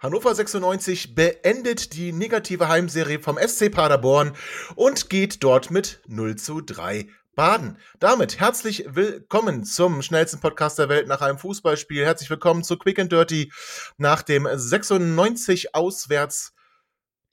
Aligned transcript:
Hannover 0.00 0.32
96 0.32 1.16
beendet 1.16 1.92
die 1.92 2.12
negative 2.12 2.68
Heimserie 2.68 3.18
vom 3.18 3.36
SC 3.36 3.68
Paderborn 3.68 4.32
und 4.76 5.10
geht 5.10 5.42
dort 5.42 5.72
mit 5.72 6.00
0 6.06 6.36
zu 6.36 6.60
3 6.60 7.08
baden. 7.34 7.78
Damit 7.98 8.38
herzlich 8.38 8.84
willkommen 8.86 9.64
zum 9.64 10.02
schnellsten 10.02 10.38
Podcast 10.38 10.78
der 10.78 10.88
Welt 10.88 11.08
nach 11.08 11.20
einem 11.20 11.38
Fußballspiel. 11.38 12.04
Herzlich 12.04 12.30
willkommen 12.30 12.62
zu 12.62 12.78
Quick 12.78 13.00
and 13.00 13.10
Dirty 13.10 13.50
nach 13.96 14.22
dem 14.22 14.46
96 14.48 15.74
auswärts 15.74 16.54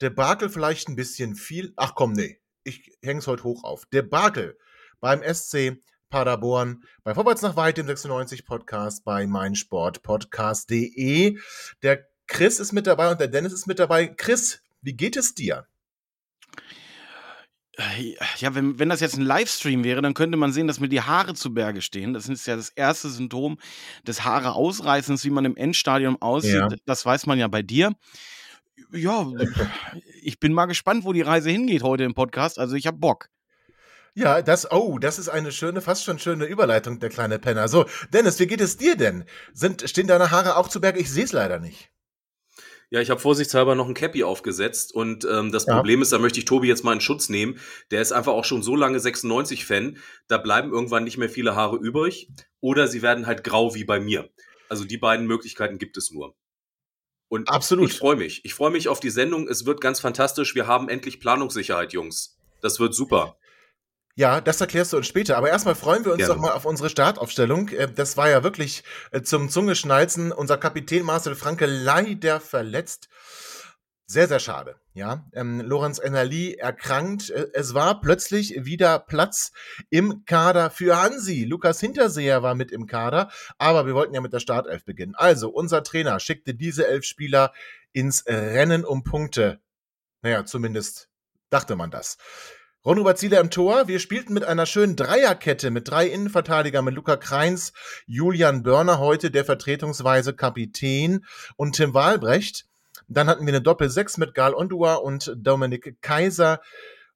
Debakel 0.02 0.48
vielleicht 0.48 0.88
ein 0.88 0.96
bisschen 0.96 1.36
viel. 1.36 1.72
Ach 1.76 1.94
komm, 1.94 2.14
nee, 2.14 2.40
ich 2.64 2.98
häng's 3.00 3.28
heute 3.28 3.44
hoch 3.44 3.62
auf. 3.62 3.86
Debakel 3.86 4.58
beim 4.98 5.22
SC 5.22 5.76
Paderborn, 6.10 6.82
bei 7.04 7.14
Vorwärts 7.14 7.42
nach 7.42 7.54
Weit, 7.54 7.78
dem 7.78 7.86
96 7.86 8.44
Podcast, 8.44 9.04
bei 9.04 9.24
meinsportpodcast.de. 9.28 11.38
Der 11.84 12.08
Chris 12.26 12.58
ist 12.58 12.72
mit 12.72 12.86
dabei 12.86 13.10
und 13.10 13.20
der 13.20 13.28
Dennis 13.28 13.52
ist 13.52 13.66
mit 13.66 13.78
dabei. 13.78 14.08
Chris, 14.08 14.60
wie 14.82 14.94
geht 14.94 15.16
es 15.16 15.34
dir? 15.34 15.66
Ja, 18.38 18.54
wenn, 18.54 18.78
wenn 18.78 18.88
das 18.88 19.00
jetzt 19.00 19.18
ein 19.18 19.22
Livestream 19.22 19.84
wäre, 19.84 20.00
dann 20.00 20.14
könnte 20.14 20.38
man 20.38 20.52
sehen, 20.52 20.66
dass 20.66 20.80
mir 20.80 20.88
die 20.88 21.02
Haare 21.02 21.34
zu 21.34 21.52
Berge 21.52 21.82
stehen. 21.82 22.14
Das 22.14 22.26
ist 22.28 22.46
ja 22.46 22.56
das 22.56 22.70
erste 22.70 23.10
Symptom 23.10 23.58
des 24.06 24.24
Haare 24.24 24.54
ausreißens, 24.54 25.24
wie 25.24 25.30
man 25.30 25.44
im 25.44 25.56
Endstadium 25.56 26.20
aussieht. 26.22 26.54
Ja. 26.54 26.68
Das 26.86 27.04
weiß 27.04 27.26
man 27.26 27.38
ja 27.38 27.48
bei 27.48 27.60
dir. 27.60 27.92
Ja, 28.92 29.30
ich 30.22 30.40
bin 30.40 30.54
mal 30.54 30.66
gespannt, 30.66 31.04
wo 31.04 31.12
die 31.12 31.20
Reise 31.20 31.50
hingeht 31.50 31.82
heute 31.82 32.04
im 32.04 32.14
Podcast. 32.14 32.58
Also 32.58 32.76
ich 32.76 32.86
habe 32.86 32.96
Bock. 32.96 33.28
Ja, 34.14 34.40
das, 34.40 34.70
oh, 34.70 34.98
das 34.98 35.18
ist 35.18 35.28
eine 35.28 35.52
schöne, 35.52 35.82
fast 35.82 36.04
schon 36.04 36.18
schöne 36.18 36.46
Überleitung, 36.46 36.98
der 37.00 37.10
kleine 37.10 37.38
Penner. 37.38 37.68
So, 37.68 37.84
Dennis, 38.14 38.38
wie 38.38 38.46
geht 38.46 38.62
es 38.62 38.78
dir 38.78 38.96
denn? 38.96 39.26
Sind, 39.52 39.86
stehen 39.86 40.06
deine 40.06 40.30
Haare 40.30 40.56
auch 40.56 40.68
zu 40.68 40.80
Berge? 40.80 40.98
Ich 40.98 41.10
sehe 41.10 41.24
es 41.24 41.32
leider 41.32 41.58
nicht. 41.58 41.90
Ja, 42.90 43.00
ich 43.00 43.10
habe 43.10 43.20
vorsichtshalber 43.20 43.74
noch 43.74 43.88
ein 43.88 43.94
Cappy 43.94 44.22
aufgesetzt 44.22 44.94
und 44.94 45.24
ähm, 45.24 45.50
das 45.50 45.66
ja. 45.66 45.74
Problem 45.74 46.02
ist, 46.02 46.12
da 46.12 46.18
möchte 46.18 46.38
ich 46.38 46.44
Tobi 46.44 46.68
jetzt 46.68 46.84
mal 46.84 46.92
in 46.92 47.00
Schutz 47.00 47.28
nehmen. 47.28 47.58
Der 47.90 48.00
ist 48.00 48.12
einfach 48.12 48.32
auch 48.32 48.44
schon 48.44 48.62
so 48.62 48.76
lange 48.76 48.98
96-Fan, 48.98 49.98
da 50.28 50.38
bleiben 50.38 50.72
irgendwann 50.72 51.04
nicht 51.04 51.18
mehr 51.18 51.28
viele 51.28 51.56
Haare 51.56 51.76
übrig 51.76 52.28
oder 52.60 52.86
sie 52.86 53.02
werden 53.02 53.26
halt 53.26 53.42
grau 53.42 53.74
wie 53.74 53.84
bei 53.84 53.98
mir. 53.98 54.30
Also 54.68 54.84
die 54.84 54.98
beiden 54.98 55.26
Möglichkeiten 55.26 55.78
gibt 55.78 55.96
es 55.96 56.10
nur. 56.12 56.36
Und 57.28 57.48
Absolut. 57.48 57.90
ich 57.90 57.98
freue 57.98 58.16
mich. 58.16 58.44
Ich 58.44 58.54
freue 58.54 58.70
mich 58.70 58.88
auf 58.88 59.00
die 59.00 59.10
Sendung. 59.10 59.48
Es 59.48 59.66
wird 59.66 59.80
ganz 59.80 59.98
fantastisch. 59.98 60.54
Wir 60.54 60.68
haben 60.68 60.88
endlich 60.88 61.18
Planungssicherheit, 61.18 61.92
Jungs. 61.92 62.38
Das 62.60 62.78
wird 62.78 62.94
super. 62.94 63.36
Ja, 64.18 64.40
das 64.40 64.62
erklärst 64.62 64.94
du 64.94 64.96
uns 64.96 65.06
später. 65.06 65.36
Aber 65.36 65.50
erstmal 65.50 65.74
freuen 65.74 66.06
wir 66.06 66.12
uns 66.12 66.20
Gerne. 66.20 66.34
doch 66.34 66.40
mal 66.40 66.52
auf 66.52 66.64
unsere 66.64 66.88
Startaufstellung. 66.88 67.68
Äh, 67.68 67.92
das 67.92 68.16
war 68.16 68.30
ja 68.30 68.42
wirklich 68.42 68.82
äh, 69.12 69.20
zum 69.20 69.50
Zungeschnalzen. 69.50 70.32
Unser 70.32 70.56
Kapitän 70.56 71.04
Marcel 71.04 71.34
Franke 71.34 71.66
leider 71.66 72.40
verletzt. 72.40 73.08
Sehr, 74.06 74.26
sehr 74.26 74.38
schade. 74.38 74.76
Ja, 74.94 75.26
ähm, 75.34 75.60
Lorenz 75.60 75.98
Ennerli 75.98 76.54
erkrankt. 76.54 77.28
Äh, 77.28 77.48
es 77.52 77.74
war 77.74 78.00
plötzlich 78.00 78.64
wieder 78.64 79.00
Platz 79.00 79.52
im 79.90 80.24
Kader 80.24 80.70
für 80.70 80.96
Hansi. 80.96 81.44
Lukas 81.44 81.78
Hinterseher 81.80 82.42
war 82.42 82.54
mit 82.54 82.72
im 82.72 82.86
Kader, 82.86 83.30
aber 83.58 83.84
wir 83.84 83.94
wollten 83.94 84.14
ja 84.14 84.22
mit 84.22 84.32
der 84.32 84.40
Startelf 84.40 84.86
beginnen. 84.86 85.14
Also, 85.14 85.50
unser 85.50 85.82
Trainer 85.82 86.20
schickte 86.20 86.54
diese 86.54 86.86
elf 86.86 87.04
Spieler 87.04 87.52
ins 87.92 88.24
Rennen 88.26 88.86
um 88.86 89.04
Punkte. 89.04 89.60
Naja, 90.22 90.46
zumindest 90.46 91.10
dachte 91.50 91.76
man 91.76 91.90
das. 91.90 92.16
Ron 92.86 93.16
Ziele 93.16 93.40
im 93.40 93.50
Tor. 93.50 93.88
Wir 93.88 93.98
spielten 93.98 94.32
mit 94.32 94.44
einer 94.44 94.64
schönen 94.64 94.94
Dreierkette 94.94 95.72
mit 95.72 95.88
drei 95.90 96.06
Innenverteidigern, 96.06 96.84
mit 96.84 96.94
Luca 96.94 97.16
Kreins, 97.16 97.72
Julian 98.06 98.62
Börner, 98.62 99.00
heute 99.00 99.32
der 99.32 99.44
vertretungsweise 99.44 100.34
Kapitän 100.34 101.24
und 101.56 101.74
Tim 101.74 101.94
Wahlbrecht. 101.94 102.68
Dann 103.08 103.26
hatten 103.26 103.44
wir 103.44 103.52
eine 103.52 103.60
Doppel-6 103.60 104.20
mit 104.20 104.34
Gal 104.34 104.54
Ondua 104.54 104.94
und 104.94 105.34
Dominik 105.36 106.00
Kaiser. 106.00 106.60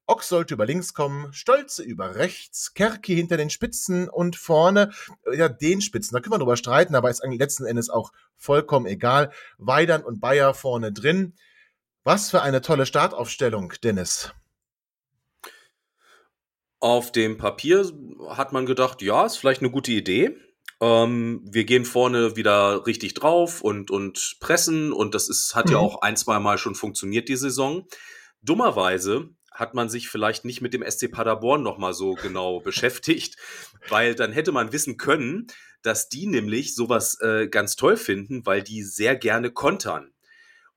Ox 0.07 0.27
sollte 0.27 0.55
über 0.55 0.65
links 0.65 0.93
kommen, 0.93 1.31
Stolze 1.31 1.83
über 1.83 2.15
rechts, 2.15 2.73
Kerki 2.73 3.15
hinter 3.15 3.37
den 3.37 3.49
Spitzen 3.49 4.09
und 4.09 4.35
vorne, 4.35 4.91
ja, 5.33 5.47
den 5.47 5.79
Spitzen. 5.79 6.13
Da 6.13 6.19
können 6.19 6.33
wir 6.33 6.39
drüber 6.39 6.57
streiten, 6.57 6.95
aber 6.95 7.09
ist 7.09 7.23
eigentlich 7.23 7.39
letzten 7.39 7.65
Endes 7.65 7.89
auch 7.89 8.11
vollkommen 8.35 8.87
egal. 8.87 9.31
Weidern 9.57 10.03
und 10.03 10.19
Bayer 10.19 10.53
vorne 10.53 10.91
drin. 10.91 11.33
Was 12.03 12.29
für 12.29 12.41
eine 12.41 12.59
tolle 12.59 12.85
Startaufstellung, 12.85 13.71
Dennis. 13.81 14.33
Auf 16.81 17.11
dem 17.11 17.37
Papier 17.37 17.89
hat 18.29 18.53
man 18.53 18.65
gedacht, 18.65 19.01
ja, 19.01 19.25
ist 19.25 19.37
vielleicht 19.37 19.61
eine 19.61 19.71
gute 19.71 19.91
Idee. 19.91 20.35
Ähm, 20.81 21.41
wir 21.45 21.63
gehen 21.63 21.85
vorne 21.85 22.35
wieder 22.35 22.87
richtig 22.87 23.13
drauf 23.13 23.61
und, 23.61 23.91
und 23.91 24.37
pressen 24.39 24.91
und 24.91 25.13
das 25.13 25.29
ist, 25.29 25.53
hat 25.53 25.67
mhm. 25.67 25.73
ja 25.73 25.77
auch 25.77 26.01
ein, 26.01 26.17
zwei 26.17 26.39
Mal 26.39 26.57
schon 26.57 26.73
funktioniert 26.73 27.29
die 27.29 27.35
Saison. 27.35 27.87
Dummerweise 28.41 29.29
hat 29.51 29.75
man 29.75 29.89
sich 29.89 30.09
vielleicht 30.09 30.43
nicht 30.43 30.61
mit 30.61 30.73
dem 30.73 30.83
SC 30.89 31.11
Paderborn 31.11 31.61
nochmal 31.61 31.93
so 31.93 32.15
genau 32.15 32.59
beschäftigt, 32.63 33.35
weil 33.89 34.15
dann 34.15 34.31
hätte 34.31 34.51
man 34.51 34.73
wissen 34.73 34.97
können, 34.97 35.45
dass 35.83 36.09
die 36.09 36.25
nämlich 36.25 36.73
sowas 36.73 37.19
äh, 37.21 37.47
ganz 37.47 37.75
toll 37.75 37.95
finden, 37.95 38.43
weil 38.47 38.63
die 38.63 38.81
sehr 38.81 39.15
gerne 39.15 39.51
kontern. 39.51 40.11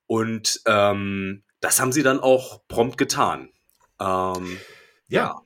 Und 0.06 0.60
ähm, 0.66 1.44
das 1.60 1.80
haben 1.80 1.92
sie 1.92 2.02
dann 2.02 2.20
auch 2.20 2.60
prompt 2.68 2.98
getan. 2.98 3.48
Ähm, 3.98 4.58
ja. 5.08 5.22
ja. 5.22 5.43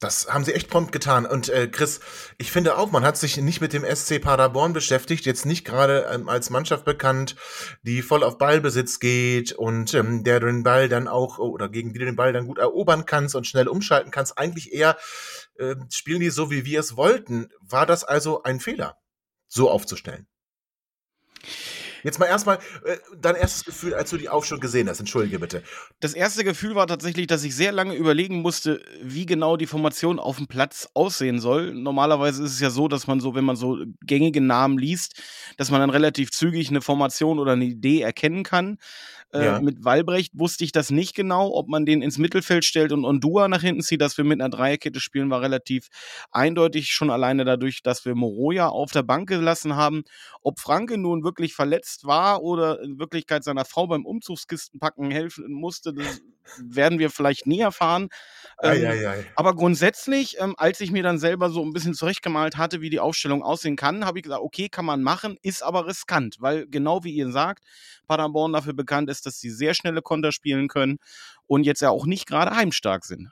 Das 0.00 0.28
haben 0.32 0.44
sie 0.44 0.54
echt 0.54 0.70
prompt 0.70 0.92
getan. 0.92 1.26
Und 1.26 1.50
äh, 1.50 1.68
Chris, 1.68 2.00
ich 2.38 2.50
finde 2.50 2.78
auch, 2.78 2.90
man 2.90 3.04
hat 3.04 3.18
sich 3.18 3.36
nicht 3.36 3.60
mit 3.60 3.74
dem 3.74 3.84
SC 3.84 4.18
Paderborn 4.18 4.72
beschäftigt, 4.72 5.26
jetzt 5.26 5.44
nicht 5.44 5.66
gerade 5.66 6.08
ähm, 6.10 6.26
als 6.30 6.48
Mannschaft 6.48 6.86
bekannt, 6.86 7.36
die 7.82 8.00
voll 8.00 8.24
auf 8.24 8.38
Ballbesitz 8.38 8.98
geht 8.98 9.52
und 9.52 9.92
ähm, 9.92 10.24
der 10.24 10.40
den 10.40 10.62
Ball 10.62 10.88
dann 10.88 11.06
auch 11.06 11.38
oder 11.38 11.68
gegen 11.68 11.92
die 11.92 11.98
du 11.98 12.06
den 12.06 12.16
Ball 12.16 12.32
dann 12.32 12.46
gut 12.46 12.56
erobern 12.56 13.04
kannst 13.04 13.34
und 13.34 13.46
schnell 13.46 13.68
umschalten 13.68 14.10
kannst. 14.10 14.38
Eigentlich 14.38 14.72
eher 14.72 14.96
äh, 15.58 15.76
spielen 15.92 16.20
die 16.20 16.30
so, 16.30 16.50
wie 16.50 16.64
wir 16.64 16.80
es 16.80 16.96
wollten. 16.96 17.50
War 17.60 17.84
das 17.84 18.02
also 18.02 18.42
ein 18.42 18.58
Fehler, 18.58 18.96
so 19.48 19.70
aufzustellen? 19.70 20.26
Jetzt 22.02 22.18
mal 22.18 22.26
erstmal 22.26 22.58
äh, 22.84 22.96
dein 23.20 23.36
erstes 23.36 23.64
Gefühl, 23.64 23.94
als 23.94 24.10
du 24.10 24.16
die 24.16 24.28
Aufstellung 24.28 24.60
gesehen 24.60 24.88
hast. 24.88 25.00
Entschuldige 25.00 25.38
bitte. 25.38 25.62
Das 26.00 26.14
erste 26.14 26.44
Gefühl 26.44 26.74
war 26.74 26.86
tatsächlich, 26.86 27.26
dass 27.26 27.44
ich 27.44 27.54
sehr 27.54 27.72
lange 27.72 27.94
überlegen 27.94 28.42
musste, 28.42 28.82
wie 29.02 29.26
genau 29.26 29.56
die 29.56 29.66
Formation 29.66 30.18
auf 30.18 30.36
dem 30.36 30.46
Platz 30.46 30.88
aussehen 30.94 31.40
soll. 31.40 31.74
Normalerweise 31.74 32.44
ist 32.44 32.52
es 32.52 32.60
ja 32.60 32.70
so, 32.70 32.88
dass 32.88 33.06
man 33.06 33.20
so, 33.20 33.34
wenn 33.34 33.44
man 33.44 33.56
so 33.56 33.78
gängige 34.02 34.40
Namen 34.40 34.78
liest, 34.78 35.20
dass 35.56 35.70
man 35.70 35.80
dann 35.80 35.90
relativ 35.90 36.30
zügig 36.30 36.70
eine 36.70 36.80
Formation 36.80 37.38
oder 37.38 37.52
eine 37.52 37.64
Idee 37.64 38.00
erkennen 38.00 38.42
kann. 38.42 38.78
Äh, 39.32 39.44
ja. 39.44 39.60
Mit 39.60 39.84
Walbrecht 39.84 40.32
wusste 40.34 40.64
ich 40.64 40.72
das 40.72 40.90
nicht 40.90 41.14
genau, 41.14 41.54
ob 41.54 41.68
man 41.68 41.86
den 41.86 42.02
ins 42.02 42.18
Mittelfeld 42.18 42.64
stellt 42.64 42.92
und 42.92 43.04
Ondua 43.04 43.48
nach 43.48 43.60
hinten 43.60 43.82
zieht, 43.82 44.00
dass 44.00 44.16
wir 44.16 44.24
mit 44.24 44.40
einer 44.40 44.50
Dreierkette 44.50 45.00
spielen, 45.00 45.30
war 45.30 45.40
relativ 45.40 45.88
eindeutig, 46.32 46.90
schon 46.92 47.10
alleine 47.10 47.44
dadurch, 47.44 47.82
dass 47.82 48.04
wir 48.04 48.14
Moroja 48.14 48.68
auf 48.68 48.90
der 48.90 49.02
Bank 49.02 49.28
gelassen 49.28 49.76
haben. 49.76 50.02
Ob 50.42 50.58
Franke 50.58 50.98
nun 50.98 51.22
wirklich 51.22 51.54
verletzt 51.54 52.04
war 52.04 52.42
oder 52.42 52.80
in 52.82 52.98
Wirklichkeit 52.98 53.44
seiner 53.44 53.64
Frau 53.64 53.86
beim 53.86 54.04
Umzugskistenpacken 54.04 55.10
helfen 55.10 55.52
musste, 55.52 55.92
das 55.92 56.20
werden 56.58 56.98
wir 56.98 57.10
vielleicht 57.10 57.46
nie 57.46 57.60
erfahren. 57.60 58.08
Ähm, 58.62 58.70
ei, 58.70 58.88
ei, 58.88 59.08
ei. 59.08 59.26
Aber 59.36 59.54
grundsätzlich, 59.54 60.36
ähm, 60.40 60.54
als 60.56 60.80
ich 60.80 60.90
mir 60.90 61.02
dann 61.02 61.18
selber 61.18 61.50
so 61.50 61.62
ein 61.62 61.72
bisschen 61.72 61.94
zurechtgemalt 61.94 62.56
hatte, 62.56 62.80
wie 62.80 62.90
die 62.90 63.00
Aufstellung 63.00 63.42
aussehen 63.42 63.76
kann, 63.76 64.04
habe 64.04 64.18
ich 64.18 64.24
gesagt, 64.24 64.42
okay, 64.42 64.68
kann 64.68 64.84
man 64.84 65.02
machen, 65.02 65.36
ist 65.42 65.62
aber 65.62 65.86
riskant, 65.86 66.36
weil 66.40 66.66
genau 66.66 67.04
wie 67.04 67.12
ihr 67.12 67.30
sagt, 67.30 67.64
Paderborn 68.06 68.52
dafür 68.52 68.72
bekannt 68.72 69.08
ist, 69.08 69.19
dass 69.22 69.38
sie 69.40 69.50
sehr 69.50 69.74
schnelle 69.74 70.02
Konter 70.02 70.32
spielen 70.32 70.68
können 70.68 70.98
und 71.46 71.64
jetzt 71.64 71.80
ja 71.82 71.90
auch 71.90 72.06
nicht 72.06 72.26
gerade 72.26 72.54
heimstark 72.56 73.04
sind. 73.04 73.30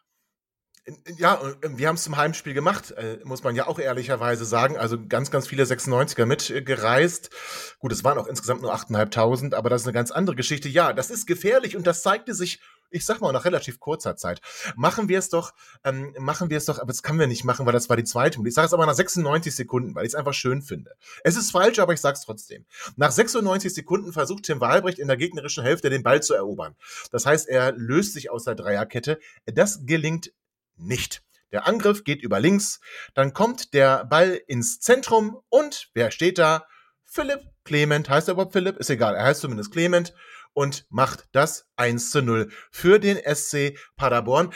Ja, 1.17 1.41
wir 1.63 1.89
haben 1.89 1.97
es 1.97 2.05
zum 2.05 2.17
Heimspiel 2.17 2.55
gemacht, 2.55 2.93
äh, 2.93 3.19
muss 3.25 3.43
man 3.43 3.55
ja 3.55 3.67
auch 3.67 3.79
ehrlicherweise 3.79 4.45
sagen. 4.45 4.77
Also 4.77 4.99
ganz, 5.07 5.31
ganz 5.31 5.47
viele 5.47 5.65
96er 5.65 6.27
mitgereist. 6.27 7.31
Gut, 7.79 7.93
es 7.93 8.05
waren 8.05 8.19
auch 8.19 8.27
insgesamt 8.27 8.63
nur 8.63 8.75
8.500, 8.75 9.55
aber 9.55 9.71
das 9.71 9.83
ist 9.83 9.87
eine 9.87 9.95
ganz 9.95 10.11
andere 10.11 10.37
Geschichte. 10.37 10.69
Ja, 10.69 10.93
das 10.93 11.11
ist 11.11 11.27
gefährlich 11.27 11.77
und 11.77 11.87
das 11.87 12.03
zeigte 12.03 12.35
sich 12.35 12.61
ich 12.91 13.05
sag 13.05 13.21
mal, 13.21 13.33
nach 13.33 13.45
relativ 13.45 13.81
kurzer 13.81 14.17
Zeit. 14.17 14.41
Machen 14.77 15.09
wir 15.09 15.19
es 15.19 15.29
doch, 15.29 15.53
ähm, 15.85 16.15
machen 16.19 16.51
wir 16.51 16.57
es 16.57 16.65
doch, 16.65 16.79
aber 16.79 16.89
das 16.89 17.03
können 17.03 17.19
wir 17.19 17.27
nicht 17.27 17.45
machen, 17.45 17.67
weil 17.67 17.73
das 17.73 17.89
war 17.89 17.97
die 17.97 18.05
zweite 18.05 18.41
Ich 18.47 18.55
sage 18.55 18.67
es 18.67 18.73
aber 18.73 18.87
nach 18.87 18.95
96 18.95 19.55
Sekunden, 19.55 19.95
weil 19.95 20.05
ich 20.05 20.13
es 20.13 20.15
einfach 20.15 20.35
schön 20.35 20.63
finde. 20.63 20.93
Es 21.23 21.37
ist 21.37 21.51
falsch, 21.51 21.79
aber 21.79 21.93
ich 21.93 22.01
sag's 22.01 22.23
trotzdem. 22.23 22.65
Nach 22.97 23.11
96 23.11 23.75
Sekunden 23.75 24.13
versucht 24.13 24.45
Tim 24.45 24.61
Wahlbrecht 24.61 24.99
in 24.99 25.09
der 25.09 25.17
gegnerischen 25.17 25.65
Hälfte 25.65 25.91
den 25.91 26.03
Ball 26.03 26.23
zu 26.23 26.35
erobern. 26.35 26.77
Das 27.11 27.27
heißt, 27.27 27.49
er 27.49 27.73
löst 27.73 28.15
sich 28.15 28.31
aus 28.31 28.45
der 28.45 28.55
Dreierkette. 28.55 29.19
Das 29.47 29.85
gelingt 29.85 30.33
nicht. 30.79 31.23
Der 31.53 31.67
Angriff 31.67 32.05
geht 32.05 32.23
über 32.23 32.41
links, 32.41 32.81
dann 33.15 33.33
kommt 33.33 33.73
der 33.73 34.05
Ball 34.05 34.41
ins 34.47 34.81
Zentrum 34.81 35.41
und 35.49 35.91
wer 35.95 36.11
steht 36.11 36.39
da? 36.39 36.67
Philipp 37.05 37.41
Clement. 37.65 38.11
Heißt 38.11 38.29
er 38.29 38.33
überhaupt 38.33 38.53
Philipp? 38.53 38.77
Ist 38.77 38.91
egal, 38.91 39.15
er 39.15 39.25
heißt 39.25 39.41
zumindest 39.41 39.73
Clement 39.73 40.13
und 40.53 40.87
macht 40.91 41.29
das 41.33 41.67
1 41.77 42.11
zu 42.11 42.21
0 42.21 42.51
für 42.71 42.99
den 42.99 43.17
SC 43.17 43.79
Paderborn. 43.97 44.53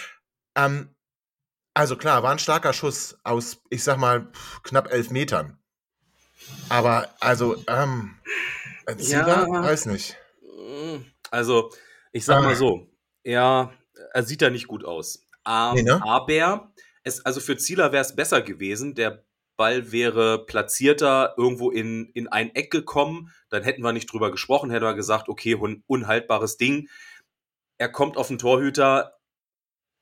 Ähm, 0.55 0.95
also 1.75 1.97
klar, 1.97 2.23
war 2.23 2.33
ein 2.33 2.39
starker 2.39 2.73
Schuss 2.73 3.17
aus, 3.25 3.63
ich 3.71 3.83
sag 3.83 3.97
mal, 3.97 4.31
knapp 4.63 4.93
elf 4.93 5.11
Metern. 5.11 5.59
Aber 6.69 7.09
also, 7.21 7.57
ähm, 7.69 8.19
Zieler, 8.99 9.47
ja, 9.47 9.63
weiß 9.63 9.87
nicht. 9.87 10.17
Also, 11.31 11.73
ich 12.11 12.25
sag 12.25 12.43
mal 12.43 12.57
so, 12.57 12.91
er, 13.23 13.73
er 14.13 14.23
sieht 14.23 14.43
da 14.43 14.51
nicht 14.51 14.67
gut 14.67 14.85
aus. 14.85 15.27
Ähm, 15.47 15.75
nee, 15.75 15.83
ne? 15.83 16.03
Aber 16.05 16.73
es, 17.05 17.25
also 17.25 17.41
für 17.41 17.57
Zieler 17.57 17.93
wäre 17.93 18.03
es 18.03 18.15
besser 18.15 18.43
gewesen. 18.43 18.95
Der 18.95 19.25
Ball 19.57 19.93
wäre 19.93 20.45
platzierter 20.45 21.35
irgendwo 21.37 21.71
in, 21.71 22.11
in 22.15 22.29
ein 22.29 22.55
Eck 22.55 22.71
gekommen, 22.71 23.33
dann 23.49 23.63
hätten 23.63 23.83
wir 23.83 23.93
nicht 23.93 24.11
drüber 24.13 24.31
gesprochen, 24.31 24.71
hätten 24.71 24.85
wir 24.85 24.95
gesagt, 24.95 25.29
okay, 25.29 25.55
un, 25.55 25.83
unhaltbares 25.87 26.57
Ding. 26.57 26.89
Er 27.79 27.89
kommt 27.89 28.17
auf 28.17 28.29
den 28.29 28.39
Torhüter, 28.39 29.19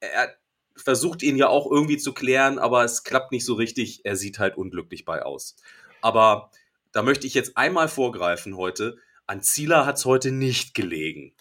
er 0.00 0.34
versucht 0.76 1.22
ihn 1.22 1.36
ja 1.36 1.48
auch 1.48 1.70
irgendwie 1.70 1.98
zu 1.98 2.14
klären, 2.14 2.58
aber 2.58 2.84
es 2.84 3.02
klappt 3.04 3.32
nicht 3.32 3.44
so 3.44 3.54
richtig. 3.54 4.04
Er 4.04 4.16
sieht 4.16 4.38
halt 4.38 4.56
unglücklich 4.56 5.04
bei 5.04 5.22
aus. 5.22 5.56
Aber 6.00 6.50
da 6.92 7.02
möchte 7.02 7.26
ich 7.26 7.34
jetzt 7.34 7.56
einmal 7.56 7.88
vorgreifen 7.88 8.56
heute. 8.56 8.96
An 9.26 9.42
Zieler 9.42 9.84
hat 9.84 9.98
es 9.98 10.04
heute 10.04 10.32
nicht 10.32 10.74
gelegen. 10.74 11.34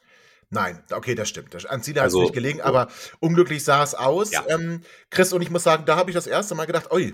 Nein, 0.52 0.84
okay, 0.92 1.14
das 1.14 1.30
stimmt. 1.30 1.54
An 1.68 1.84
Zieler 1.84 2.02
also, 2.02 2.20
hat 2.20 2.24
es 2.24 2.28
nicht 2.30 2.36
gelegen, 2.36 2.62
aber 2.62 2.88
unglücklich 3.20 3.64
sah 3.64 3.84
es 3.84 3.94
aus. 3.94 4.32
Ja. 4.32 4.46
Ähm, 4.48 4.82
Chris, 5.12 5.32
und 5.32 5.42
ich 5.42 5.52
muss 5.52 5.64
sagen, 5.64 5.86
da 5.86 5.96
habe 5.96 6.10
ich 6.10 6.16
das 6.16 6.26
erste 6.26 6.56
Mal 6.56 6.66
gedacht, 6.66 6.92
oi, 6.92 7.14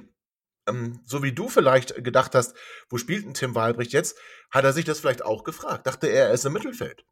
ähm, 0.68 1.02
so 1.06 1.22
wie 1.22 1.34
du 1.34 1.50
vielleicht 1.50 2.04
gedacht 2.04 2.34
hast, 2.34 2.56
wo 2.90 2.98
spielt 2.98 3.26
ein 3.26 3.34
Tim 3.34 3.54
Wahlbricht 3.54 3.92
jetzt, 3.92 4.18
hat 4.52 4.64
er 4.64 4.72
sich 4.72 4.86
das 4.86 5.00
vielleicht 5.00 5.24
auch 5.24 5.44
gefragt. 5.44 5.86
Dachte 5.86 6.08
er, 6.08 6.28
er 6.28 6.34
ist 6.34 6.46
im 6.46 6.54
Mittelfeld. 6.54 7.06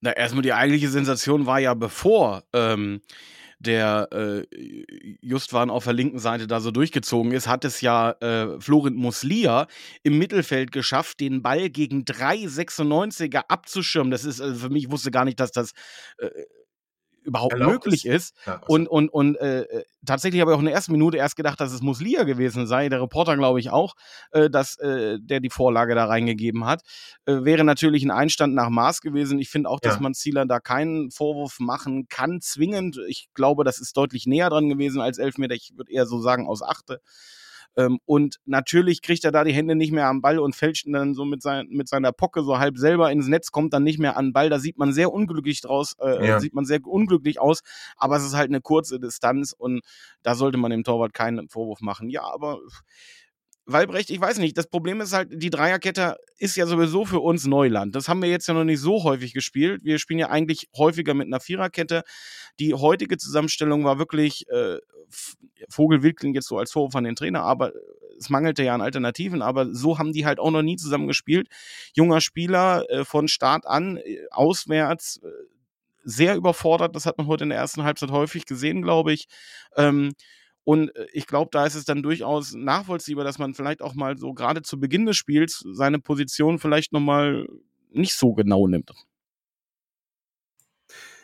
Na, 0.00 0.12
erstmal 0.12 0.42
die 0.42 0.54
eigentliche 0.54 0.88
Sensation 0.88 1.46
war 1.46 1.60
ja, 1.60 1.74
bevor 1.74 2.44
ähm, 2.52 3.02
der 3.62 4.08
äh, 4.12 4.46
Justwan 5.20 5.70
auf 5.70 5.84
der 5.84 5.92
linken 5.92 6.18
Seite 6.18 6.46
da 6.46 6.60
so 6.60 6.70
durchgezogen 6.70 7.32
ist, 7.32 7.46
hat 7.48 7.64
es 7.64 7.80
ja 7.80 8.12
äh, 8.20 8.60
Florent 8.60 8.96
Muslia 8.96 9.66
im 10.02 10.18
Mittelfeld 10.18 10.72
geschafft, 10.72 11.20
den 11.20 11.42
Ball 11.42 11.70
gegen 11.70 12.04
drei 12.04 12.36
96er 12.36 13.44
abzuschirmen. 13.48 14.10
Das 14.10 14.24
ist 14.24 14.40
also 14.40 14.54
für 14.54 14.70
mich, 14.70 14.84
ich 14.84 14.90
wusste 14.90 15.10
gar 15.10 15.24
nicht, 15.24 15.40
dass 15.40 15.52
das 15.52 15.72
äh, 16.18 16.28
überhaupt 17.22 17.52
Erlaubt 17.52 17.72
möglich 17.72 18.06
ist. 18.06 18.34
ist. 18.36 18.46
Ja, 18.46 18.54
also. 18.54 18.66
Und, 18.66 18.88
und, 18.88 19.08
und 19.08 19.36
äh, 19.36 19.62
äh 19.62 19.84
tatsächlich 20.04 20.40
habe 20.40 20.50
ich 20.50 20.54
auch 20.56 20.60
in 20.60 20.66
der 20.66 20.74
ersten 20.74 20.92
Minute 20.92 21.16
erst 21.16 21.36
gedacht, 21.36 21.60
dass 21.60 21.72
es 21.72 21.80
Muslia 21.80 22.24
gewesen 22.24 22.66
sei. 22.66 22.88
Der 22.88 23.00
Reporter 23.00 23.36
glaube 23.36 23.60
ich 23.60 23.70
auch, 23.70 23.94
äh, 24.32 24.50
dass 24.50 24.76
äh, 24.78 25.18
der 25.20 25.40
die 25.40 25.50
Vorlage 25.50 25.94
da 25.94 26.06
reingegeben 26.06 26.64
hat. 26.64 26.82
Äh, 27.24 27.44
wäre 27.44 27.64
natürlich 27.64 28.02
ein 28.02 28.10
Einstand 28.10 28.54
nach 28.54 28.68
Maß 28.68 29.00
gewesen. 29.00 29.38
Ich 29.38 29.50
finde 29.50 29.70
auch, 29.70 29.80
dass 29.80 29.94
ja. 29.94 30.00
man 30.00 30.14
Zieler 30.14 30.46
da 30.46 30.60
keinen 30.60 31.10
Vorwurf 31.10 31.60
machen 31.60 32.06
kann, 32.08 32.40
zwingend. 32.40 32.98
Ich 33.08 33.28
glaube, 33.34 33.64
das 33.64 33.78
ist 33.80 33.96
deutlich 33.96 34.26
näher 34.26 34.50
dran 34.50 34.68
gewesen 34.68 35.00
als 35.00 35.18
Elfmeter. 35.18 35.54
Ich 35.54 35.72
würde 35.76 35.92
eher 35.92 36.06
so 36.06 36.20
sagen 36.20 36.46
aus 36.46 36.62
Achte. 36.62 37.00
Ähm, 37.76 37.98
und 38.04 38.36
natürlich 38.44 39.02
kriegt 39.02 39.24
er 39.24 39.32
da 39.32 39.44
die 39.44 39.52
Hände 39.52 39.74
nicht 39.74 39.92
mehr 39.92 40.06
am 40.06 40.20
Ball 40.20 40.38
und 40.38 40.54
fälscht 40.54 40.86
dann 40.88 41.14
so 41.14 41.24
mit, 41.24 41.42
sein, 41.42 41.68
mit 41.70 41.88
seiner 41.88 42.12
Pocke 42.12 42.42
so 42.42 42.58
halb 42.58 42.76
selber 42.78 43.10
ins 43.10 43.28
Netz, 43.28 43.50
kommt 43.50 43.72
dann 43.72 43.84
nicht 43.84 43.98
mehr 43.98 44.16
an 44.16 44.26
den 44.26 44.32
Ball. 44.32 44.50
Da 44.50 44.58
sieht 44.58 44.78
man 44.78 44.92
sehr 44.92 45.12
unglücklich 45.12 45.60
draus, 45.60 45.94
äh, 46.00 46.26
ja. 46.26 46.40
sieht 46.40 46.54
man 46.54 46.64
sehr 46.64 46.80
unglücklich 46.84 47.40
aus, 47.40 47.60
aber 47.96 48.16
es 48.16 48.24
ist 48.24 48.36
halt 48.36 48.50
eine 48.50 48.60
kurze 48.60 49.00
Distanz 49.00 49.52
und 49.56 49.82
da 50.22 50.34
sollte 50.34 50.58
man 50.58 50.70
dem 50.70 50.84
Torwart 50.84 51.14
keinen 51.14 51.48
Vorwurf 51.48 51.80
machen. 51.80 52.10
Ja, 52.10 52.22
aber 52.24 52.60
Walbrecht, 53.64 54.10
ich 54.10 54.20
weiß 54.20 54.38
nicht, 54.38 54.58
das 54.58 54.66
Problem 54.66 55.00
ist 55.00 55.12
halt, 55.12 55.28
die 55.32 55.50
Dreierkette 55.50 56.16
ist 56.38 56.56
ja 56.56 56.66
sowieso 56.66 57.04
für 57.04 57.20
uns 57.20 57.46
Neuland. 57.46 57.94
Das 57.94 58.08
haben 58.08 58.20
wir 58.20 58.28
jetzt 58.28 58.48
ja 58.48 58.54
noch 58.54 58.64
nicht 58.64 58.80
so 58.80 59.04
häufig 59.04 59.34
gespielt. 59.34 59.84
Wir 59.84 59.98
spielen 59.98 60.18
ja 60.18 60.30
eigentlich 60.30 60.68
häufiger 60.76 61.14
mit 61.14 61.28
einer 61.28 61.40
Viererkette. 61.40 62.02
Die 62.58 62.74
heutige 62.74 63.18
Zusammenstellung 63.18 63.84
war 63.84 63.98
wirklich, 63.98 64.48
äh, 64.48 64.78
Vogelwild 65.68 66.16
klingt 66.16 66.34
jetzt 66.34 66.48
so 66.48 66.58
als 66.58 66.72
Vorwurf 66.72 66.96
an 66.96 67.04
den 67.04 67.14
Trainer, 67.14 67.42
aber 67.42 67.72
es 68.18 68.30
mangelte 68.30 68.62
ja 68.62 68.74
an 68.74 68.80
Alternativen, 68.80 69.42
aber 69.42 69.72
so 69.72 69.98
haben 69.98 70.12
die 70.12 70.26
halt 70.26 70.38
auch 70.38 70.50
noch 70.50 70.62
nie 70.62 70.76
zusammen 70.76 71.06
gespielt. 71.06 71.48
Junger 71.94 72.20
Spieler 72.20 72.88
äh, 72.90 73.04
von 73.04 73.28
Start 73.28 73.66
an, 73.66 73.96
äh, 73.98 74.18
auswärts, 74.30 75.20
äh, 75.22 75.28
sehr 76.04 76.36
überfordert. 76.36 76.96
Das 76.96 77.06
hat 77.06 77.18
man 77.18 77.26
heute 77.26 77.44
in 77.44 77.50
der 77.50 77.58
ersten 77.58 77.84
Halbzeit 77.84 78.10
häufig 78.10 78.44
gesehen, 78.44 78.82
glaube 78.82 79.12
ich. 79.12 79.26
Ähm, 79.76 80.12
und 80.64 80.94
äh, 80.96 81.06
ich 81.12 81.26
glaube, 81.26 81.50
da 81.52 81.66
ist 81.66 81.74
es 81.74 81.84
dann 81.84 82.02
durchaus 82.02 82.52
nachvollziehbar, 82.54 83.24
dass 83.24 83.38
man 83.38 83.54
vielleicht 83.54 83.82
auch 83.82 83.94
mal 83.94 84.16
so 84.16 84.32
gerade 84.32 84.62
zu 84.62 84.78
Beginn 84.78 85.06
des 85.06 85.16
Spiels 85.16 85.64
seine 85.72 85.98
Position 85.98 86.58
vielleicht 86.58 86.92
nochmal 86.92 87.46
nicht 87.90 88.14
so 88.14 88.32
genau 88.32 88.66
nimmt. 88.66 88.92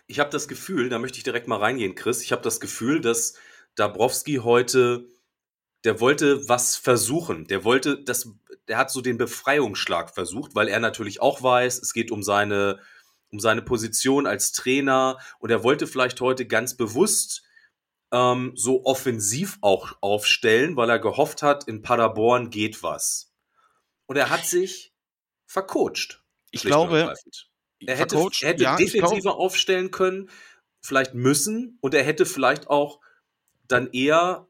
Ich 0.06 0.20
habe 0.20 0.30
das 0.30 0.48
Gefühl, 0.48 0.88
da 0.88 0.98
möchte 0.98 1.18
ich 1.18 1.24
direkt 1.24 1.48
mal 1.48 1.58
reingehen, 1.58 1.94
Chris. 1.94 2.22
Ich 2.22 2.32
habe 2.32 2.42
das 2.42 2.60
Gefühl, 2.60 3.00
dass 3.00 3.34
Dabrowski 3.74 4.36
heute, 4.36 5.06
der 5.84 6.00
wollte 6.00 6.48
was 6.48 6.76
versuchen. 6.76 7.46
Der 7.46 7.62
wollte, 7.62 8.02
das, 8.02 8.30
der 8.66 8.78
hat 8.78 8.90
so 8.90 9.02
den 9.02 9.18
Befreiungsschlag 9.18 10.14
versucht, 10.14 10.54
weil 10.54 10.68
er 10.68 10.80
natürlich 10.80 11.20
auch 11.20 11.42
weiß, 11.42 11.78
es 11.78 11.92
geht 11.92 12.10
um 12.10 12.22
seine, 12.22 12.80
um 13.30 13.38
seine 13.38 13.62
Position 13.62 14.26
als 14.26 14.52
Trainer 14.52 15.18
und 15.38 15.50
er 15.50 15.62
wollte 15.62 15.86
vielleicht 15.86 16.20
heute 16.22 16.46
ganz 16.46 16.74
bewusst 16.74 17.42
ähm, 18.12 18.52
so 18.54 18.84
offensiv 18.84 19.58
auch 19.60 19.96
aufstellen, 20.00 20.76
weil 20.76 20.90
er 20.90 20.98
gehofft 20.98 21.42
hat, 21.42 21.64
in 21.64 21.82
Paderborn 21.82 22.50
geht 22.50 22.82
was. 22.82 23.34
Und 24.06 24.16
er 24.16 24.30
hat 24.30 24.44
sich 24.46 24.94
vercoacht. 25.46 26.24
Ich 26.50 26.62
glaube, 26.62 27.14
er 27.86 27.96
hätte, 27.96 28.16
er 28.40 28.48
hätte 28.48 28.62
ja, 28.62 28.76
defensiver 28.76 29.36
aufstellen 29.36 29.90
können, 29.90 30.30
vielleicht 30.80 31.14
müssen, 31.14 31.78
und 31.80 31.94
er 31.94 32.04
hätte 32.04 32.24
vielleicht 32.26 32.68
auch 32.68 33.00
dann 33.66 33.90
eher 33.92 34.48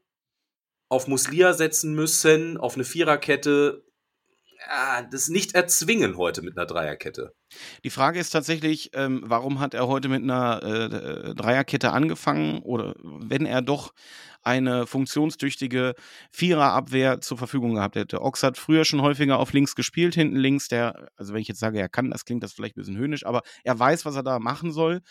auf 0.87 1.07
Muslia 1.07 1.53
setzen 1.53 1.93
müssen, 1.93 2.57
auf 2.57 2.75
eine 2.75 2.85
Viererkette, 2.85 3.85
ja, 4.67 5.03
das 5.03 5.27
nicht 5.27 5.53
erzwingen 5.53 6.17
heute 6.17 6.41
mit 6.41 6.57
einer 6.57 6.65
Dreierkette. 6.65 7.35
Die 7.83 7.89
Frage 7.89 8.19
ist 8.19 8.31
tatsächlich, 8.31 8.91
ähm, 8.93 9.23
warum 9.25 9.59
hat 9.59 9.73
er 9.73 9.87
heute 9.87 10.09
mit 10.09 10.23
einer 10.23 10.63
äh, 10.63 11.35
Dreierkette 11.35 11.91
angefangen 11.91 12.59
oder 12.59 12.95
wenn 13.01 13.45
er 13.45 13.61
doch 13.61 13.93
eine 14.41 14.87
funktionstüchtige 14.87 15.95
Viererabwehr 16.31 17.21
zur 17.21 17.37
Verfügung 17.37 17.75
gehabt 17.75 17.95
hätte. 17.95 18.21
Ox 18.21 18.41
hat 18.43 18.57
früher 18.57 18.85
schon 18.85 19.01
häufiger 19.01 19.37
auf 19.37 19.53
links 19.53 19.75
gespielt, 19.75 20.15
hinten 20.15 20.37
links. 20.37 20.69
Der, 20.69 21.09
also 21.17 21.33
wenn 21.33 21.41
ich 21.41 21.47
jetzt 21.47 21.59
sage, 21.59 21.79
er 21.79 21.89
kann, 21.89 22.09
das 22.09 22.25
klingt 22.25 22.43
das 22.43 22.53
vielleicht 22.53 22.77
ein 22.77 22.81
bisschen 22.81 22.97
höhnisch, 22.97 23.25
aber 23.25 23.41
er 23.63 23.77
weiß, 23.77 24.05
was 24.05 24.15
er 24.15 24.23
da 24.23 24.39
machen 24.39 24.71
soll. 24.71 25.01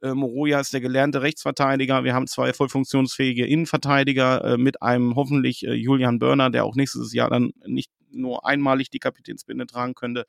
Äh, 0.00 0.14
Moroja 0.14 0.60
ist 0.60 0.72
der 0.72 0.80
gelernte 0.80 1.22
Rechtsverteidiger. 1.22 2.04
Wir 2.04 2.14
haben 2.14 2.26
zwei 2.26 2.52
voll 2.52 2.68
funktionsfähige 2.68 3.46
Innenverteidiger 3.46 4.44
äh, 4.44 4.56
mit 4.56 4.82
einem 4.82 5.16
hoffentlich 5.16 5.66
äh, 5.66 5.74
Julian 5.74 6.18
Börner, 6.18 6.50
der 6.50 6.64
auch 6.64 6.74
nächstes 6.74 7.12
Jahr 7.12 7.30
dann 7.30 7.52
nicht 7.66 7.90
nur 8.10 8.46
einmalig 8.46 8.88
die 8.90 9.00
Kapitänsbinde 9.00 9.66
tragen 9.66 9.94
könnte. 9.94 10.24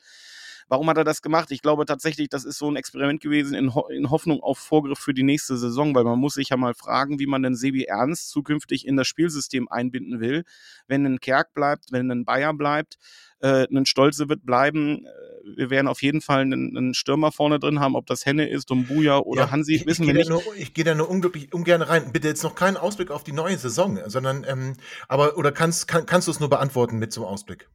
Warum 0.70 0.88
hat 0.90 0.98
er 0.98 1.04
das 1.04 1.22
gemacht? 1.22 1.52
Ich 1.52 1.62
glaube 1.62 1.86
tatsächlich, 1.86 2.30
das 2.30 2.46
ist 2.46 2.58
so 2.58 2.70
ein 2.70 2.76
Experiment 2.76 3.22
gewesen 3.22 3.56
in, 3.56 3.76
Ho 3.76 3.88
in 3.88 4.10
Hoffnung 4.10 4.42
auf 4.42 4.60
Vorgriff 4.60 5.00
für 5.00 5.14
die 5.14 5.24
nächste 5.24 5.58
Saison, 5.58 5.96
weil 5.96 6.04
man 6.04 6.20
muss 6.20 6.36
sich 6.36 6.50
ja 6.50 6.58
mal 6.58 6.76
fragen, 6.76 7.20
wie 7.20 7.26
man 7.26 7.42
denn 7.42 7.56
Sebi 7.56 7.84
Ernst 7.84 8.30
zukünftig 8.30 8.88
in 8.88 8.96
das 8.96 9.08
Spielsystem 9.08 9.68
einbinden 9.68 10.20
will. 10.20 10.44
Wenn 10.88 11.06
ein 11.06 11.20
Kerk 11.20 11.54
bleibt, 11.54 11.92
wenn 11.92 12.10
ein 12.12 12.24
Bayer 12.24 12.54
bleibt, 12.54 12.98
äh, 13.40 13.68
ein 13.72 13.86
Stolze 13.86 14.30
wird 14.30 14.46
bleiben. 14.46 15.06
Äh, 15.06 15.58
wir 15.58 15.70
werden 15.70 15.88
auf 15.88 16.02
jeden 16.02 16.22
Fall 16.22 16.42
einen, 16.42 16.78
einen 16.78 16.94
Stürmer 16.94 17.32
vorne 17.32 17.60
drin 17.60 17.80
haben, 17.80 17.96
ob 17.96 18.06
das 18.06 18.26
Henne 18.26 18.50
ist, 18.50 18.70
Dumbuya 18.70 19.20
oder 19.20 19.44
ja, 19.44 19.52
Hansi, 19.52 19.82
wissen 19.86 20.06
wir 20.06 20.14
nicht. 20.14 20.30
Nur, 20.30 20.44
ich 20.56 20.74
gehe 20.74 20.84
da 20.84 20.94
nur 20.94 21.10
unglaublich 21.10 21.54
ungern 21.54 21.82
rein. 21.82 22.12
Bitte 22.12 22.28
jetzt 22.28 22.44
noch 22.44 22.56
keinen 22.56 22.78
Ausblick 22.78 23.12
auf 23.12 23.24
die 23.24 23.32
neue 23.32 23.58
Saison, 23.58 24.00
sondern, 24.06 24.46
ähm, 24.48 24.76
aber, 25.08 25.38
oder 25.38 25.52
kannst, 25.52 25.88
kann, 25.88 26.06
kannst 26.06 26.28
du 26.28 26.32
es 26.32 26.40
nur 26.40 26.50
beantworten 26.50 27.00
mit 27.00 27.12
so 27.12 27.22
einem 27.22 27.34
Ausblick? 27.34 27.70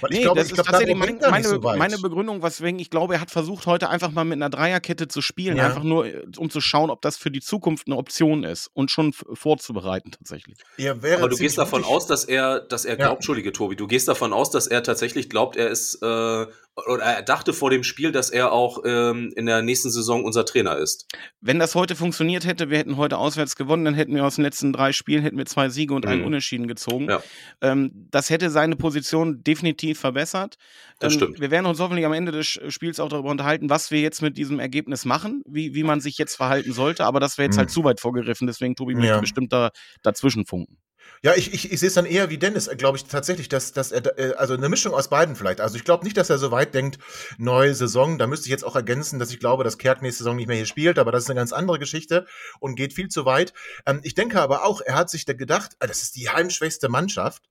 Weil 0.00 0.10
nee, 0.10 0.16
ich 0.16 0.22
glaube, 0.22 0.40
das 0.40 0.46
ich 0.46 0.52
ist 0.52 0.54
glaub, 0.56 0.66
tatsächlich 0.66 0.96
mein, 0.96 1.18
meine, 1.30 1.48
so 1.48 1.58
meine 1.60 1.98
Begründung, 1.98 2.42
weswegen 2.42 2.78
ich 2.78 2.90
glaube, 2.90 3.14
er 3.14 3.20
hat 3.20 3.30
versucht, 3.30 3.66
heute 3.66 3.88
einfach 3.88 4.10
mal 4.10 4.24
mit 4.24 4.36
einer 4.36 4.50
Dreierkette 4.50 5.08
zu 5.08 5.22
spielen, 5.22 5.56
ja. 5.56 5.66
einfach 5.66 5.82
nur, 5.82 6.06
äh, 6.06 6.22
um 6.36 6.50
zu 6.50 6.60
schauen, 6.60 6.90
ob 6.90 7.02
das 7.02 7.16
für 7.16 7.30
die 7.30 7.40
Zukunft 7.40 7.86
eine 7.86 7.96
Option 7.96 8.44
ist 8.44 8.70
und 8.72 8.90
schon 8.90 9.12
vorzubereiten 9.12 10.10
tatsächlich. 10.12 10.58
Ja, 10.76 10.92
Aber 10.92 11.28
du 11.28 11.36
gehst 11.36 11.58
davon 11.58 11.84
aus, 11.84 12.06
dass 12.06 12.24
er, 12.24 12.60
dass 12.60 12.84
er 12.84 12.96
glaubt, 12.96 13.10
ja. 13.10 13.16
Entschuldige, 13.16 13.52
Tobi, 13.52 13.76
du 13.76 13.86
gehst 13.86 14.08
davon 14.08 14.32
aus, 14.32 14.50
dass 14.50 14.66
er 14.66 14.82
tatsächlich 14.82 15.28
glaubt, 15.28 15.56
er 15.56 15.68
ist 15.68 16.02
äh, 16.02 16.46
oder 16.86 17.02
er 17.02 17.22
dachte 17.22 17.52
vor 17.52 17.70
dem 17.70 17.82
Spiel, 17.82 18.12
dass 18.12 18.30
er 18.30 18.52
auch 18.52 18.82
ähm, 18.84 19.32
in 19.36 19.46
der 19.46 19.62
nächsten 19.62 19.90
Saison 19.90 20.24
unser 20.24 20.44
Trainer 20.44 20.76
ist. 20.76 21.06
Wenn 21.40 21.58
das 21.58 21.74
heute 21.74 21.96
funktioniert 21.96 22.46
hätte, 22.46 22.70
wir 22.70 22.78
hätten 22.78 22.96
heute 22.96 23.18
auswärts 23.18 23.56
gewonnen, 23.56 23.84
dann 23.84 23.94
hätten 23.94 24.14
wir 24.14 24.24
aus 24.24 24.36
den 24.36 24.44
letzten 24.44 24.72
drei 24.72 24.92
Spielen 24.92 25.22
hätten 25.22 25.36
wir 25.36 25.46
zwei 25.46 25.68
Siege 25.68 25.94
und 25.94 26.04
mhm. 26.04 26.10
einen 26.10 26.24
Unentschieden 26.24 26.68
gezogen. 26.68 27.08
Ja. 27.08 27.22
Ähm, 27.60 28.08
das 28.10 28.30
hätte 28.30 28.50
seine 28.50 28.76
Position 28.76 29.42
definitiv 29.42 29.79
verbessert. 29.94 30.56
Das 30.98 31.12
ähm, 31.14 31.18
stimmt. 31.18 31.40
Wir 31.40 31.50
werden 31.50 31.66
uns 31.66 31.80
hoffentlich 31.80 32.06
am 32.06 32.12
Ende 32.12 32.32
des 32.32 32.46
Spiels 32.46 33.00
auch 33.00 33.08
darüber 33.08 33.30
unterhalten, 33.30 33.70
was 33.70 33.90
wir 33.90 34.00
jetzt 34.00 34.22
mit 34.22 34.36
diesem 34.36 34.60
Ergebnis 34.60 35.04
machen, 35.04 35.42
wie, 35.46 35.74
wie 35.74 35.82
man 35.82 36.00
sich 36.00 36.18
jetzt 36.18 36.36
verhalten 36.36 36.72
sollte. 36.72 37.04
Aber 37.04 37.20
das 37.20 37.38
wäre 37.38 37.46
jetzt 37.46 37.56
mhm. 37.56 37.60
halt 37.60 37.70
zu 37.70 37.84
weit 37.84 38.00
vorgegriffen, 38.00 38.46
deswegen 38.46 38.76
Tobi 38.76 38.94
möchte 38.94 39.08
ja. 39.08 39.20
bestimmt 39.20 39.52
da 39.52 39.70
dazwischen 40.02 40.46
funken. 40.46 40.78
Ja, 41.22 41.34
ich, 41.34 41.52
ich, 41.52 41.70
ich 41.70 41.78
sehe 41.78 41.88
es 41.88 41.94
dann 41.94 42.06
eher 42.06 42.30
wie 42.30 42.38
Dennis, 42.38 42.70
glaube 42.78 42.96
ich 42.96 43.04
tatsächlich, 43.04 43.48
dass, 43.50 43.72
dass 43.72 43.92
er, 43.92 44.18
äh, 44.18 44.34
also 44.36 44.54
eine 44.54 44.70
Mischung 44.70 44.94
aus 44.94 45.08
beiden 45.08 45.36
vielleicht. 45.36 45.60
Also 45.60 45.76
ich 45.76 45.84
glaube 45.84 46.04
nicht, 46.04 46.16
dass 46.16 46.30
er 46.30 46.38
so 46.38 46.50
weit 46.50 46.72
denkt, 46.72 46.98
neue 47.36 47.74
Saison. 47.74 48.18
Da 48.18 48.26
müsste 48.26 48.46
ich 48.46 48.50
jetzt 48.50 48.64
auch 48.64 48.74
ergänzen, 48.74 49.18
dass 49.18 49.30
ich 49.30 49.38
glaube, 49.38 49.62
dass 49.62 49.76
Kerk 49.76 50.00
nächste 50.00 50.24
Saison 50.24 50.36
nicht 50.36 50.46
mehr 50.46 50.56
hier 50.56 50.66
spielt, 50.66 50.98
aber 50.98 51.12
das 51.12 51.24
ist 51.24 51.30
eine 51.30 51.38
ganz 51.38 51.52
andere 51.52 51.78
Geschichte 51.78 52.26
und 52.58 52.74
geht 52.74 52.94
viel 52.94 53.08
zu 53.08 53.26
weit. 53.26 53.52
Ähm, 53.84 54.00
ich 54.02 54.14
denke 54.14 54.40
aber 54.40 54.64
auch, 54.64 54.80
er 54.80 54.94
hat 54.94 55.10
sich 55.10 55.26
da 55.26 55.34
gedacht, 55.34 55.72
ah, 55.80 55.86
das 55.86 56.02
ist 56.02 56.16
die 56.16 56.30
heimschwächste 56.30 56.88
Mannschaft. 56.88 57.42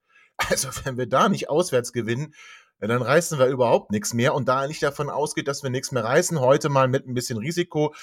Also 0.48 0.68
wenn 0.84 0.96
wir 0.96 1.06
da 1.06 1.28
nicht 1.28 1.48
auswärts 1.48 1.92
gewinnen, 1.92 2.34
ja, 2.80 2.88
dann 2.88 3.02
reißen 3.02 3.38
wir 3.38 3.46
überhaupt 3.46 3.90
nichts 3.90 4.14
mehr. 4.14 4.34
Und 4.34 4.48
da 4.48 4.62
er 4.62 4.68
nicht 4.68 4.82
davon 4.82 5.10
ausgeht, 5.10 5.48
dass 5.48 5.62
wir 5.62 5.70
nichts 5.70 5.92
mehr 5.92 6.04
reißen, 6.04 6.40
heute 6.40 6.68
mal 6.68 6.88
mit 6.88 7.06
ein 7.06 7.14
bisschen 7.14 7.38
Risiko, 7.38 7.94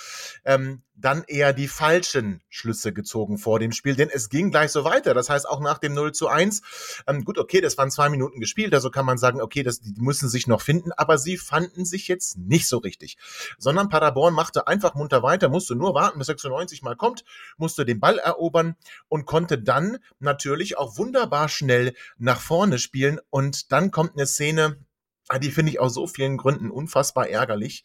ähm, 0.46 0.84
dann 1.00 1.24
eher 1.28 1.54
die 1.54 1.68
falschen 1.68 2.42
Schlüsse 2.50 2.92
gezogen 2.92 3.38
vor 3.38 3.60
dem 3.60 3.72
Spiel, 3.72 3.96
denn 3.96 4.10
es 4.12 4.30
ging 4.30 4.50
gleich 4.50 4.72
so 4.72 4.84
weiter. 4.84 5.14
Das 5.14 5.30
heißt, 5.30 5.48
auch 5.48 5.60
nach 5.60 5.78
dem 5.78 5.94
0 5.94 6.12
zu 6.12 6.28
1, 6.28 6.62
ähm, 7.08 7.24
gut, 7.24 7.38
okay, 7.38 7.62
das 7.62 7.78
waren 7.78 7.92
zwei 7.92 8.10
Minuten 8.10 8.40
gespielt, 8.40 8.74
also 8.74 8.90
kann 8.90 9.06
man 9.06 9.18
sagen, 9.18 9.40
okay, 9.40 9.62
das, 9.62 9.80
die 9.80 9.94
müssen 9.98 10.28
sich 10.28 10.48
noch 10.48 10.62
finden, 10.62 10.92
aber 10.92 11.18
sie 11.18 11.38
fanden 11.38 11.86
sich 11.86 12.08
jetzt 12.08 12.38
nicht 12.38 12.68
so 12.68 12.80
richtig. 12.80 13.18
Sondern 13.60 13.90
Paderborn 13.90 14.34
machte 14.34 14.68
einfach 14.68 14.96
munter 14.96 15.22
weiter, 15.22 15.50
musste 15.50 15.76
nur 15.76 15.94
warten, 15.94 16.18
bis 16.18 16.28
96 16.28 16.82
mal 16.82 16.96
kommt, 16.96 17.24
musste 17.58 17.86
den 17.86 18.00
Ball 18.00 18.18
erobern 18.18 18.76
und 19.08 19.26
konnte 19.26 19.60
dann 19.60 20.00
natürlich 20.20 20.78
auch 20.78 20.98
wunderbar 20.98 21.48
schnell 21.48 21.94
nach 22.18 22.42
vorne 22.42 22.80
spielen. 22.80 23.20
Und 23.30 23.72
dann 23.72 23.92
kommt 23.92 24.14
eine 24.16 24.26
Szene, 24.26 24.78
die 25.42 25.52
finde 25.52 25.72
ich 25.72 25.80
aus 25.80 25.94
so 25.94 26.08
vielen 26.08 26.38
Gründen 26.38 26.72
unfassbar 26.72 27.28
ärgerlich. 27.28 27.84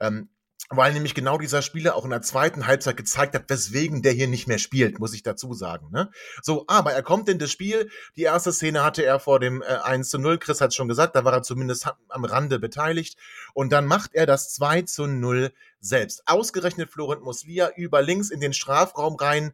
Ähm, 0.00 0.28
weil 0.76 0.92
nämlich 0.92 1.14
genau 1.14 1.38
dieser 1.38 1.62
Spieler 1.62 1.94
auch 1.94 2.04
in 2.04 2.10
der 2.10 2.22
zweiten 2.22 2.66
Halbzeit 2.66 2.96
gezeigt 2.96 3.34
hat, 3.34 3.44
weswegen 3.48 4.02
der 4.02 4.12
hier 4.12 4.28
nicht 4.28 4.48
mehr 4.48 4.58
spielt, 4.58 4.98
muss 4.98 5.14
ich 5.14 5.22
dazu 5.22 5.54
sagen. 5.54 5.88
Ne? 5.90 6.10
So, 6.42 6.64
aber 6.68 6.92
er 6.92 7.02
kommt 7.02 7.28
in 7.28 7.38
das 7.38 7.50
Spiel. 7.50 7.90
Die 8.16 8.22
erste 8.22 8.52
Szene 8.52 8.82
hatte 8.82 9.04
er 9.04 9.20
vor 9.20 9.40
dem 9.40 9.62
äh, 9.62 9.66
1 9.66 10.08
zu 10.08 10.18
0. 10.18 10.38
Chris 10.38 10.60
hat 10.60 10.74
schon 10.74 10.88
gesagt, 10.88 11.14
da 11.14 11.24
war 11.24 11.32
er 11.32 11.42
zumindest 11.42 11.88
am 12.08 12.24
Rande 12.24 12.58
beteiligt. 12.58 13.18
Und 13.54 13.72
dann 13.72 13.86
macht 13.86 14.14
er 14.14 14.26
das 14.26 14.52
2 14.54 14.82
zu 14.82 15.06
0 15.06 15.52
selbst. 15.80 16.22
Ausgerechnet 16.26 16.90
Florent 16.90 17.22
Muslia 17.22 17.70
über 17.76 18.02
links 18.02 18.30
in 18.30 18.40
den 18.40 18.52
Strafraum 18.52 19.16
rein. 19.16 19.52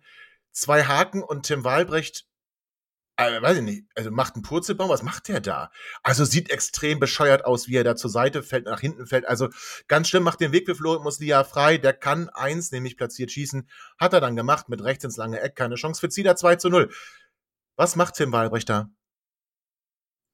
Zwei 0.53 0.85
Haken 0.85 1.23
und 1.23 1.45
Tim 1.45 1.65
Walbrecht 1.65 2.28
äh, 3.19 3.43
weiß 3.43 3.59
ich 3.59 3.65
nicht, 3.65 3.85
also 3.97 4.13
macht 4.13 4.35
einen 4.35 4.45
Purzelbaum, 4.45 4.89
was 4.91 5.03
macht 5.03 5.27
der 5.27 5.41
da? 5.41 5.73
Also 6.05 6.25
sieht 6.25 6.51
extrem 6.51 7.01
bescheuert 7.01 7.45
aus, 7.45 7.67
wie 7.67 7.75
er 7.75 7.83
da 7.83 7.97
zur 7.97 8.11
Seite 8.11 8.45
fällt, 8.45 8.67
nach 8.67 8.81
hinten 8.81 9.07
fällt. 9.07 9.27
Also 9.27 9.49
ganz 9.89 10.09
schlimm, 10.09 10.23
macht 10.23 10.41
den 10.41 10.53
Weg 10.53 10.67
für 10.67 10.77
Florian 10.77 11.03
Muslia 11.03 11.43
frei. 11.43 11.79
Der 11.79 11.93
kann 11.93 12.29
eins, 12.29 12.71
nämlich 12.71 12.97
platziert 12.97 13.33
schießen. 13.33 13.69
Hat 13.99 14.13
er 14.13 14.21
dann 14.21 14.37
gemacht, 14.37 14.69
mit 14.69 14.85
rechts 14.85 15.03
ins 15.03 15.17
lange 15.17 15.41
Eck, 15.41 15.57
keine 15.57 15.75
Chance 15.75 16.01
für 16.01 16.09
Zieler 16.09 16.37
2 16.37 16.57
zu 16.57 16.69
0. 16.69 16.91
Was 17.77 17.97
macht 17.97 18.15
Tim 18.15 18.33
Walbrecht 18.33 18.69
da? 18.69 18.89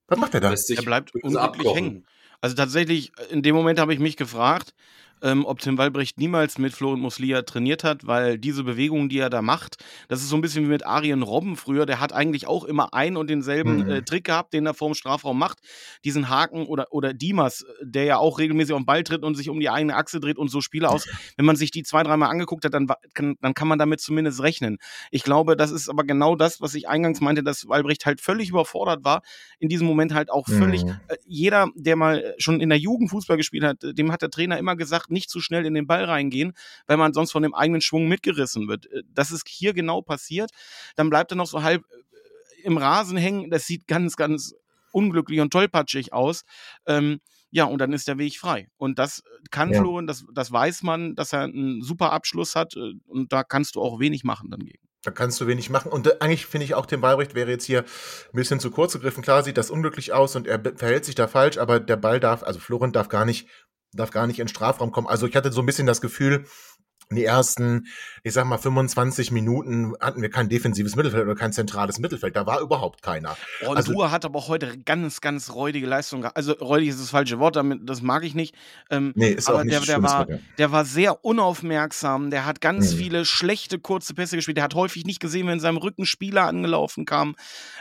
Was 0.06 0.18
macht 0.18 0.34
er 0.34 0.40
da? 0.40 0.52
Er 0.52 0.82
bleibt 0.82 1.14
unglücklich 1.14 1.74
hängen. 1.74 2.06
Also 2.42 2.54
tatsächlich, 2.54 3.12
in 3.30 3.42
dem 3.42 3.54
Moment 3.54 3.80
habe 3.80 3.94
ich 3.94 3.98
mich 3.98 4.18
gefragt, 4.18 4.74
ähm, 5.22 5.44
ob 5.46 5.60
Tim 5.60 5.78
Walbrecht 5.78 6.18
niemals 6.18 6.58
mit 6.58 6.72
Flo 6.72 6.92
und 6.92 7.00
Muslia 7.00 7.42
trainiert 7.42 7.84
hat, 7.84 8.06
weil 8.06 8.38
diese 8.38 8.64
Bewegungen, 8.64 9.08
die 9.08 9.18
er 9.18 9.30
da 9.30 9.42
macht, 9.42 9.82
das 10.08 10.20
ist 10.20 10.28
so 10.28 10.36
ein 10.36 10.42
bisschen 10.42 10.64
wie 10.64 10.68
mit 10.70 10.86
Arjen 10.86 11.22
Robben 11.22 11.56
früher, 11.56 11.86
der 11.86 12.00
hat 12.00 12.12
eigentlich 12.12 12.46
auch 12.46 12.64
immer 12.64 12.92
einen 12.92 13.16
und 13.16 13.30
denselben 13.30 13.84
mhm. 13.84 13.90
äh, 13.90 14.02
Trick 14.02 14.24
gehabt, 14.24 14.52
den 14.52 14.66
er 14.66 14.74
vorm 14.74 14.94
Strafraum 14.94 15.38
macht. 15.38 15.58
Diesen 16.04 16.28
Haken 16.28 16.66
oder, 16.66 16.88
oder 16.90 17.14
Dimas, 17.14 17.64
der 17.80 18.04
ja 18.04 18.16
auch 18.18 18.38
regelmäßig 18.38 18.74
auf 18.74 18.80
den 18.80 18.86
Ball 18.86 19.02
tritt 19.02 19.22
und 19.22 19.34
sich 19.34 19.48
um 19.48 19.60
die 19.60 19.70
eigene 19.70 19.96
Achse 19.96 20.20
dreht 20.20 20.38
und 20.38 20.48
so 20.48 20.60
Spiele 20.60 20.90
aus. 20.90 21.06
Wenn 21.36 21.46
man 21.46 21.56
sich 21.56 21.70
die 21.70 21.82
zwei, 21.82 22.02
dreimal 22.02 22.30
angeguckt 22.30 22.64
hat, 22.64 22.74
dann 22.74 22.88
kann, 23.14 23.36
dann 23.40 23.54
kann 23.54 23.68
man 23.68 23.78
damit 23.78 24.00
zumindest 24.00 24.42
rechnen. 24.42 24.78
Ich 25.10 25.22
glaube, 25.22 25.56
das 25.56 25.70
ist 25.70 25.88
aber 25.88 26.04
genau 26.04 26.36
das, 26.36 26.60
was 26.60 26.74
ich 26.74 26.88
eingangs 26.88 27.20
meinte, 27.20 27.42
dass 27.42 27.68
Walbrecht 27.68 28.06
halt 28.06 28.20
völlig 28.20 28.50
überfordert 28.50 29.04
war. 29.04 29.22
In 29.58 29.68
diesem 29.68 29.86
Moment 29.86 30.12
halt 30.12 30.30
auch 30.30 30.46
völlig, 30.46 30.84
mhm. 30.84 31.00
äh, 31.08 31.16
jeder, 31.26 31.68
der 31.74 31.96
mal 31.96 32.34
schon 32.38 32.60
in 32.60 32.68
der 32.68 32.78
Jugend 32.78 33.10
Fußball 33.10 33.36
gespielt 33.36 33.64
hat, 33.64 33.78
dem 33.82 34.12
hat 34.12 34.22
der 34.22 34.30
Trainer 34.30 34.58
immer 34.58 34.76
gesagt, 34.76 35.03
nicht 35.10 35.30
zu 35.30 35.40
schnell 35.40 35.66
in 35.66 35.74
den 35.74 35.86
Ball 35.86 36.04
reingehen, 36.04 36.52
weil 36.86 36.96
man 36.96 37.12
sonst 37.12 37.32
von 37.32 37.42
dem 37.42 37.54
eigenen 37.54 37.80
Schwung 37.80 38.08
mitgerissen 38.08 38.68
wird. 38.68 38.86
Äh, 38.86 39.02
das 39.12 39.30
ist 39.30 39.48
hier 39.48 39.72
genau 39.72 40.02
passiert. 40.02 40.50
Dann 40.96 41.10
bleibt 41.10 41.32
er 41.32 41.36
noch 41.36 41.46
so 41.46 41.62
halb 41.62 41.82
äh, 41.82 42.62
im 42.62 42.78
Rasen 42.78 43.16
hängen. 43.16 43.50
Das 43.50 43.66
sieht 43.66 43.86
ganz, 43.86 44.16
ganz 44.16 44.54
unglücklich 44.92 45.40
und 45.40 45.52
tollpatschig 45.52 46.12
aus. 46.12 46.44
Ähm, 46.86 47.20
ja, 47.50 47.64
und 47.64 47.78
dann 47.78 47.92
ist 47.92 48.08
der 48.08 48.18
Weg 48.18 48.36
frei. 48.38 48.68
Und 48.76 48.98
das 48.98 49.22
kann 49.50 49.72
ja. 49.72 49.80
Florian, 49.80 50.06
das, 50.06 50.24
das 50.34 50.50
weiß 50.50 50.82
man, 50.82 51.14
dass 51.14 51.32
er 51.32 51.42
einen 51.42 51.82
super 51.82 52.12
Abschluss 52.12 52.56
hat. 52.56 52.74
Äh, 52.76 52.94
und 53.06 53.32
da 53.32 53.44
kannst 53.44 53.76
du 53.76 53.82
auch 53.82 54.00
wenig 54.00 54.24
machen 54.24 54.50
dann 54.50 54.60
gegen. 54.60 54.84
Da 55.04 55.10
kannst 55.10 55.38
du 55.40 55.46
wenig 55.46 55.68
machen. 55.68 55.92
Und 55.92 56.22
eigentlich 56.22 56.46
finde 56.46 56.64
ich 56.64 56.74
auch, 56.74 56.86
Tim 56.86 57.02
Walbrecht 57.02 57.34
wäre 57.34 57.50
jetzt 57.50 57.66
hier 57.66 57.80
ein 57.80 58.36
bisschen 58.36 58.58
zu 58.58 58.70
kurz 58.70 58.94
gegriffen. 58.94 59.22
Klar 59.22 59.42
sieht 59.42 59.58
das 59.58 59.70
unglücklich 59.70 60.14
aus 60.14 60.34
und 60.34 60.46
er 60.46 60.60
verhält 60.76 61.04
sich 61.04 61.14
da 61.14 61.28
falsch, 61.28 61.58
aber 61.58 61.78
der 61.78 61.96
Ball 61.96 62.20
darf, 62.20 62.42
also 62.42 62.58
Florian 62.58 62.92
darf 62.92 63.08
gar 63.08 63.26
nicht 63.26 63.46
darf 63.94 64.10
gar 64.10 64.26
nicht 64.26 64.38
in 64.38 64.46
den 64.46 64.48
Strafraum 64.48 64.90
kommen. 64.90 65.06
Also 65.06 65.26
ich 65.26 65.36
hatte 65.36 65.52
so 65.52 65.60
ein 65.62 65.66
bisschen 65.66 65.86
das 65.86 66.00
Gefühl, 66.00 66.46
die 67.10 67.24
ersten, 67.24 67.86
ich 68.22 68.32
sag 68.32 68.46
mal, 68.46 68.58
25 68.58 69.30
Minuten 69.30 69.94
hatten 70.00 70.22
wir 70.22 70.30
kein 70.30 70.48
defensives 70.48 70.96
Mittelfeld 70.96 71.24
oder 71.24 71.34
kein 71.34 71.52
zentrales 71.52 71.98
Mittelfeld. 71.98 72.34
Da 72.34 72.46
war 72.46 72.60
überhaupt 72.60 73.02
keiner. 73.02 73.36
Und 73.66 73.76
also, 73.76 73.92
Ruhr 73.92 74.10
hat 74.10 74.24
aber 74.24 74.38
auch 74.38 74.48
heute 74.48 74.78
ganz, 74.78 75.20
ganz 75.20 75.52
räudige 75.52 75.86
Leistung 75.86 76.22
gehabt. 76.22 76.36
Also 76.36 76.52
räudig 76.52 76.88
ist 76.88 77.00
das 77.00 77.10
falsche 77.10 77.38
Wort, 77.38 77.56
damit, 77.56 77.80
das 77.88 78.02
mag 78.02 78.24
ich 78.24 78.34
nicht. 78.34 78.54
Ähm, 78.90 79.12
nee, 79.16 79.30
ist 79.30 79.48
aber 79.48 79.60
auch 79.60 79.64
nicht 79.64 79.86
der, 79.86 79.98
der, 79.98 80.02
war, 80.02 80.26
der 80.58 80.72
war 80.72 80.84
sehr 80.84 81.24
unaufmerksam. 81.24 82.30
Der 82.30 82.46
hat 82.46 82.60
ganz 82.60 82.92
hm. 82.92 82.98
viele 82.98 83.24
schlechte 83.24 83.78
kurze 83.78 84.14
Pässe 84.14 84.36
gespielt. 84.36 84.56
Der 84.56 84.64
hat 84.64 84.74
häufig 84.74 85.04
nicht 85.04 85.20
gesehen, 85.20 85.46
wenn 85.46 85.60
seinem 85.60 85.76
Rücken 85.76 86.06
Spieler 86.06 86.44
angelaufen 86.44 87.04
kam. 87.04 87.36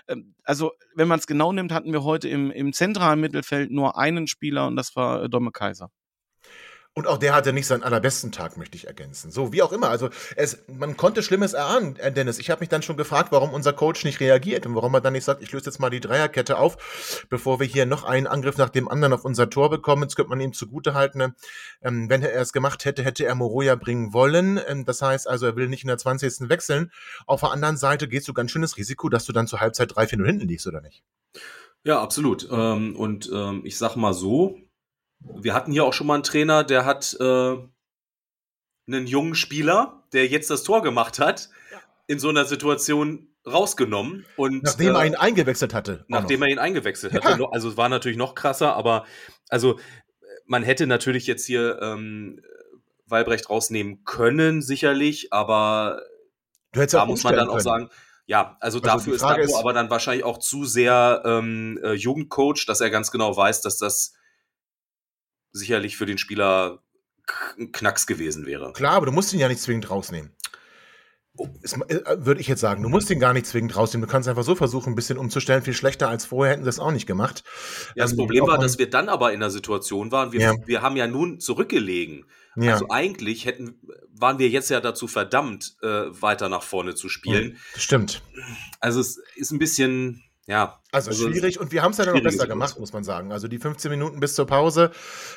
Ähm, 0.08 0.36
also, 0.44 0.72
wenn 0.96 1.08
man 1.08 1.20
es 1.20 1.28
genau 1.28 1.54
nimmt, 1.54 1.72
hatten 1.72 1.94
wir 1.94 2.04
heute 2.04 2.28
im, 2.28 2.52
im 2.52 2.74
zentralen 2.74 3.22
Mittelfeld 3.22 3.72
nur 3.72 3.98
einen 3.98 4.28
Spieler 4.28 4.68
und 4.68 4.76
das 4.76 4.96
war 4.96 5.24
äh, 5.24 5.30
Domme 5.30 5.52
Kaiser. 5.52 5.90
Und 6.96 7.08
auch 7.08 7.18
der 7.18 7.34
hatte 7.34 7.54
nicht 7.54 7.66
seinen 7.66 7.82
allerbesten 7.82 8.32
Tag, 8.32 8.56
möchte 8.56 8.78
ich 8.78 8.86
ergänzen. 8.86 9.32
So, 9.32 9.52
wie 9.52 9.64
auch 9.64 9.72
immer. 9.72 9.90
Also, 9.90 10.10
es, 10.36 10.60
man 10.68 10.96
konnte 10.96 11.24
Schlimmes 11.24 11.54
erahnen, 11.54 11.96
äh, 11.96 12.12
Dennis. 12.12 12.38
Ich 12.38 12.52
habe 12.52 12.60
mich 12.60 12.70
dann 12.70 12.84
schon 12.84 12.98
gefragt, 12.98 13.32
warum 13.32 13.52
unser 13.52 13.74
Coach 13.74 14.04
nicht 14.06 14.20
reagiert 14.20 14.68
und 14.68 14.76
warum 14.76 14.94
er 14.94 15.02
dann 15.02 15.14
nicht 15.14 15.24
sagt, 15.24 15.42
ich 15.42 15.52
löse 15.52 15.66
jetzt 15.66 15.80
mal 15.80 15.90
die 15.90 16.02
Dreierkette 16.02 16.60
auf, 16.60 17.26
bevor 17.32 17.60
wir 17.60 17.66
hier 17.66 17.88
noch 17.88 18.04
einen 18.04 18.28
Angriff 18.28 18.58
nach 18.58 18.70
dem 18.70 18.88
anderen 18.88 19.14
auf 19.14 19.26
unser 19.26 19.50
Tor 19.50 19.72
bekommen. 19.72 20.04
Jetzt 20.04 20.16
könnte 20.16 20.30
man 20.30 20.40
ihm 20.40 20.54
zugutehalten, 20.54 21.34
ähm, 21.82 22.10
wenn 22.12 22.22
er 22.22 22.40
es 22.40 22.54
gemacht 22.54 22.86
hätte, 22.86 23.04
hätte 23.04 23.26
er 23.26 23.34
Moroja 23.34 23.74
bringen 23.74 24.14
wollen. 24.14 24.60
Ähm, 24.68 24.86
das 24.86 25.02
heißt 25.02 25.28
also, 25.28 25.48
er 25.48 25.56
will 25.56 25.70
nicht 25.70 25.84
in 25.84 25.88
der 25.88 25.98
20. 25.98 26.48
wechseln. 26.48 26.92
Auf 27.26 27.40
der 27.40 27.52
anderen 27.52 27.78
Seite 27.78 28.08
gehst 28.08 28.28
du 28.28 28.34
ganz 28.34 28.52
schönes 28.52 28.78
Risiko, 28.78 29.10
dass 29.10 29.26
du 29.26 29.34
dann 29.34 29.48
zur 29.48 29.62
Halbzeit 29.62 29.94
3-4-0 29.94 30.26
hinten 30.28 30.48
liegst, 30.48 30.68
oder 30.68 30.82
nicht? 30.82 31.02
Ja, 31.84 32.02
absolut. 32.04 32.48
Ähm, 32.52 32.96
und 32.96 33.32
ähm, 33.34 33.62
ich 33.66 33.80
sag 33.80 33.96
mal 33.96 34.14
so, 34.14 34.60
wir 35.36 35.54
hatten 35.54 35.72
hier 35.72 35.86
auch 35.86 35.94
schon 35.94 36.08
mal 36.08 36.16
einen 36.16 36.24
Trainer, 36.24 36.64
der 36.64 36.86
hat 36.86 37.16
äh, 37.20 37.56
einen 38.88 39.08
jungen 39.08 39.36
Spieler, 39.36 40.04
der 40.14 40.28
jetzt 40.28 40.50
das 40.50 40.64
Tor 40.64 40.82
gemacht 40.82 41.20
hat, 41.20 41.50
ja. 41.72 41.80
in 42.08 42.20
so 42.20 42.30
einer 42.30 42.46
Situation 42.46 43.28
rausgenommen 43.46 44.26
und 44.38 44.64
nachdem 44.64 44.96
äh, 44.96 45.00
er 45.00 45.06
ihn 45.06 45.16
eingewechselt 45.16 45.74
hatte. 45.74 46.06
Nachdem 46.08 46.42
er 46.44 46.50
ihn 46.50 46.60
eingewechselt 46.60 47.14
hatte. 47.14 47.42
Ja. 47.42 47.50
Also 47.52 47.76
war 47.76 47.90
natürlich 47.90 48.18
noch 48.18 48.36
krasser, 48.36 48.76
aber 48.76 49.06
also 49.50 49.80
man 50.46 50.64
hätte 50.64 50.88
natürlich 50.88 51.28
jetzt 51.28 51.46
hier 51.46 51.80
ähm, 51.82 52.42
Walbrecht 53.06 53.50
rausnehmen 53.50 54.06
können, 54.06 54.62
sicherlich, 54.62 55.34
aber 55.34 56.02
da 56.72 57.06
muss 57.06 57.24
man 57.24 57.36
dann 57.36 57.48
können. 57.48 57.58
auch 57.58 57.62
sagen, 57.62 57.90
ja, 58.26 58.58
also, 58.62 58.80
also 58.80 58.80
dafür 58.80 59.16
ist 59.16 59.22
Dabo 59.22 59.58
aber 59.58 59.74
dann 59.74 59.90
wahrscheinlich 59.90 60.24
auch 60.24 60.38
zu 60.38 60.64
sehr 60.64 61.22
ähm, 61.26 61.80
äh, 61.84 61.94
Jugendcoach, 61.94 62.66
dass 62.66 62.80
er 62.80 62.90
ganz 62.90 63.12
genau 63.12 63.36
weiß, 63.36 63.62
dass 63.62 63.78
das 63.78 64.14
sicherlich 65.54 65.96
für 65.96 66.06
den 66.06 66.18
Spieler 66.18 66.84
ein 67.58 67.72
Knacks 67.72 68.06
gewesen 68.06 68.46
wäre. 68.46 68.74
Klar, 68.74 68.96
aber 68.96 69.06
du 69.06 69.12
musst 69.12 69.32
ihn 69.34 69.40
ja 69.40 69.48
nicht 69.48 69.62
zwingend 69.62 69.90
rausnehmen. 69.90 70.36
Oh, 71.36 71.48
äh, 71.88 72.00
würde 72.18 72.42
ich 72.42 72.48
jetzt 72.48 72.60
sagen. 72.60 72.84
Du 72.84 72.90
musst 72.90 73.10
ihn 73.10 73.20
gar 73.20 73.34
nicht 73.34 73.48
zwingend 73.48 73.76
rausnehmen. 73.76 74.06
Du 74.06 74.12
kannst 74.12 74.30
einfach 74.30 74.44
so 74.44 74.54
versuchen, 74.54 74.94
ein 74.94 74.96
bisschen 74.96 75.18
umzustellen. 75.18 75.64
Viel 75.64 75.74
schlechter 75.74 76.08
als 76.08 76.26
vorher 76.26 76.54
hätten 76.54 76.64
sie 76.64 76.70
es 76.70 76.80
auch 76.80 76.92
nicht 76.92 77.08
gemacht. 77.08 77.44
Ja, 77.96 78.04
das 78.04 78.12
ähm, 78.12 78.18
Problem 78.20 78.46
war, 78.46 78.60
dass 78.60 78.78
wir 78.78 78.88
dann 78.88 79.10
aber 79.10 79.34
in 79.34 79.40
der 79.40 79.50
Situation 79.50 80.12
waren, 80.12 80.32
wir, 80.32 80.40
ja. 80.40 80.54
wir 80.66 80.84
haben 80.84 80.96
ja 80.96 81.08
nun 81.08 81.40
zurückgelegen. 81.40 82.26
Ja. 82.56 82.74
Also 82.74 82.86
eigentlich 82.90 83.48
hätten, 83.48 83.80
waren 84.12 84.38
wir 84.38 84.48
jetzt 84.50 84.70
ja 84.70 84.80
dazu 84.80 85.08
verdammt, 85.08 85.76
äh, 85.82 85.88
weiter 85.88 86.50
nach 86.50 86.62
vorne 86.62 86.94
zu 86.94 87.10
spielen. 87.10 87.58
Das 87.74 87.82
stimmt. 87.82 88.22
Also 88.80 89.00
es 89.00 89.20
ist 89.36 89.52
ein 89.52 89.58
bisschen, 89.58 90.24
ja. 90.48 90.82
Also, 90.92 91.12
also 91.12 91.30
schwierig 91.30 91.60
und 91.60 91.72
wir 91.72 91.82
haben 91.82 91.92
es 91.92 91.98
ja 91.98 92.06
dann 92.06 92.16
noch 92.16 92.24
besser 92.24 92.48
gemacht, 92.48 92.80
muss 92.80 92.94
man 92.94 93.04
sagen. 93.04 93.32
Also 93.32 93.48
die 93.48 93.60
15 93.60 93.90
Minuten 93.90 94.20
bis 94.20 94.36
zur 94.36 94.46
Pause. 94.46 94.92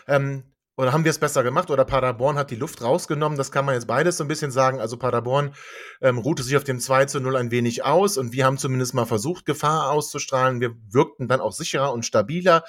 Ähm, 0.06 0.44
oder 0.78 0.92
haben 0.92 1.04
wir 1.04 1.10
es 1.10 1.18
besser 1.18 1.42
gemacht? 1.42 1.70
Oder 1.70 1.86
Paderborn 1.86 2.36
hat 2.36 2.50
die 2.50 2.56
Luft 2.56 2.82
rausgenommen? 2.82 3.38
Das 3.38 3.50
kann 3.50 3.64
man 3.64 3.74
jetzt 3.74 3.86
beides 3.86 4.18
so 4.18 4.24
ein 4.24 4.28
bisschen 4.28 4.50
sagen. 4.50 4.78
Also 4.78 4.98
Paderborn 4.98 5.54
ähm, 6.02 6.18
ruhte 6.18 6.42
sich 6.42 6.54
auf 6.56 6.64
dem 6.64 6.80
2 6.80 7.06
zu 7.06 7.20
0 7.20 7.36
ein 7.36 7.50
wenig 7.50 7.84
aus 7.84 8.18
und 8.18 8.32
wir 8.32 8.44
haben 8.44 8.58
zumindest 8.58 8.92
mal 8.92 9.06
versucht, 9.06 9.46
Gefahr 9.46 9.90
auszustrahlen. 9.90 10.60
Wir 10.60 10.74
wirkten 10.90 11.28
dann 11.28 11.40
auch 11.40 11.52
sicherer 11.52 11.92
und 11.94 12.04
stabiler, 12.04 12.62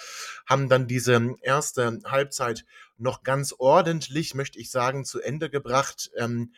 haben 0.46 0.70
dann 0.70 0.88
diese 0.88 1.36
erste 1.42 2.00
Halbzeit 2.06 2.64
noch 2.98 3.24
ganz 3.24 3.54
ordentlich, 3.58 4.36
möchte 4.36 4.58
ich 4.58 4.72
sagen, 4.72 5.04
zu 5.04 5.20
Ende 5.20 5.50
gebracht. 5.50 6.10
Ähm, 6.16 6.54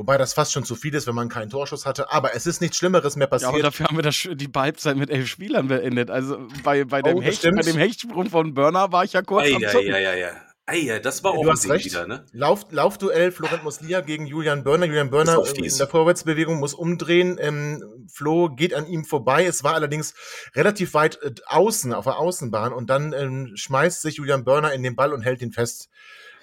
Wobei 0.00 0.16
das 0.16 0.32
fast 0.32 0.52
schon 0.52 0.64
zu 0.64 0.76
viel 0.76 0.94
ist, 0.94 1.06
wenn 1.06 1.14
man 1.14 1.28
keinen 1.28 1.50
Torschuss 1.50 1.84
hatte. 1.84 2.10
Aber 2.10 2.34
es 2.34 2.46
ist 2.46 2.62
nichts 2.62 2.78
Schlimmeres 2.78 3.16
mehr 3.16 3.26
passiert. 3.26 3.50
Ja, 3.50 3.54
aber 3.54 3.62
dafür 3.64 3.86
haben 3.86 3.96
wir 3.96 4.02
das, 4.02 4.26
die 4.32 4.48
Halbzeit 4.56 4.96
mit 4.96 5.10
elf 5.10 5.28
Spielern 5.28 5.68
beendet. 5.68 6.10
Also 6.10 6.38
bei, 6.64 6.84
bei, 6.84 7.02
dem, 7.02 7.18
oh, 7.18 7.20
Hecht, 7.20 7.42
bei 7.42 7.60
dem 7.60 7.76
Hechtsprung 7.76 8.30
von 8.30 8.54
Burner 8.54 8.92
war 8.92 9.04
ich 9.04 9.12
ja 9.12 9.20
kurz 9.20 9.48
ei, 9.48 9.54
am 9.56 9.60
Zucken. 9.60 9.88
Ja, 9.88 9.98
ja, 9.98 10.14
ja. 10.14 10.30
Ey, 10.64 11.02
das 11.02 11.22
war 11.22 11.32
auch 11.32 11.42
du 11.42 11.50
hast 11.50 11.68
recht. 11.68 11.84
wieder, 11.84 12.06
ne? 12.06 12.24
Lauf, 12.32 12.64
Laufduell 12.70 13.30
Florent 13.30 13.62
Muslia 13.62 14.00
gegen 14.00 14.24
Julian 14.24 14.64
Börner. 14.64 14.86
Julian 14.86 15.10
Börner 15.10 15.44
in 15.54 15.76
der 15.76 15.86
Vorwärtsbewegung 15.86 16.60
muss 16.60 16.72
umdrehen. 16.72 17.36
Ähm, 17.38 18.08
Flo 18.10 18.48
geht 18.48 18.72
an 18.72 18.86
ihm 18.86 19.04
vorbei. 19.04 19.44
Es 19.44 19.64
war 19.64 19.74
allerdings 19.74 20.14
relativ 20.54 20.94
weit 20.94 21.18
äh, 21.20 21.34
außen, 21.44 21.92
auf 21.92 22.04
der 22.04 22.16
Außenbahn. 22.16 22.72
Und 22.72 22.88
dann 22.88 23.12
ähm, 23.12 23.52
schmeißt 23.54 24.00
sich 24.00 24.14
Julian 24.14 24.44
Börner 24.44 24.72
in 24.72 24.82
den 24.82 24.96
Ball 24.96 25.12
und 25.12 25.20
hält 25.20 25.42
ihn 25.42 25.52
fest. 25.52 25.90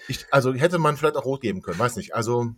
Ich, 0.06 0.26
also 0.30 0.54
hätte 0.54 0.78
man 0.78 0.96
vielleicht 0.96 1.16
auch 1.16 1.24
rot 1.24 1.40
geben 1.40 1.60
können, 1.60 1.80
weiß 1.80 1.96
nicht. 1.96 2.14
Also. 2.14 2.54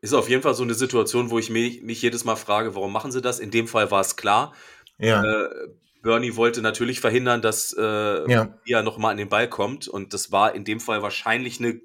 Ist 0.00 0.14
auf 0.14 0.28
jeden 0.28 0.42
Fall 0.42 0.54
so 0.54 0.62
eine 0.62 0.74
Situation, 0.74 1.30
wo 1.30 1.38
ich 1.38 1.50
mich, 1.50 1.82
mich 1.82 2.02
jedes 2.02 2.24
Mal 2.24 2.36
frage, 2.36 2.74
warum 2.74 2.92
machen 2.92 3.10
sie 3.10 3.20
das? 3.20 3.40
In 3.40 3.50
dem 3.50 3.66
Fall 3.66 3.90
war 3.90 4.00
es 4.00 4.16
klar. 4.16 4.54
Ja. 4.98 5.22
Äh, 5.22 5.48
Bernie 6.02 6.36
wollte 6.36 6.62
natürlich 6.62 7.00
verhindern, 7.00 7.42
dass 7.42 7.74
äh, 7.76 8.30
ja. 8.30 8.54
er 8.64 8.82
nochmal 8.82 9.12
an 9.12 9.16
den 9.16 9.28
Ball 9.28 9.48
kommt. 9.48 9.88
Und 9.88 10.14
das 10.14 10.30
war 10.30 10.54
in 10.54 10.64
dem 10.64 10.80
Fall 10.80 11.02
wahrscheinlich 11.02 11.58
eine, 11.58 11.80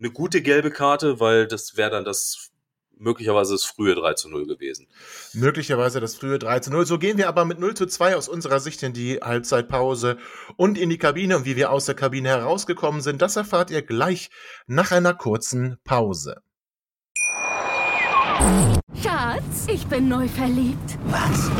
eine 0.00 0.10
gute 0.10 0.42
gelbe 0.42 0.70
Karte, 0.70 1.20
weil 1.20 1.46
das 1.46 1.76
wäre 1.76 1.90
dann 1.90 2.04
das 2.04 2.50
möglicherweise 2.98 3.54
das 3.54 3.64
frühe 3.64 3.94
3 3.94 4.14
zu 4.14 4.28
0 4.28 4.46
gewesen. 4.46 4.86
Möglicherweise 5.32 6.00
das 6.00 6.14
frühe 6.14 6.38
3 6.38 6.60
zu 6.60 6.70
0. 6.70 6.86
So 6.86 6.98
gehen 6.98 7.18
wir 7.18 7.28
aber 7.28 7.44
mit 7.44 7.58
0 7.58 7.74
zu 7.74 7.86
2 7.86 8.16
aus 8.16 8.28
unserer 8.28 8.60
Sicht 8.60 8.82
in 8.82 8.92
die 8.92 9.18
Halbzeitpause 9.18 10.18
und 10.56 10.78
in 10.78 10.90
die 10.90 10.98
Kabine. 10.98 11.36
Und 11.36 11.44
wie 11.44 11.56
wir 11.56 11.70
aus 11.70 11.86
der 11.86 11.94
Kabine 11.94 12.28
herausgekommen 12.30 13.00
sind, 13.00 13.22
das 13.22 13.36
erfahrt 13.36 13.70
ihr 13.70 13.82
gleich 13.82 14.30
nach 14.66 14.92
einer 14.92 15.14
kurzen 15.14 15.78
Pause. 15.84 16.42
Schatz, 19.02 19.66
ich 19.68 19.86
bin 19.86 20.08
neu 20.08 20.28
verliebt. 20.28 20.98
Was? 21.06 21.50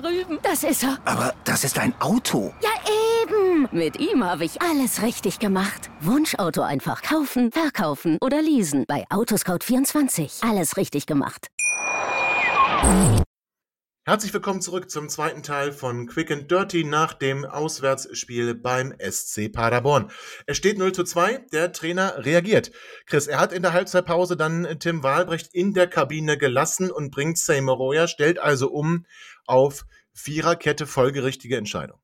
drüben. 0.00 0.38
Das 0.42 0.64
ist 0.64 0.82
er. 0.82 0.98
Aber 1.04 1.34
das 1.44 1.64
ist 1.64 1.78
ein 1.78 1.94
Auto. 2.00 2.52
Ja, 2.62 2.70
eben. 3.22 3.68
Mit 3.72 3.98
ihm 3.98 4.24
habe 4.24 4.44
ich 4.44 4.60
alles 4.62 5.02
richtig 5.02 5.38
gemacht. 5.38 5.90
Wunschauto 6.00 6.62
einfach 6.62 7.02
kaufen, 7.02 7.52
verkaufen 7.52 8.18
oder 8.20 8.42
leasen. 8.42 8.84
Bei 8.86 9.04
Autoscout24. 9.10 10.48
Alles 10.48 10.76
richtig 10.76 11.06
gemacht. 11.06 11.48
Herzlich 14.10 14.34
willkommen 14.34 14.60
zurück 14.60 14.90
zum 14.90 15.08
zweiten 15.08 15.44
Teil 15.44 15.70
von 15.70 16.08
Quick 16.08 16.32
and 16.32 16.50
Dirty 16.50 16.82
nach 16.82 17.12
dem 17.12 17.44
Auswärtsspiel 17.44 18.56
beim 18.56 18.92
SC 18.98 19.52
Paderborn. 19.52 20.10
Es 20.46 20.56
steht 20.56 20.78
0 20.78 20.90
zu 20.90 21.04
2, 21.04 21.46
der 21.52 21.70
Trainer 21.70 22.24
reagiert. 22.24 22.72
Chris, 23.06 23.28
er 23.28 23.38
hat 23.38 23.52
in 23.52 23.62
der 23.62 23.72
Halbzeitpause 23.72 24.36
dann 24.36 24.66
Tim 24.80 25.04
Wahlbrecht 25.04 25.54
in 25.54 25.74
der 25.74 25.86
Kabine 25.86 26.36
gelassen 26.36 26.90
und 26.90 27.12
bringt 27.12 27.38
Seymour 27.38 28.08
stellt 28.08 28.40
also 28.40 28.72
um 28.72 29.06
auf 29.46 29.86
Viererkette 30.12 30.88
folgerichtige 30.88 31.56
Entscheidung. 31.56 32.00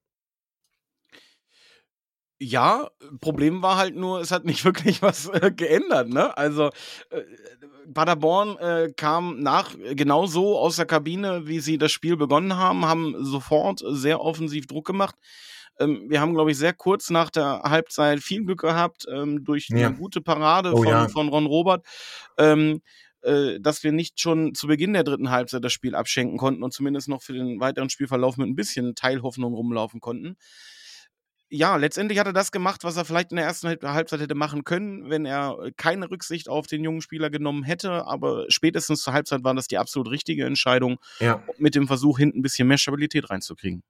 Ja, 2.38 2.88
Problem 3.20 3.62
war 3.62 3.78
halt 3.78 3.96
nur, 3.96 4.20
es 4.20 4.30
hat 4.30 4.44
nicht 4.44 4.64
wirklich 4.64 5.02
was 5.02 5.28
äh, 5.30 5.50
geändert. 5.50 6.08
Ne? 6.08 6.36
Also 6.38 6.70
äh, 7.10 7.22
Paderborn 7.92 8.56
äh, 8.58 8.92
kam 8.96 9.40
nach 9.40 9.74
genauso 9.94 10.58
aus 10.58 10.76
der 10.76 10.86
Kabine, 10.86 11.46
wie 11.46 11.60
sie 11.60 11.78
das 11.78 11.92
Spiel 11.92 12.16
begonnen 12.16 12.56
haben, 12.56 12.86
haben 12.86 13.24
sofort 13.24 13.82
sehr 13.84 14.20
offensiv 14.20 14.66
Druck 14.66 14.86
gemacht. 14.86 15.16
Ähm, 15.78 16.04
wir 16.08 16.20
haben, 16.20 16.34
glaube 16.34 16.50
ich, 16.50 16.58
sehr 16.58 16.72
kurz 16.72 17.10
nach 17.10 17.30
der 17.30 17.62
Halbzeit 17.62 18.20
viel 18.20 18.44
Glück 18.44 18.60
gehabt 18.60 19.06
ähm, 19.12 19.44
durch 19.44 19.68
ja. 19.68 19.88
eine 19.88 19.96
gute 19.96 20.20
Parade 20.20 20.72
oh, 20.72 20.78
von, 20.78 20.86
ja. 20.86 21.08
von 21.08 21.28
Ron 21.28 21.46
Robert. 21.46 21.84
Ähm, 22.38 22.80
äh, 23.22 23.58
dass 23.60 23.82
wir 23.82 23.92
nicht 23.92 24.20
schon 24.20 24.54
zu 24.54 24.68
Beginn 24.68 24.92
der 24.92 25.02
dritten 25.02 25.30
Halbzeit 25.30 25.64
das 25.64 25.72
Spiel 25.72 25.94
abschenken 25.94 26.38
konnten 26.38 26.62
und 26.62 26.72
zumindest 26.72 27.08
noch 27.08 27.22
für 27.22 27.32
den 27.32 27.58
weiteren 27.58 27.90
Spielverlauf 27.90 28.36
mit 28.36 28.46
ein 28.46 28.54
bisschen 28.54 28.94
Teilhoffnung 28.94 29.52
rumlaufen 29.52 30.00
konnten. 30.00 30.36
Ja, 31.48 31.76
letztendlich 31.76 32.18
hat 32.18 32.26
er 32.26 32.32
das 32.32 32.50
gemacht, 32.50 32.82
was 32.82 32.96
er 32.96 33.04
vielleicht 33.04 33.30
in 33.30 33.36
der 33.36 33.46
ersten 33.46 33.68
Halbzeit 33.68 34.20
hätte 34.20 34.34
machen 34.34 34.64
können, 34.64 35.08
wenn 35.10 35.24
er 35.24 35.56
keine 35.76 36.10
Rücksicht 36.10 36.48
auf 36.48 36.66
den 36.66 36.82
jungen 36.82 37.00
Spieler 37.00 37.30
genommen 37.30 37.62
hätte. 37.62 38.04
Aber 38.06 38.46
spätestens 38.48 39.02
zur 39.02 39.12
Halbzeit 39.12 39.44
war 39.44 39.54
das 39.54 39.68
die 39.68 39.78
absolut 39.78 40.10
richtige 40.10 40.44
Entscheidung, 40.44 40.98
ja. 41.20 41.42
mit 41.58 41.76
dem 41.76 41.86
Versuch, 41.86 42.18
hinten 42.18 42.40
ein 42.40 42.42
bisschen 42.42 42.66
mehr 42.66 42.78
Stabilität 42.78 43.30
reinzukriegen. 43.30 43.84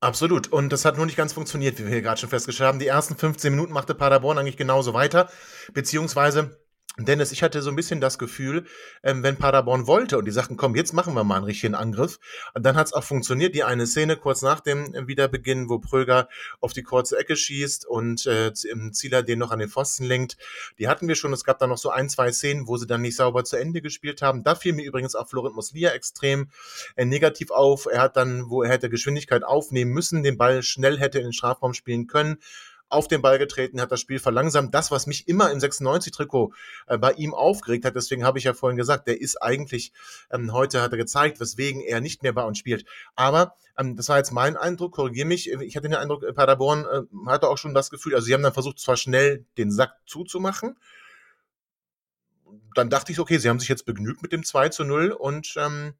Absolut. 0.00 0.48
Und 0.48 0.72
das 0.72 0.84
hat 0.84 0.96
nur 0.96 1.06
nicht 1.06 1.16
ganz 1.16 1.32
funktioniert, 1.32 1.78
wie 1.78 1.84
wir 1.84 1.90
hier 1.90 2.02
gerade 2.02 2.20
schon 2.20 2.28
festgestellt 2.28 2.68
haben. 2.68 2.78
Die 2.78 2.86
ersten 2.86 3.16
15 3.16 3.52
Minuten 3.52 3.72
machte 3.72 3.94
Paderborn 3.94 4.38
eigentlich 4.38 4.56
genauso 4.56 4.94
weiter. 4.94 5.30
Beziehungsweise 5.72 6.58
Dennis, 6.98 7.30
ich 7.30 7.42
hatte 7.42 7.60
so 7.60 7.68
ein 7.68 7.76
bisschen 7.76 8.00
das 8.00 8.18
Gefühl, 8.18 8.64
ähm, 9.02 9.22
wenn 9.22 9.36
Paderborn 9.36 9.86
wollte 9.86 10.16
und 10.16 10.24
die 10.24 10.30
sagten, 10.30 10.56
komm, 10.56 10.74
jetzt 10.74 10.94
machen 10.94 11.12
wir 11.12 11.24
mal 11.24 11.36
einen 11.36 11.44
richtigen 11.44 11.74
Angriff, 11.74 12.18
dann 12.54 12.74
hat 12.74 12.86
es 12.86 12.92
auch 12.94 13.04
funktioniert. 13.04 13.54
Die 13.54 13.64
eine 13.64 13.86
Szene 13.86 14.16
kurz 14.16 14.40
nach 14.40 14.60
dem 14.60 15.06
Wiederbeginn, 15.06 15.68
wo 15.68 15.78
Pröger 15.78 16.28
auf 16.60 16.72
die 16.72 16.82
kurze 16.82 17.18
Ecke 17.18 17.36
schießt 17.36 17.84
und 17.84 18.26
äh, 18.26 18.50
im 18.70 18.94
Zieler 18.94 19.22
den 19.22 19.38
noch 19.38 19.50
an 19.50 19.58
den 19.58 19.68
Pfosten 19.68 20.04
lenkt, 20.04 20.38
die 20.78 20.88
hatten 20.88 21.06
wir 21.06 21.16
schon. 21.16 21.34
Es 21.34 21.44
gab 21.44 21.58
da 21.58 21.66
noch 21.66 21.76
so 21.76 21.90
ein, 21.90 22.08
zwei 22.08 22.32
Szenen, 22.32 22.66
wo 22.66 22.78
sie 22.78 22.86
dann 22.86 23.02
nicht 23.02 23.16
sauber 23.16 23.44
zu 23.44 23.56
Ende 23.56 23.82
gespielt 23.82 24.22
haben. 24.22 24.42
Da 24.42 24.54
fiel 24.54 24.72
mir 24.72 24.86
übrigens 24.86 25.14
auch 25.14 25.28
Florent 25.28 25.54
Muslia 25.54 25.90
extrem 25.90 26.48
äh, 26.94 27.04
negativ 27.04 27.50
auf. 27.50 27.84
Er 27.84 28.00
hat 28.00 28.16
dann, 28.16 28.48
wo 28.48 28.62
er 28.62 28.70
hätte 28.70 28.88
Geschwindigkeit 28.88 29.44
aufnehmen 29.44 29.90
müssen, 29.90 30.22
den 30.22 30.38
Ball 30.38 30.62
schnell 30.62 30.98
hätte 30.98 31.18
in 31.18 31.24
den 31.24 31.32
Strafraum 31.34 31.74
spielen 31.74 32.06
können, 32.06 32.38
auf 32.88 33.08
den 33.08 33.22
Ball 33.22 33.38
getreten, 33.38 33.80
hat 33.80 33.90
das 33.90 34.00
Spiel 34.00 34.18
verlangsamt. 34.18 34.74
Das, 34.74 34.90
was 34.90 35.06
mich 35.06 35.28
immer 35.28 35.50
im 35.50 35.58
96-Trikot 35.58 36.52
äh, 36.86 36.98
bei 36.98 37.12
ihm 37.12 37.34
aufgeregt 37.34 37.84
hat, 37.84 37.96
deswegen 37.96 38.24
habe 38.24 38.38
ich 38.38 38.44
ja 38.44 38.54
vorhin 38.54 38.76
gesagt, 38.76 39.08
der 39.08 39.20
ist 39.20 39.42
eigentlich, 39.42 39.92
ähm, 40.30 40.52
heute 40.52 40.82
hat 40.82 40.92
er 40.92 40.98
gezeigt, 40.98 41.40
weswegen 41.40 41.80
er 41.80 42.00
nicht 42.00 42.22
mehr 42.22 42.32
bei 42.32 42.44
uns 42.44 42.58
spielt. 42.58 42.86
Aber 43.14 43.54
ähm, 43.78 43.96
das 43.96 44.08
war 44.08 44.18
jetzt 44.18 44.32
mein 44.32 44.56
Eindruck, 44.56 44.94
korrigiere 44.94 45.26
mich. 45.26 45.50
Ich 45.50 45.76
hatte 45.76 45.88
den 45.88 45.96
Eindruck, 45.96 46.22
äh, 46.22 46.32
Paderborn 46.32 46.84
äh, 46.84 47.02
hatte 47.28 47.48
auch 47.48 47.58
schon 47.58 47.74
das 47.74 47.90
Gefühl, 47.90 48.14
also 48.14 48.26
sie 48.26 48.34
haben 48.34 48.42
dann 48.42 48.54
versucht, 48.54 48.78
zwar 48.78 48.96
schnell 48.96 49.44
den 49.58 49.70
Sack 49.70 49.96
zuzumachen, 50.06 50.76
dann 52.74 52.90
dachte 52.90 53.10
ich, 53.10 53.18
okay, 53.18 53.38
sie 53.38 53.48
haben 53.48 53.58
sich 53.58 53.68
jetzt 53.68 53.86
begnügt 53.86 54.22
mit 54.22 54.32
dem 54.32 54.44
2 54.44 54.68
zu 54.68 54.84
0 54.84 55.10
und 55.10 55.54
ähm, 55.56 55.94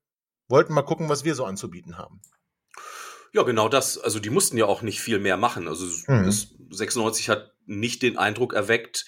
wollten 0.48 0.72
mal 0.72 0.82
gucken, 0.82 1.08
was 1.08 1.24
wir 1.24 1.34
so 1.34 1.44
anzubieten 1.44 1.98
haben. 1.98 2.20
Ja, 3.32 3.42
genau 3.42 3.68
das. 3.68 3.98
Also 3.98 4.18
die 4.18 4.30
mussten 4.30 4.56
ja 4.56 4.66
auch 4.66 4.82
nicht 4.82 5.00
viel 5.00 5.18
mehr 5.18 5.36
machen. 5.36 5.68
Also 5.68 5.84
mhm. 6.06 6.24
96 6.70 7.28
hat 7.28 7.52
nicht 7.66 8.02
den 8.02 8.18
Eindruck 8.18 8.54
erweckt, 8.54 9.06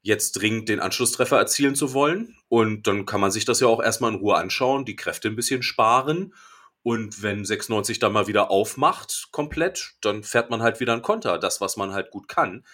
jetzt 0.00 0.32
dringend 0.32 0.68
den 0.68 0.80
Anschlusstreffer 0.80 1.38
erzielen 1.38 1.74
zu 1.74 1.92
wollen. 1.92 2.36
Und 2.48 2.86
dann 2.86 3.06
kann 3.06 3.20
man 3.20 3.30
sich 3.30 3.44
das 3.44 3.60
ja 3.60 3.68
auch 3.68 3.82
erstmal 3.82 4.12
in 4.12 4.18
Ruhe 4.18 4.36
anschauen, 4.36 4.84
die 4.84 4.96
Kräfte 4.96 5.28
ein 5.28 5.36
bisschen 5.36 5.62
sparen. 5.62 6.34
Und 6.82 7.22
wenn 7.22 7.44
96 7.44 8.00
dann 8.00 8.12
mal 8.12 8.26
wieder 8.26 8.50
aufmacht, 8.50 9.28
komplett, 9.30 9.94
dann 10.00 10.24
fährt 10.24 10.50
man 10.50 10.62
halt 10.62 10.80
wieder 10.80 10.92
ein 10.92 11.02
Konter, 11.02 11.38
das, 11.38 11.60
was 11.60 11.76
man 11.76 11.92
halt 11.92 12.10
gut 12.10 12.26
kann. 12.26 12.64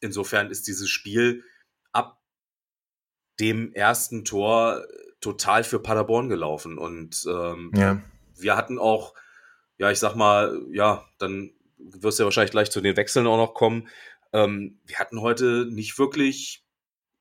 Insofern 0.00 0.50
ist 0.50 0.68
dieses 0.68 0.88
Spiel 0.88 1.42
ab 1.92 2.20
dem 3.40 3.72
ersten 3.72 4.24
Tor 4.24 4.86
total 5.20 5.64
für 5.64 5.80
Paderborn 5.80 6.28
gelaufen. 6.28 6.78
Und 6.78 7.26
ähm, 7.28 7.72
ja. 7.74 8.00
wir 8.36 8.56
hatten 8.56 8.78
auch 8.78 9.14
ja, 9.78 9.90
ich 9.90 9.98
sag 9.98 10.14
mal, 10.14 10.62
ja, 10.70 11.04
dann 11.18 11.50
wirst 11.92 12.18
ja 12.18 12.24
wahrscheinlich 12.24 12.50
gleich 12.50 12.70
zu 12.70 12.80
den 12.80 12.96
Wechseln 12.96 13.26
auch 13.26 13.36
noch 13.36 13.54
kommen. 13.54 13.88
Ähm, 14.32 14.80
wir 14.86 14.98
hatten 14.98 15.20
heute 15.20 15.66
nicht 15.70 15.98
wirklich, 15.98 16.64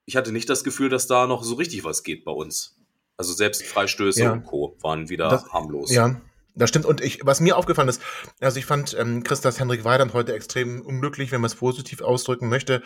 ich 0.05 0.15
hatte 0.15 0.31
nicht 0.31 0.49
das 0.49 0.63
Gefühl, 0.63 0.89
dass 0.89 1.07
da 1.07 1.27
noch 1.27 1.43
so 1.43 1.55
richtig 1.55 1.83
was 1.83 2.03
geht 2.03 2.25
bei 2.25 2.31
uns. 2.31 2.77
Also 3.17 3.33
selbst 3.33 3.63
Freistöße 3.63 4.23
ja. 4.23 4.33
und 4.33 4.43
Co. 4.43 4.77
waren 4.81 5.09
wieder 5.09 5.29
das, 5.29 5.45
harmlos. 5.53 5.91
Ja, 5.91 6.21
das 6.55 6.69
stimmt. 6.69 6.85
Und 6.85 7.01
ich, 7.01 7.19
was 7.23 7.39
mir 7.39 7.57
aufgefallen 7.57 7.87
ist, 7.87 8.01
also 8.39 8.59
ich 8.59 8.65
fand 8.65 8.95
ähm, 8.99 9.23
Christas 9.23 9.59
Henrik 9.59 9.83
Weidand 9.83 10.13
heute 10.13 10.33
extrem 10.33 10.81
unglücklich, 10.81 11.31
wenn 11.31 11.41
man 11.41 11.49
es 11.49 11.55
positiv 11.55 12.01
ausdrücken 12.01 12.49
möchte. 12.49 12.81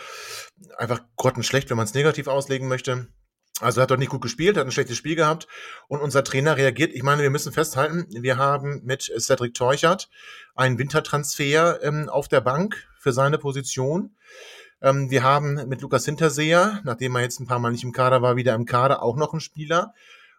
Einfach 0.78 1.02
grottenschlecht, 1.16 1.70
wenn 1.70 1.78
man 1.78 1.86
es 1.86 1.94
negativ 1.94 2.28
auslegen 2.28 2.68
möchte. 2.68 3.08
Also 3.62 3.82
hat 3.82 3.92
dort 3.92 4.00
nicht 4.00 4.12
gut 4.12 4.22
gespielt, 4.22 4.58
hat 4.58 4.66
ein 4.66 4.72
schlechtes 4.72 4.98
Spiel 4.98 5.16
gehabt 5.16 5.48
und 5.88 6.00
unser 6.00 6.24
Trainer 6.24 6.56
reagiert. 6.56 6.94
Ich 6.94 7.04
meine, 7.04 7.22
wir 7.22 7.30
müssen 7.30 7.52
festhalten, 7.52 8.08
wir 8.10 8.38
haben 8.38 8.82
mit 8.86 9.12
Cedric 9.20 9.54
Teuchert 9.54 10.10
einen 10.56 10.78
Wintertransfer 10.78 11.84
ähm, 11.84 12.08
auf 12.08 12.28
der 12.28 12.42
Bank 12.42 12.88
für 13.00 13.12
seine 13.12 13.38
Position. 13.38 14.16
Ähm, 14.82 15.10
wir 15.10 15.24
haben 15.24 15.68
mit 15.68 15.82
Lukas 15.82 16.06
Hinterseher, 16.06 16.80
nachdem 16.84 17.16
er 17.16 17.22
jetzt 17.22 17.40
ein 17.40 17.48
paar 17.48 17.60
Mal 17.60 17.72
nicht 17.72 17.84
im 17.84 17.92
Kader 17.92 18.22
war, 18.22 18.38
wieder 18.38 18.56
im 18.56 18.66
Kader 18.66 19.04
auch 19.04 19.18
noch 19.18 19.34
einen 19.34 19.42
Spieler. 19.42 19.94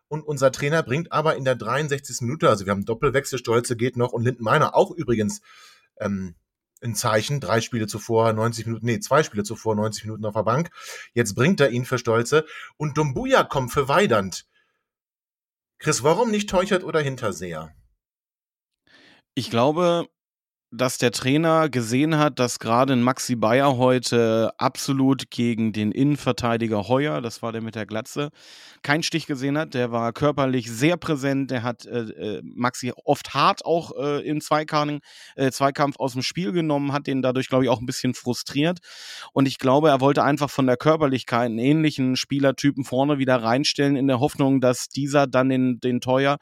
Und 0.08 0.22
unser 0.22 0.50
Trainer 0.50 0.82
bringt 0.82 1.12
aber 1.12 1.36
in 1.36 1.44
der 1.44 1.54
63. 1.54 2.22
Minute, 2.22 2.48
also 2.48 2.64
wir 2.66 2.72
haben 2.72 2.84
Doppelwechsel, 2.84 3.38
Stolze 3.38 3.76
geht 3.76 3.96
noch 3.96 4.12
und 4.12 4.24
Linden 4.24 4.42
Meiner 4.42 4.74
auch 4.74 4.90
übrigens 4.90 5.40
ähm, 6.00 6.34
ein 6.82 6.94
Zeichen, 6.94 7.40
drei 7.40 7.60
Spiele 7.60 7.86
zuvor, 7.86 8.32
90 8.32 8.66
Minuten, 8.66 8.86
nee, 8.86 9.00
zwei 9.00 9.22
Spiele 9.22 9.42
zuvor, 9.42 9.74
90 9.74 10.04
Minuten 10.04 10.24
auf 10.24 10.34
der 10.34 10.42
Bank. 10.42 10.70
Jetzt 11.12 11.34
bringt 11.34 11.60
er 11.60 11.70
ihn 11.70 11.84
für 11.84 11.98
Stolze 11.98 12.46
und 12.76 12.96
Dumbuya 12.96 13.44
kommt 13.44 13.72
für 13.72 13.88
Weidand. 13.88 14.46
Chris, 15.78 16.02
warum 16.02 16.30
nicht 16.30 16.50
Teuchert 16.50 16.84
oder 16.84 17.00
Hinterseher? 17.00 17.74
Ich 19.34 19.50
glaube, 19.50 20.08
dass 20.72 20.98
der 20.98 21.10
Trainer 21.10 21.68
gesehen 21.68 22.16
hat, 22.16 22.38
dass 22.38 22.60
gerade 22.60 22.94
Maxi 22.94 23.34
Bayer 23.34 23.76
heute 23.76 24.52
absolut 24.56 25.30
gegen 25.30 25.72
den 25.72 25.90
Innenverteidiger 25.90 26.86
Heuer, 26.86 27.20
das 27.20 27.42
war 27.42 27.50
der 27.50 27.60
mit 27.60 27.74
der 27.74 27.86
Glatze, 27.86 28.30
keinen 28.82 29.02
Stich 29.02 29.26
gesehen 29.26 29.58
hat. 29.58 29.74
Der 29.74 29.90
war 29.90 30.12
körperlich 30.12 30.70
sehr 30.70 30.96
präsent. 30.96 31.50
Der 31.50 31.64
hat 31.64 31.86
äh, 31.86 32.02
äh 32.02 32.42
Maxi 32.44 32.92
oft 33.04 33.34
hart 33.34 33.64
auch 33.64 33.92
äh, 34.00 34.26
im 34.26 34.40
Zweikampf, 34.40 35.02
äh, 35.34 35.50
Zweikampf 35.50 35.96
aus 35.98 36.12
dem 36.12 36.22
Spiel 36.22 36.52
genommen, 36.52 36.92
hat 36.92 37.08
den 37.08 37.20
dadurch, 37.20 37.48
glaube 37.48 37.64
ich, 37.64 37.70
auch 37.70 37.80
ein 37.80 37.86
bisschen 37.86 38.14
frustriert. 38.14 38.78
Und 39.32 39.46
ich 39.46 39.58
glaube, 39.58 39.88
er 39.88 40.00
wollte 40.00 40.22
einfach 40.22 40.50
von 40.50 40.66
der 40.66 40.76
Körperlichkeit 40.76 41.46
einen 41.46 41.58
ähnlichen 41.58 42.14
Spielertypen 42.14 42.84
vorne 42.84 43.18
wieder 43.18 43.42
reinstellen, 43.42 43.96
in 43.96 44.06
der 44.06 44.20
Hoffnung, 44.20 44.60
dass 44.60 44.88
dieser 44.88 45.26
dann 45.26 45.48
den, 45.48 45.80
den 45.80 46.00
Teuer 46.00 46.38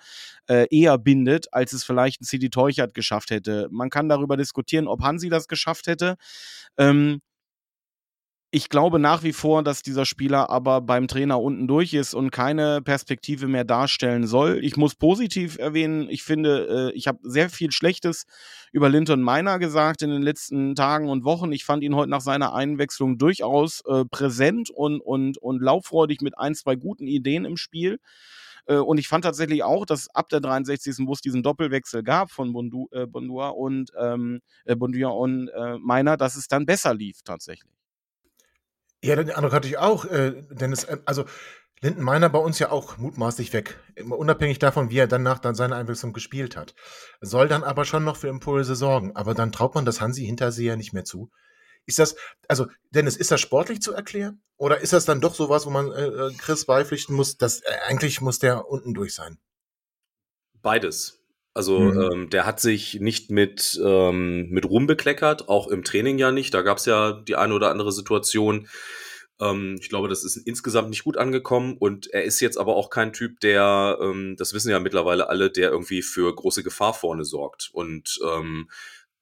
äh, 0.49 0.67
eher 0.71 0.99
bindet, 0.99 1.53
als 1.53 1.73
es 1.73 1.85
vielleicht 1.85 2.21
ein 2.21 2.25
CD 2.25 2.49
Teuchert 2.49 2.95
geschafft 2.95 3.31
hätte. 3.31 3.69
Man 3.71 3.91
kann 3.91 4.09
darüber 4.09 4.37
diskutieren, 4.37 4.89
ob 4.89 5.03
Hansi 5.03 5.29
das 5.29 5.49
geschafft 5.49 5.87
hätte. 5.87 6.17
Ähm, 6.77 7.21
ich 8.51 8.71
glaube 8.71 8.99
nach 8.99 9.25
wie 9.25 9.35
vor, 9.35 9.63
dass 9.63 9.83
dieser 9.83 10.07
Spieler 10.07 10.49
aber 10.49 10.81
beim 10.81 11.07
Trainer 11.07 11.39
unten 11.39 11.69
durch 11.69 11.93
ist 11.93 12.15
und 12.15 12.31
keine 12.31 12.81
Perspektive 12.81 13.47
mehr 13.47 13.65
darstellen 13.65 14.27
soll. 14.27 14.61
Ich 14.63 14.79
muss 14.79 14.95
positiv 14.95 15.59
erwähnen, 15.59 16.09
ich 16.09 16.23
finde, 16.23 16.93
äh, 16.93 16.97
ich 16.97 17.09
habe 17.09 17.19
sehr 17.23 17.51
viel 17.51 17.71
Schlechtes 17.73 18.25
über 18.73 18.89
Linton 18.89 19.21
Meiner 19.21 19.59
gesagt 19.59 20.01
in 20.01 20.09
den 20.09 20.23
letzten 20.23 20.75
Tagen 20.75 21.11
und 21.11 21.25
Wochen. 21.25 21.53
Ich 21.53 21.67
fand 21.67 21.83
ihn 21.83 21.95
heute 21.95 22.11
nach 22.11 22.23
seiner 22.23 22.55
Einwechslung 22.55 23.19
durchaus 23.19 23.83
äh, 23.87 24.07
präsent 24.11 24.71
und, 24.71 25.01
und, 25.01 25.37
und 25.37 25.61
lauffreudig 25.61 26.23
mit 26.23 26.39
ein, 26.39 26.55
zwei 26.55 26.75
guten 26.75 27.07
Ideen 27.07 27.45
im 27.45 27.59
Spiel. 27.59 27.99
Äh, 28.69 28.77
und 28.77 28.99
ich 28.99 29.09
fand 29.09 29.25
tatsächlich 29.25 29.65
auch, 29.65 29.87
dass 29.87 30.09
ab 30.15 30.29
der 30.29 30.41
63. 30.41 31.07
wo 31.07 31.13
es 31.13 31.21
diesen 31.21 31.43
Doppelwechsel 31.43 32.03
gab 32.03 32.31
von 32.31 32.53
Bondu, 32.53 32.89
äh, 32.93 33.07
Bondua 33.07 33.49
und 33.49 33.91
ähm, 33.99 34.41
äh, 34.65 34.77
Bonduia 34.77 35.09
und 35.09 35.49
äh, 35.49 35.79
Meiner, 35.79 36.17
dass 36.17 36.37
es 36.37 36.47
dann 36.47 36.67
besser 36.67 36.95
lief 36.95 37.23
tatsächlich. 37.25 37.73
Ja, 39.03 39.17
den 39.17 39.31
Eindruck 39.31 39.53
hatte 39.53 39.69
ich 39.69 39.79
auch, 39.79 40.05
äh, 40.05 40.43
Dennis. 40.51 40.85
Äh, 40.85 40.99
also 41.07 41.25
Linden 41.81 42.03
Meiner 42.03 42.29
bei 42.29 42.41
uns 42.41 42.59
ja 42.59 42.73
auch 42.73 42.99
mutmaßlich 42.99 43.53
weg. 43.53 43.79
Unabhängig 44.05 44.59
davon, 44.59 44.91
wie 44.91 44.99
er 44.99 45.07
danach 45.07 45.39
dann 45.39 45.55
seine 45.55 45.77
Einwechslung 45.77 46.13
gespielt 46.13 46.57
hat. 46.57 46.75
Soll 47.21 47.47
dann 47.47 47.63
aber 47.63 47.85
schon 47.85 48.03
noch 48.03 48.17
für 48.17 48.27
Impulse 48.27 48.75
sorgen. 48.75 49.15
Aber 49.15 49.35
dann 49.35 49.53
traut 49.53 49.77
man 49.77 49.85
das 49.85 50.01
Hansi 50.01 50.25
Hinterseher 50.25 50.77
nicht 50.77 50.93
mehr 50.93 51.05
zu. 51.05 51.31
Ist 51.89 51.99
das, 51.99 52.17
also, 52.49 52.67
Dennis, 52.91 53.17
ist 53.17 53.31
das 53.31 53.41
sportlich 53.41 53.81
zu 53.81 53.95
erklären? 53.95 54.43
Oder 54.59 54.81
ist 54.83 54.93
das 54.93 55.07
dann 55.07 55.23
doch 55.23 55.35
sowas, 55.35 55.65
wo 55.65 55.71
man 55.71 55.91
äh, 55.91 56.07
äh, 56.07 56.35
Chris 56.37 56.67
beipflichten 56.67 57.17
muss, 57.17 57.39
dass 57.39 57.63
äh, 57.63 57.71
eigentlich 57.87 58.21
muss 58.21 58.39
der 58.39 58.69
unten 58.69 58.93
durch 58.93 59.15
sein? 59.15 59.39
Beides. 60.61 61.25
Also 61.55 61.81
mhm. 61.81 62.01
ähm, 62.13 62.31
der 62.31 62.45
hat 62.45 62.61
sich 62.61 63.01
nicht 63.01 63.31
mit, 63.31 63.81
ähm, 63.83 64.51
mit 64.51 64.67
Ruhm 64.67 64.87
bekleckert, 64.87 65.49
auch 65.49 65.67
im 65.67 65.83
Training 65.83 66.19
ja 66.19 66.31
nicht. 66.31 66.53
Da 66.53 66.61
gab 66.61 66.77
es 66.77 66.85
ja 66.85 67.13
die 67.13 67.37
eine 67.37 67.55
oder 67.55 67.71
andere 67.71 67.91
Situation. 67.91 68.69
Ähm, 69.41 69.79
ich 69.81 69.89
glaube, 69.89 70.09
das 70.09 70.25
ist 70.25 70.37
insgesamt 70.37 70.91
nicht 70.91 71.05
gut 71.05 71.17
angekommen 71.17 71.79
und 71.79 72.09
er 72.09 72.25
ist 72.25 72.41
jetzt 72.41 72.59
aber 72.59 72.77
auch 72.77 72.91
kein 72.91 73.15
Typ, 73.15 73.41
der, 73.41 73.99
ähm, 74.03 74.37
das 74.37 74.53
wissen 74.53 74.71
ja 74.71 74.79
mittlerweile 74.79 75.31
alle, 75.31 75.51
der 75.51 75.71
irgendwie 75.71 76.03
für 76.03 76.33
große 76.35 76.63
Gefahr 76.63 76.93
vorne 76.93 77.25
sorgt 77.25 77.71
und 77.73 78.21
ähm, 78.31 78.69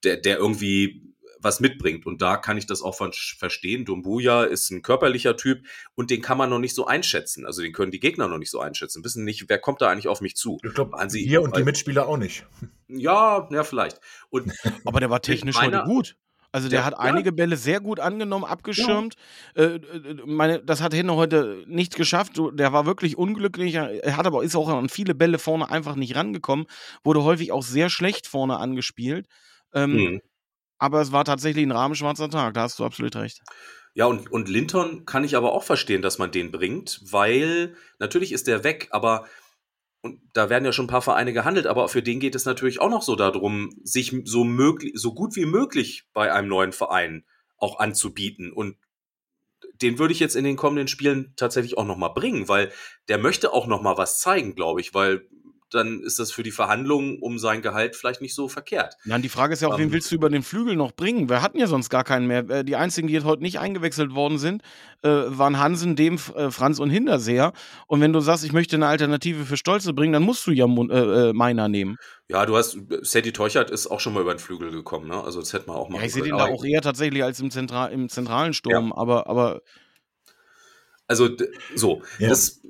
der, 0.05 0.17
der 0.17 0.39
irgendwie 0.39 1.15
was 1.41 1.61
mitbringt. 1.61 2.07
Und 2.07 2.23
da 2.23 2.37
kann 2.37 2.57
ich 2.57 2.67
das 2.67 2.83
auch 2.83 2.95
von 2.95 3.13
verstehen. 3.13 3.85
Dumbuya 3.85 4.45
ist 4.45 4.71
ein 4.71 4.83
körperlicher 4.83 5.37
Typ 5.37 5.67
und 5.95 6.11
den 6.11 6.23
kann 6.23 6.39
man 6.39 6.51
noch 6.51 6.59
nicht 6.59 6.75
so 6.75 6.87
einschätzen. 6.87 7.47
Also 7.47 7.63
den 7.63 7.73
können 7.73 7.91
die 7.91 8.01
Gegner 8.01 8.29
noch 8.29 8.39
nicht 8.39 8.51
so 8.51 8.61
einschätzen. 8.61 9.05
Wissen 9.05 9.25
nicht, 9.25 9.49
wer 9.49 9.59
kommt 9.59 9.81
da 9.81 9.89
eigentlich 9.89 10.09
auf 10.09 10.21
mich 10.21 10.37
zu. 10.37 10.59
Ich 10.65 10.75
glaube, 10.75 10.97
hier 11.13 11.43
und 11.43 11.57
die 11.57 11.65
Mitspieler 11.65 12.07
auch 12.09 12.17
nicht. 12.17 12.47
Ja, 12.89 13.49
ja, 13.51 13.65
vielleicht. 13.65 14.01
Und 14.31 14.53
Aber 14.85 15.01
der 15.01 15.11
war 15.11 15.23
technisch 15.23 15.61
heute 15.61 15.83
gut. 15.85 16.17
Also 16.53 16.71
der 16.71 16.81
ja, 16.81 16.85
hat 16.87 16.99
einige 16.99 17.29
ja. 17.29 17.35
Bälle 17.35 17.57
sehr 17.59 17.81
gut 17.81 18.01
angenommen, 18.01 18.47
abgeschirmt. 18.47 19.17
Ja. 19.55 19.65
Äh, 19.65 19.75
äh, 19.75 20.15
meine, 20.25 20.63
das 20.63 20.81
hat 20.81 20.95
Henne 20.95 21.15
heute 21.15 21.63
nicht 21.67 21.97
geschafft. 21.97 22.41
Der 22.53 22.73
war 22.73 22.87
wirklich 22.87 23.19
unglücklich. 23.19 23.75
Er 23.75 24.17
hat 24.17 24.27
aber 24.27 24.43
ist 24.43 24.57
auch 24.57 24.69
an 24.69 24.89
viele 24.89 25.15
Bälle 25.15 25.39
vorne 25.39 25.71
einfach 25.71 25.97
nicht 25.97 26.17
rangekommen. 26.17 26.65
Wurde 27.05 27.25
häufig 27.25 27.53
auch 27.53 27.63
sehr 27.63 27.91
schlecht 27.91 28.27
vorne 28.27 28.57
angespielt. 28.57 29.27
Ähm, 29.75 29.93
mhm. 29.93 30.21
Aber 30.79 31.01
es 31.01 31.13
war 31.13 31.25
tatsächlich 31.25 31.65
ein 31.65 31.73
rahmenschwarzer 31.73 32.29
Tag, 32.29 32.55
da 32.55 32.63
hast 32.63 32.79
du 32.79 32.85
absolut 32.85 33.17
recht. 33.17 33.41
Ja, 33.95 34.05
und, 34.07 34.31
und 34.31 34.49
Linton 34.49 35.07
kann 35.07 35.25
ich 35.25 35.37
aber 35.37 35.53
auch 35.53 35.63
verstehen, 35.63 36.03
dass 36.03 36.19
man 36.19 36.31
den 36.31 36.51
bringt, 36.51 37.01
weil 37.11 37.75
natürlich 37.99 38.33
ist 38.33 38.47
der 38.47 38.63
weg, 38.63 38.89
aber 38.91 39.27
und 40.03 40.21
da 40.35 40.51
werden 40.51 40.65
ja 40.65 40.73
schon 40.73 40.85
ein 40.85 40.89
paar 40.89 41.03
Vereine 41.03 41.33
gehandelt, 41.33 41.67
aber 41.67 41.89
für 41.89 42.03
den 42.03 42.21
geht 42.21 42.35
es 42.35 42.45
natürlich 42.45 42.81
auch 42.81 42.91
noch 42.91 43.03
so 43.03 43.17
darum, 43.17 43.71
sich 43.83 44.15
so 44.25 44.45
möglich, 44.45 44.93
so 44.95 45.15
gut 45.15 45.35
wie 45.35 45.47
möglich 45.47 46.05
bei 46.13 46.33
einem 46.33 46.49
neuen 46.49 46.73
Verein 46.73 47.25
auch 47.57 47.81
anzubieten. 47.81 48.53
Und 48.53 48.77
den 49.83 49.99
würde 49.99 50.13
ich 50.13 50.21
jetzt 50.21 50.37
in 50.37 50.45
den 50.45 50.57
kommenden 50.57 50.89
Spielen 50.89 51.33
tatsächlich 51.37 51.77
auch 51.77 51.87
noch 51.87 51.97
mal 51.97 52.11
bringen, 52.11 52.49
weil 52.49 52.71
der 53.09 53.19
möchte 53.19 53.53
auch 53.53 53.67
noch 53.67 53.83
mal 53.83 53.97
was 53.97 54.21
zeigen, 54.21 54.55
glaube 54.55 54.81
ich, 54.81 54.95
weil 54.95 55.27
dann 55.77 56.01
ist 56.01 56.19
das 56.19 56.33
für 56.33 56.43
die 56.43 56.51
Verhandlungen 56.51 57.19
um 57.21 57.39
sein 57.39 57.63
Gehalt 57.63 57.95
vielleicht 57.95 58.21
nicht 58.21 58.35
so 58.35 58.49
verkehrt. 58.49 58.97
Nein, 59.05 59.23
die 59.23 59.29
Frage 59.29 59.53
ist 59.53 59.63
ja 59.63 59.69
auch, 59.69 59.75
um, 59.75 59.79
wen 59.79 59.87
ähm. 59.87 59.93
willst 59.93 60.11
du 60.11 60.17
über 60.17 60.29
den 60.29 60.43
Flügel 60.43 60.75
noch 60.75 60.93
bringen? 60.93 61.29
Wir 61.29 61.43
hatten 61.43 61.59
ja 61.59 61.67
sonst 61.67 61.91
gar 61.91 62.05
keinen 62.05 62.27
mehr. 62.27 62.49
Äh, 62.51 62.65
die 62.65 62.77
einzigen, 62.77 63.07
die 63.09 63.15
jetzt 63.15 63.25
heute 63.25 63.43
nicht 63.43 63.61
eingewechselt 63.61 64.15
worden 64.15 64.39
sind, 64.39 64.63
äh, 65.03 65.09
waren 65.09 65.59
Hansen, 65.59 65.95
Dem, 65.95 66.19
äh, 66.35 66.51
Franz 66.51 66.79
und 66.79 66.91
Hinterseher. 66.91 67.53
Und 67.87 68.01
wenn 68.01 68.13
du 68.13 68.21
sagst, 68.21 68.45
ich 68.45 68.53
möchte 68.53 68.77
eine 68.77 68.87
Alternative 68.87 69.45
für 69.45 69.57
Stolze 69.57 69.93
bringen, 69.93 70.13
dann 70.13 70.23
musst 70.23 70.47
du 70.47 70.51
ja 70.51 70.65
äh, 70.67 71.33
Meiner 71.33 71.69
nehmen. 71.69 71.97
Ja, 72.29 72.45
du 72.45 72.57
hast, 72.57 72.77
Sadie 73.03 73.33
Teuchert 73.33 73.71
ist 73.71 73.87
auch 73.87 74.01
schon 74.01 74.15
mal 74.15 74.21
über 74.21 74.35
den 74.35 74.41
Flügel 74.41 74.71
gekommen, 74.71 75.07
ne? 75.09 75.23
Also 75.23 75.41
das 75.41 75.53
hätte 75.53 75.69
man 75.69 75.77
auch 75.77 75.89
mal. 75.89 75.99
Ja, 75.99 76.07
ich 76.07 76.13
sehe 76.13 76.23
den 76.23 76.37
da 76.37 76.47
auch 76.47 76.65
eher 76.65 76.81
tatsächlich 76.81 77.23
als 77.23 77.39
im, 77.41 77.51
Zentral 77.51 77.93
im 77.93 78.09
zentralen 78.09 78.53
Sturm, 78.53 78.89
ja. 78.89 78.97
aber, 78.97 79.29
aber. 79.29 79.63
Also 81.07 81.29
so, 81.77 82.03
ja. 82.19 82.29
das 82.29 82.63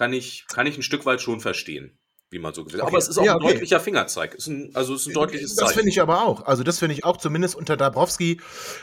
kann 0.00 0.14
ich, 0.14 0.46
kann 0.48 0.66
ich 0.66 0.78
ein 0.78 0.82
Stück 0.82 1.04
weit 1.04 1.20
schon 1.20 1.40
verstehen 1.40 1.98
wie 2.32 2.38
man 2.38 2.54
so 2.54 2.64
gesagt 2.64 2.84
okay. 2.84 2.90
Aber 2.92 2.98
es 2.98 3.08
ist 3.08 3.18
auch 3.18 3.24
ja, 3.24 3.34
okay. 3.34 3.48
ein 3.48 3.52
deutlicher 3.54 3.80
Fingerzeig. 3.80 4.34
Ist 4.36 4.46
ein, 4.46 4.70
also 4.72 4.94
es 4.94 5.00
ist 5.00 5.08
ein 5.08 5.14
deutliches 5.14 5.56
Das 5.56 5.72
finde 5.72 5.88
ich 5.88 6.00
aber 6.00 6.22
auch. 6.22 6.46
Also 6.46 6.62
das 6.62 6.78
finde 6.78 6.94
ich 6.94 7.02
auch, 7.02 7.16
zumindest 7.16 7.56
unter 7.56 7.76
Dabrowski 7.76 8.40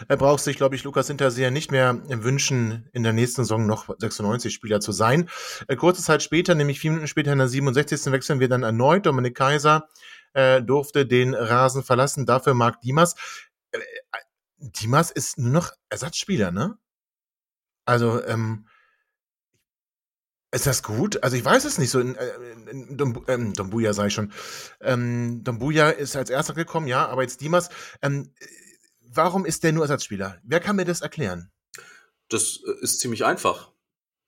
äh, 0.10 0.18
braucht 0.18 0.44
sich, 0.44 0.58
glaube 0.58 0.76
ich, 0.76 0.84
Lukas 0.84 1.08
Hinterseher 1.08 1.50
nicht 1.50 1.72
mehr 1.72 2.02
wünschen, 2.10 2.90
in 2.92 3.04
der 3.04 3.14
nächsten 3.14 3.44
Saison 3.44 3.66
noch 3.66 3.88
96 3.98 4.54
Spieler 4.54 4.82
zu 4.82 4.92
sein. 4.92 5.30
Äh, 5.70 5.78
kurze 5.78 6.04
Zeit 6.04 6.24
später, 6.24 6.56
nämlich 6.56 6.82
vier 6.82 6.92
Minuten 6.92 7.08
später 7.08 7.32
in 7.32 7.38
der 7.38 7.48
67. 7.48 8.12
wechseln 8.12 8.42
wir 8.42 8.50
dann 8.50 8.64
erneut. 8.64 9.06
Dominik 9.06 9.38
Kaiser 9.38 9.88
äh, 10.34 10.62
durfte 10.62 11.06
den 11.06 11.34
Rasen 11.34 11.84
verlassen, 11.84 12.26
dafür 12.26 12.54
Marc 12.54 12.82
Dimas. 12.82 13.16
Äh, 13.72 13.80
Dimas 14.58 15.10
ist 15.10 15.38
nur 15.38 15.54
noch 15.54 15.72
Ersatzspieler, 15.90 16.52
ne? 16.52 16.78
Also, 17.86 18.22
ähm, 18.26 18.68
ist 20.52 20.66
das 20.66 20.82
gut? 20.82 21.24
Also 21.24 21.36
ich 21.36 21.44
weiß 21.44 21.66
es 21.66 21.78
nicht 21.78 21.90
so. 21.90 22.00
In, 22.00 22.16
äh, 22.16 22.28
in, 22.70 22.98
in, 22.98 23.24
ähm, 23.28 23.54
Dombuja 23.54 23.94
sage 23.94 24.08
ich 24.08 24.14
schon. 24.14 24.32
Ähm, 24.82 25.44
Dombuja 25.44 25.90
ist 25.90 26.16
als 26.16 26.30
erster 26.30 26.54
gekommen, 26.54 26.88
ja, 26.88 27.06
aber 27.08 27.24
jetzt 27.24 27.42
Dimas. 27.42 27.70
Ähm, 28.02 28.34
warum 29.02 29.46
ist 29.46 29.64
der 29.64 29.74
nur 29.74 29.84
Ersatzspieler? 29.84 30.40
Wer 30.44 30.60
kann 30.60 30.78
mir 30.78 30.86
das 30.86 31.02
erklären? 31.02 31.52
Das 32.30 32.62
äh, 32.66 32.82
ist 32.82 33.00
ziemlich 33.00 33.26
einfach. 33.26 33.72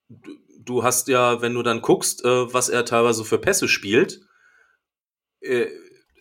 Du, 0.08 0.36
du 0.58 0.82
hast 0.82 1.08
ja, 1.08 1.40
wenn 1.40 1.54
du 1.54 1.62
dann 1.62 1.80
guckst, 1.80 2.24
äh, 2.24 2.52
was 2.52 2.68
er 2.68 2.84
teilweise 2.84 3.24
für 3.24 3.38
Pässe 3.38 3.68
spielt, 3.68 4.20
äh, 5.40 5.68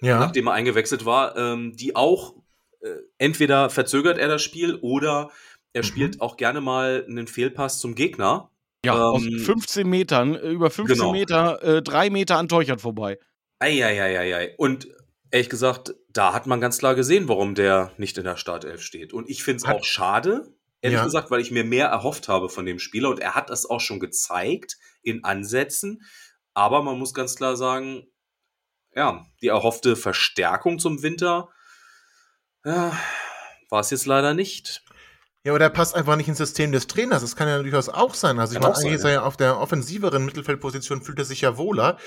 ja. 0.01 0.19
nachdem 0.19 0.47
er 0.47 0.53
eingewechselt 0.53 1.05
war, 1.05 1.35
ähm, 1.35 1.75
die 1.75 1.97
auch 1.97 2.35
äh, 2.81 2.95
entweder 3.17 3.69
verzögert 3.69 4.17
er 4.17 4.29
das 4.29 4.41
Spiel 4.41 4.75
oder 4.75 5.29
er 5.73 5.83
mhm. 5.83 5.87
spielt 5.87 6.21
auch 6.21 6.37
gerne 6.37 6.61
mal 6.61 7.05
einen 7.07 7.27
Fehlpass 7.27 7.79
zum 7.79 7.95
Gegner 7.95 8.49
ja, 8.85 8.95
ähm, 8.95 9.01
aus 9.01 9.23
15 9.45 9.87
Metern, 9.87 10.35
äh, 10.35 10.49
über 10.49 10.69
15 10.69 10.97
genau. 10.97 11.11
Meter, 11.11 11.63
äh, 11.63 11.81
drei 11.81 12.09
Meter 12.09 12.37
an 12.37 12.47
Teuchert 12.47 12.81
vorbei. 12.81 13.19
Eieieiei. 13.59 14.55
Und 14.57 14.87
ehrlich 15.31 15.49
gesagt, 15.49 15.93
da 16.09 16.33
hat 16.33 16.47
man 16.47 16.61
ganz 16.61 16.77
klar 16.77 16.95
gesehen, 16.95 17.27
warum 17.27 17.55
der 17.55 17.91
nicht 17.97 18.17
in 18.17 18.23
der 18.23 18.37
Startelf 18.37 18.81
steht. 18.81 19.13
Und 19.13 19.29
ich 19.29 19.43
finde 19.43 19.57
es 19.57 19.65
auch 19.65 19.83
schade, 19.83 20.53
Ehrlich 20.81 20.99
ja. 20.99 21.03
gesagt, 21.03 21.29
weil 21.29 21.41
ich 21.41 21.51
mir 21.51 21.65
mehr 21.65 21.87
erhofft 21.87 22.29
habe 22.29 22.47
von 22.47 22.65
dem 22.65 22.79
Spieler 22.79 23.09
und 23.09 23.19
er 23.19 23.35
hat 23.35 23.49
das 23.49 23.65
auch 23.65 23.81
schon 23.81 23.99
gezeigt 23.99 24.77
in 25.01 25.25
Ansätzen. 25.25 26.03
Aber 26.53 26.83
man 26.83 26.97
muss 26.97 27.13
ganz 27.13 27.35
klar 27.35 27.57
sagen, 27.57 28.07
ja, 28.95 29.25
die 29.41 29.47
erhoffte 29.47 29.95
Verstärkung 29.95 30.79
zum 30.79 31.03
Winter 31.03 31.49
ja, 32.63 32.97
war 33.69 33.81
es 33.81 33.89
jetzt 33.89 34.05
leider 34.05 34.33
nicht. 34.33 34.83
Ja, 35.45 35.53
aber 35.53 35.59
der 35.59 35.69
passt 35.69 35.95
einfach 35.95 36.17
nicht 36.17 36.27
ins 36.27 36.37
System 36.37 36.73
des 36.73 36.87
Trainers. 36.87 37.21
Das 37.21 37.37
kann 37.37 37.47
ja 37.47 37.61
durchaus 37.61 37.87
auch 37.87 38.13
sein. 38.13 38.39
Also 38.39 38.55
ich 38.55 38.59
meine, 38.59 38.75
eigentlich 38.75 38.95
ist 38.95 39.05
er 39.05 39.11
ja 39.11 39.21
auf 39.21 39.37
der 39.37 39.57
offensiveren 39.57 40.25
Mittelfeldposition 40.25 41.01
fühlt 41.01 41.17
er 41.17 41.23
sich 41.23 41.39
ja 41.39 41.55
wohler. 41.55 41.97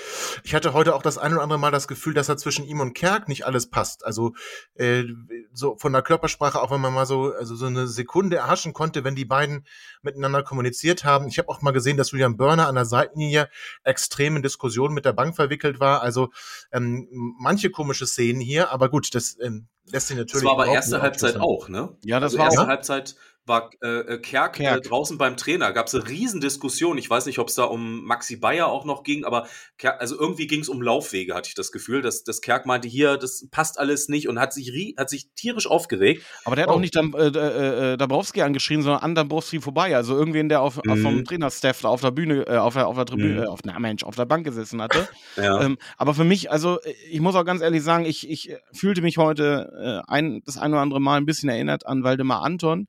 Ich 0.44 0.54
hatte 0.54 0.74
heute 0.74 0.94
auch 0.94 1.00
das 1.00 1.16
ein 1.16 1.32
oder 1.32 1.42
andere 1.42 1.58
Mal 1.58 1.70
das 1.70 1.88
Gefühl, 1.88 2.12
dass 2.12 2.28
er 2.28 2.36
zwischen 2.36 2.66
ihm 2.66 2.80
und 2.80 2.92
Kerk 2.92 3.28
nicht 3.28 3.46
alles 3.46 3.70
passt. 3.70 4.04
Also 4.04 4.34
äh, 4.74 5.04
so 5.50 5.76
von 5.78 5.94
der 5.94 6.02
Körpersprache, 6.02 6.60
auch 6.60 6.70
wenn 6.70 6.82
man 6.82 6.92
mal 6.92 7.06
so 7.06 7.32
also 7.32 7.56
so 7.56 7.64
eine 7.64 7.86
Sekunde 7.86 8.36
erhaschen 8.36 8.74
konnte, 8.74 9.02
wenn 9.02 9.14
die 9.14 9.24
beiden 9.24 9.66
miteinander 10.02 10.42
kommuniziert 10.42 11.04
haben. 11.04 11.26
Ich 11.26 11.38
habe 11.38 11.48
auch 11.48 11.62
mal 11.62 11.70
gesehen, 11.70 11.96
dass 11.96 12.10
Julian 12.10 12.36
Börner 12.36 12.68
an 12.68 12.74
der 12.74 12.84
Seitenlinie 12.84 13.48
extrem 13.82 14.36
in 14.36 14.42
Diskussionen 14.42 14.92
mit 14.92 15.06
der 15.06 15.14
Bank 15.14 15.36
verwickelt 15.36 15.80
war. 15.80 16.02
Also 16.02 16.28
ähm, 16.70 17.08
manche 17.38 17.70
komische 17.70 18.06
Szenen 18.06 18.42
hier, 18.42 18.70
aber 18.72 18.90
gut, 18.90 19.14
das 19.14 19.38
ähm, 19.40 19.68
lässt 19.86 20.08
sich 20.08 20.16
natürlich. 20.16 20.42
Das 20.42 20.44
war 20.44 20.52
aber 20.52 20.66
erste 20.66 21.02
Halbzeit 21.02 21.36
auch, 21.36 21.68
ne? 21.68 21.96
Ja, 22.04 22.20
das 22.20 22.32
also 22.32 22.38
war 22.38 22.46
erste 22.46 22.62
auch. 22.62 22.66
Halbzeit 22.66 23.16
war 23.44 23.70
äh, 23.82 24.14
äh 24.14 24.18
Kerk, 24.18 24.58
äh, 24.60 24.64
Kerk. 24.64 24.84
Äh, 24.84 24.88
draußen 24.88 25.18
beim 25.18 25.36
Trainer. 25.36 25.72
Gab 25.72 25.86
es 25.86 25.94
eine 25.94 26.08
Riesendiskussion. 26.08 26.98
Ich 26.98 27.10
weiß 27.10 27.26
nicht, 27.26 27.38
ob 27.38 27.48
es 27.48 27.56
da 27.56 27.64
um 27.64 28.04
Maxi 28.04 28.36
Bayer 28.36 28.68
auch 28.68 28.84
noch 28.84 29.02
ging, 29.02 29.24
aber 29.24 29.48
Kerk, 29.78 30.00
also 30.00 30.18
irgendwie 30.18 30.46
ging 30.46 30.60
es 30.60 30.68
um 30.68 30.80
Laufwege, 30.80 31.34
hatte 31.34 31.48
ich 31.48 31.54
das 31.54 31.72
Gefühl, 31.72 32.02
dass, 32.02 32.24
dass 32.24 32.40
Kerk 32.40 32.66
meinte, 32.66 32.88
hier, 32.88 33.16
das 33.16 33.48
passt 33.50 33.78
alles 33.78 34.08
nicht 34.08 34.28
und 34.28 34.38
hat 34.38 34.52
sich, 34.52 34.70
hat 34.96 35.10
sich 35.10 35.30
tierisch 35.34 35.66
aufgeregt. 35.66 36.22
Aber 36.44 36.56
der 36.56 36.64
hat 36.64 36.70
oh. 36.70 36.74
auch 36.74 36.80
nicht 36.80 36.94
Dam, 36.94 37.14
äh, 37.14 37.26
äh, 37.26 37.96
Dabrowski 37.96 38.42
angeschrien, 38.42 38.82
sondern 38.82 39.02
an 39.02 39.14
Dabrowski 39.14 39.60
vorbei. 39.60 39.96
Also 39.96 40.16
irgendwen, 40.16 40.48
der 40.48 40.60
auf, 40.60 40.80
mhm. 40.84 41.02
vom 41.02 41.24
Trainerstaff 41.24 41.84
auf 41.84 42.00
der 42.00 42.12
Bühne, 42.12 42.46
äh, 42.46 42.56
auf 42.56 42.74
der, 42.74 42.86
auf 42.86 42.96
der 42.96 43.06
Tribüne, 43.06 43.42
mhm. 43.42 43.48
auf, 43.48 43.60
na 43.64 43.78
Mensch, 43.78 44.04
auf 44.04 44.14
der 44.14 44.26
Bank 44.26 44.44
gesessen 44.44 44.80
hatte. 44.80 45.08
ja. 45.36 45.62
ähm, 45.62 45.78
aber 45.96 46.14
für 46.14 46.24
mich, 46.24 46.50
also 46.50 46.78
ich 47.10 47.20
muss 47.20 47.34
auch 47.34 47.44
ganz 47.44 47.60
ehrlich 47.60 47.82
sagen, 47.82 48.04
ich, 48.04 48.28
ich 48.30 48.54
fühlte 48.72 49.02
mich 49.02 49.18
heute 49.18 50.02
ein, 50.06 50.42
das 50.44 50.58
ein 50.58 50.72
oder 50.72 50.82
andere 50.82 51.00
Mal 51.00 51.16
ein 51.16 51.26
bisschen 51.26 51.48
erinnert 51.48 51.86
an 51.86 52.04
Waldemar 52.04 52.42
Anton 52.42 52.86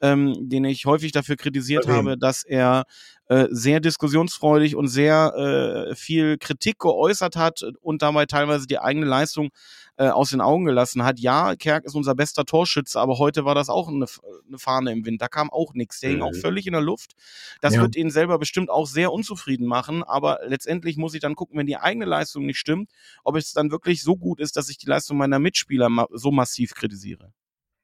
ähm, 0.00 0.48
den 0.48 0.64
ich 0.64 0.86
häufig 0.86 1.12
dafür 1.12 1.36
kritisiert 1.36 1.84
okay. 1.84 1.94
habe, 1.94 2.18
dass 2.18 2.42
er 2.44 2.84
äh, 3.30 3.46
sehr 3.50 3.78
diskussionsfreudig 3.78 4.74
und 4.74 4.88
sehr 4.88 5.88
äh, 5.90 5.94
viel 5.94 6.36
Kritik 6.36 6.80
geäußert 6.80 7.36
hat 7.36 7.62
und 7.80 8.02
dabei 8.02 8.26
teilweise 8.26 8.66
die 8.66 8.80
eigene 8.80 9.06
Leistung 9.06 9.50
äh, 9.98 10.08
aus 10.08 10.30
den 10.30 10.40
Augen 10.40 10.64
gelassen 10.64 11.04
hat. 11.04 11.20
Ja, 11.20 11.54
Kerk 11.54 11.84
ist 11.84 11.94
unser 11.94 12.16
bester 12.16 12.44
Torschütze, 12.44 12.98
aber 12.98 13.18
heute 13.18 13.44
war 13.44 13.54
das 13.54 13.68
auch 13.68 13.86
eine, 13.86 14.06
eine 14.48 14.58
Fahne 14.58 14.90
im 14.90 15.06
Wind. 15.06 15.22
Da 15.22 15.28
kam 15.28 15.48
auch 15.50 15.74
nichts. 15.74 16.00
Der 16.00 16.10
mhm. 16.10 16.14
hing 16.14 16.22
auch 16.22 16.32
mhm. 16.32 16.40
völlig 16.40 16.66
in 16.66 16.72
der 16.72 16.82
Luft. 16.82 17.12
Das 17.60 17.76
ja. 17.76 17.82
wird 17.82 17.94
ihn 17.94 18.10
selber 18.10 18.36
bestimmt 18.38 18.68
auch 18.68 18.86
sehr 18.86 19.12
unzufrieden 19.12 19.66
machen, 19.66 20.02
aber 20.02 20.40
letztendlich 20.46 20.96
muss 20.96 21.14
ich 21.14 21.20
dann 21.20 21.36
gucken, 21.36 21.56
wenn 21.56 21.66
die 21.66 21.76
eigene 21.76 22.06
Leistung 22.06 22.46
nicht 22.46 22.58
stimmt, 22.58 22.90
ob 23.22 23.36
es 23.36 23.52
dann 23.52 23.70
wirklich 23.70 24.02
so 24.02 24.16
gut 24.16 24.40
ist, 24.40 24.56
dass 24.56 24.68
ich 24.70 24.78
die 24.78 24.86
Leistung 24.86 25.16
meiner 25.18 25.38
Mitspieler 25.38 25.88
ma 25.88 26.08
so 26.10 26.32
massiv 26.32 26.74
kritisiere. 26.74 27.32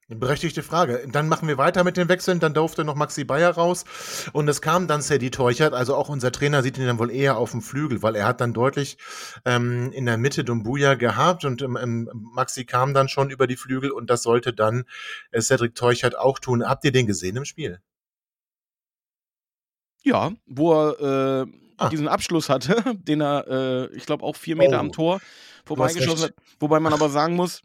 Eine 0.08 0.20
berechtigte 0.20 0.62
Frage. 0.62 1.04
Dann 1.10 1.28
machen 1.28 1.48
wir 1.48 1.58
weiter 1.58 1.82
mit 1.82 1.96
den 1.96 2.08
Wechseln. 2.08 2.38
Dann 2.38 2.54
durfte 2.54 2.84
noch 2.84 2.94
Maxi 2.94 3.24
Bayer 3.24 3.50
raus. 3.50 3.84
Und 4.32 4.46
es 4.46 4.62
kam 4.62 4.86
dann 4.86 5.02
Sadie 5.02 5.32
Teuchert. 5.32 5.74
Also 5.74 5.96
auch 5.96 6.08
unser 6.08 6.30
Trainer 6.30 6.62
sieht 6.62 6.78
ihn 6.78 6.86
dann 6.86 7.00
wohl 7.00 7.10
eher 7.10 7.36
auf 7.36 7.50
dem 7.50 7.60
Flügel, 7.60 8.02
weil 8.04 8.14
er 8.14 8.24
hat 8.24 8.40
dann 8.40 8.52
deutlich 8.52 8.98
ähm, 9.44 9.90
in 9.90 10.06
der 10.06 10.16
Mitte 10.16 10.44
Dumbuya 10.44 10.94
gehabt 10.94 11.44
und 11.44 11.60
ähm, 11.60 12.08
Maxi 12.12 12.64
kam 12.64 12.94
dann 12.94 13.08
schon 13.08 13.30
über 13.30 13.48
die 13.48 13.56
Flügel 13.56 13.90
und 13.90 14.08
das 14.08 14.22
sollte 14.22 14.52
dann 14.52 14.84
äh, 15.32 15.40
Cedric 15.40 15.74
Teuchert 15.74 16.16
auch 16.16 16.38
tun. 16.38 16.64
Habt 16.64 16.84
ihr 16.84 16.92
den 16.92 17.08
gesehen 17.08 17.36
im 17.36 17.44
Spiel? 17.44 17.80
Ja, 20.04 20.30
wo 20.46 20.72
er 20.72 21.42
äh, 21.42 21.46
ah. 21.78 21.88
diesen 21.88 22.06
Abschluss 22.06 22.48
hatte, 22.48 22.80
den 22.94 23.20
er, 23.20 23.48
äh, 23.48 23.96
ich 23.96 24.06
glaube, 24.06 24.24
auch 24.24 24.36
vier 24.36 24.54
Meter 24.54 24.76
oh. 24.76 24.80
am 24.80 24.92
Tor 24.92 25.20
vorbeigeschossen 25.64 26.26
hat. 26.26 26.34
Wobei 26.60 26.78
man 26.78 26.92
aber 26.92 27.08
sagen 27.08 27.34
muss, 27.34 27.62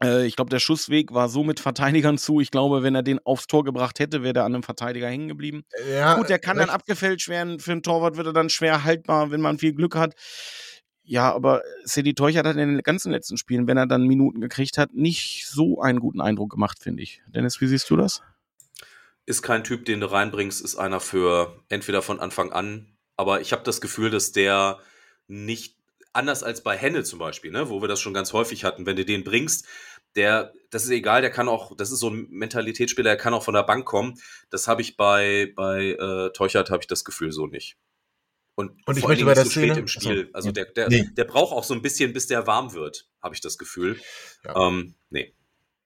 ich 0.00 0.36
glaube, 0.36 0.50
der 0.50 0.60
Schussweg 0.60 1.12
war 1.12 1.28
so 1.28 1.42
mit 1.42 1.58
Verteidigern 1.58 2.18
zu. 2.18 2.40
Ich 2.40 2.50
glaube, 2.50 2.82
wenn 2.82 2.94
er 2.94 3.02
den 3.02 3.18
aufs 3.24 3.48
Tor 3.48 3.64
gebracht 3.64 3.98
hätte, 3.98 4.22
wäre 4.22 4.32
der 4.32 4.44
an 4.44 4.54
einem 4.54 4.62
Verteidiger 4.62 5.08
hängen 5.08 5.28
geblieben. 5.28 5.64
Ja, 5.90 6.14
Gut, 6.14 6.28
der 6.28 6.38
kann 6.38 6.56
recht. 6.56 6.68
dann 6.68 6.74
abgefälscht 6.74 7.28
werden. 7.28 7.58
Für 7.58 7.72
einen 7.72 7.82
Torwart 7.82 8.16
wird 8.16 8.28
er 8.28 8.32
dann 8.32 8.48
schwer 8.48 8.84
haltbar, 8.84 9.30
wenn 9.30 9.40
man 9.40 9.58
viel 9.58 9.72
Glück 9.72 9.96
hat. 9.96 10.14
Ja, 11.02 11.32
aber 11.34 11.62
Sedi 11.84 12.14
Teuchert 12.14 12.46
hat 12.46 12.56
in 12.56 12.68
den 12.76 12.82
ganzen 12.82 13.10
letzten 13.10 13.38
Spielen, 13.38 13.66
wenn 13.66 13.78
er 13.78 13.86
dann 13.86 14.02
Minuten 14.06 14.40
gekriegt 14.40 14.76
hat, 14.78 14.92
nicht 14.92 15.46
so 15.48 15.80
einen 15.80 16.00
guten 16.00 16.20
Eindruck 16.20 16.50
gemacht, 16.50 16.78
finde 16.80 17.02
ich. 17.02 17.22
Dennis, 17.28 17.60
wie 17.60 17.66
siehst 17.66 17.88
du 17.90 17.96
das? 17.96 18.22
Ist 19.24 19.42
kein 19.42 19.64
Typ, 19.64 19.84
den 19.86 20.00
du 20.00 20.06
reinbringst, 20.12 20.60
ist 20.62 20.76
einer 20.76 21.00
für 21.00 21.62
entweder 21.68 22.02
von 22.02 22.20
Anfang 22.20 22.52
an, 22.52 22.94
aber 23.16 23.40
ich 23.40 23.52
habe 23.52 23.62
das 23.62 23.80
Gefühl, 23.80 24.10
dass 24.10 24.32
der 24.32 24.78
nicht 25.26 25.76
anders 26.12 26.42
als 26.42 26.62
bei 26.62 26.76
Henne 26.76 27.04
zum 27.04 27.18
Beispiel, 27.18 27.52
ne, 27.52 27.68
wo 27.68 27.80
wir 27.80 27.88
das 27.88 28.00
schon 28.00 28.14
ganz 28.14 28.32
häufig 28.32 28.64
hatten, 28.64 28.86
wenn 28.86 28.96
du 28.96 29.04
den 29.04 29.24
bringst, 29.24 29.66
der, 30.18 30.52
das 30.70 30.84
ist 30.84 30.90
egal, 30.90 31.22
der 31.22 31.30
kann 31.30 31.48
auch, 31.48 31.74
das 31.76 31.92
ist 31.92 32.00
so 32.00 32.10
ein 32.10 32.26
Mentalitätsspieler, 32.28 33.10
der 33.10 33.16
kann 33.16 33.32
auch 33.32 33.44
von 33.44 33.54
der 33.54 33.62
Bank 33.62 33.86
kommen. 33.86 34.20
Das 34.50 34.66
habe 34.66 34.82
ich 34.82 34.96
bei, 34.96 35.52
bei 35.54 35.92
äh, 35.92 36.32
Teuchert, 36.32 36.70
habe 36.70 36.82
ich 36.82 36.88
das 36.88 37.04
Gefühl 37.04 37.30
so 37.32 37.46
nicht. 37.46 37.76
Und, 38.56 38.72
und 38.86 38.98
ich 38.98 39.06
möchte 39.06 39.24
bei 39.24 39.34
der 39.34 39.44
so 39.44 39.50
Szene, 39.50 39.74
spät 39.74 39.78
im 39.78 39.86
Spiel. 39.86 40.30
Also, 40.32 40.48
also 40.48 40.52
der, 40.52 40.64
der, 40.66 40.88
nee. 40.88 41.08
der 41.16 41.24
braucht 41.24 41.52
auch 41.52 41.62
so 41.62 41.74
ein 41.74 41.82
bisschen, 41.82 42.12
bis 42.12 42.26
der 42.26 42.48
warm 42.48 42.72
wird, 42.72 43.08
habe 43.22 43.34
ich 43.36 43.40
das 43.40 43.56
Gefühl. 43.56 44.00
Ja. 44.44 44.68
Ähm, 44.68 44.96
nee. 45.10 45.32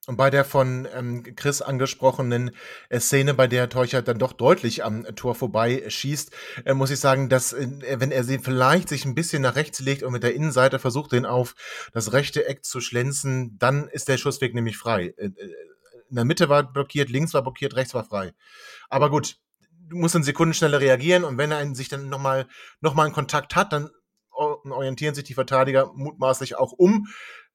Und 0.08 0.16
bei 0.16 0.30
der 0.30 0.44
von 0.44 0.88
ähm, 0.92 1.22
Chris 1.36 1.62
angesprochenen 1.62 2.50
äh, 2.88 2.98
Szene, 2.98 3.34
bei 3.34 3.46
der 3.46 3.68
Teuchert 3.68 4.08
dann 4.08 4.18
doch 4.18 4.32
deutlich 4.32 4.84
am 4.84 5.04
Tor 5.14 5.36
vorbei 5.36 5.84
schießt, 5.86 6.32
äh, 6.64 6.74
muss 6.74 6.90
ich 6.90 6.98
sagen, 6.98 7.28
dass 7.28 7.52
äh, 7.52 7.68
wenn 8.00 8.10
er 8.10 8.24
sie 8.24 8.38
vielleicht 8.38 8.88
sich 8.88 9.04
ein 9.04 9.14
bisschen 9.14 9.42
nach 9.42 9.54
rechts 9.54 9.78
legt 9.78 10.02
und 10.02 10.12
mit 10.12 10.24
der 10.24 10.34
Innenseite 10.34 10.80
versucht, 10.80 11.12
den 11.12 11.24
auf 11.24 11.54
das 11.92 12.12
rechte 12.12 12.46
Eck 12.46 12.64
zu 12.64 12.80
schlänzen, 12.80 13.56
dann 13.58 13.86
ist 13.86 14.08
der 14.08 14.18
Schussweg 14.18 14.54
nämlich 14.54 14.76
frei. 14.76 15.14
Äh, 15.16 15.26
äh, 15.26 15.54
in 16.10 16.16
der 16.16 16.24
Mitte 16.24 16.48
war 16.48 16.64
blockiert, 16.64 17.08
links 17.08 17.32
war 17.32 17.42
blockiert, 17.42 17.76
rechts 17.76 17.94
war 17.94 18.04
frei. 18.04 18.32
Aber 18.88 19.08
gut, 19.08 19.36
du 19.88 19.96
musst 19.96 20.16
in 20.16 20.24
Sekunden 20.24 20.52
schneller 20.52 20.80
reagieren 20.80 21.22
und 21.22 21.38
wenn 21.38 21.52
er 21.52 21.74
sich 21.76 21.88
dann 21.88 22.08
nochmal 22.08 22.48
noch 22.80 22.94
mal 22.94 23.04
einen 23.04 23.14
Kontakt 23.14 23.54
hat, 23.54 23.72
dann 23.72 23.88
orientieren 24.32 25.14
sich 25.14 25.24
die 25.24 25.34
Verteidiger 25.34 25.92
mutmaßlich 25.94 26.56
auch 26.56 26.72
um 26.72 27.06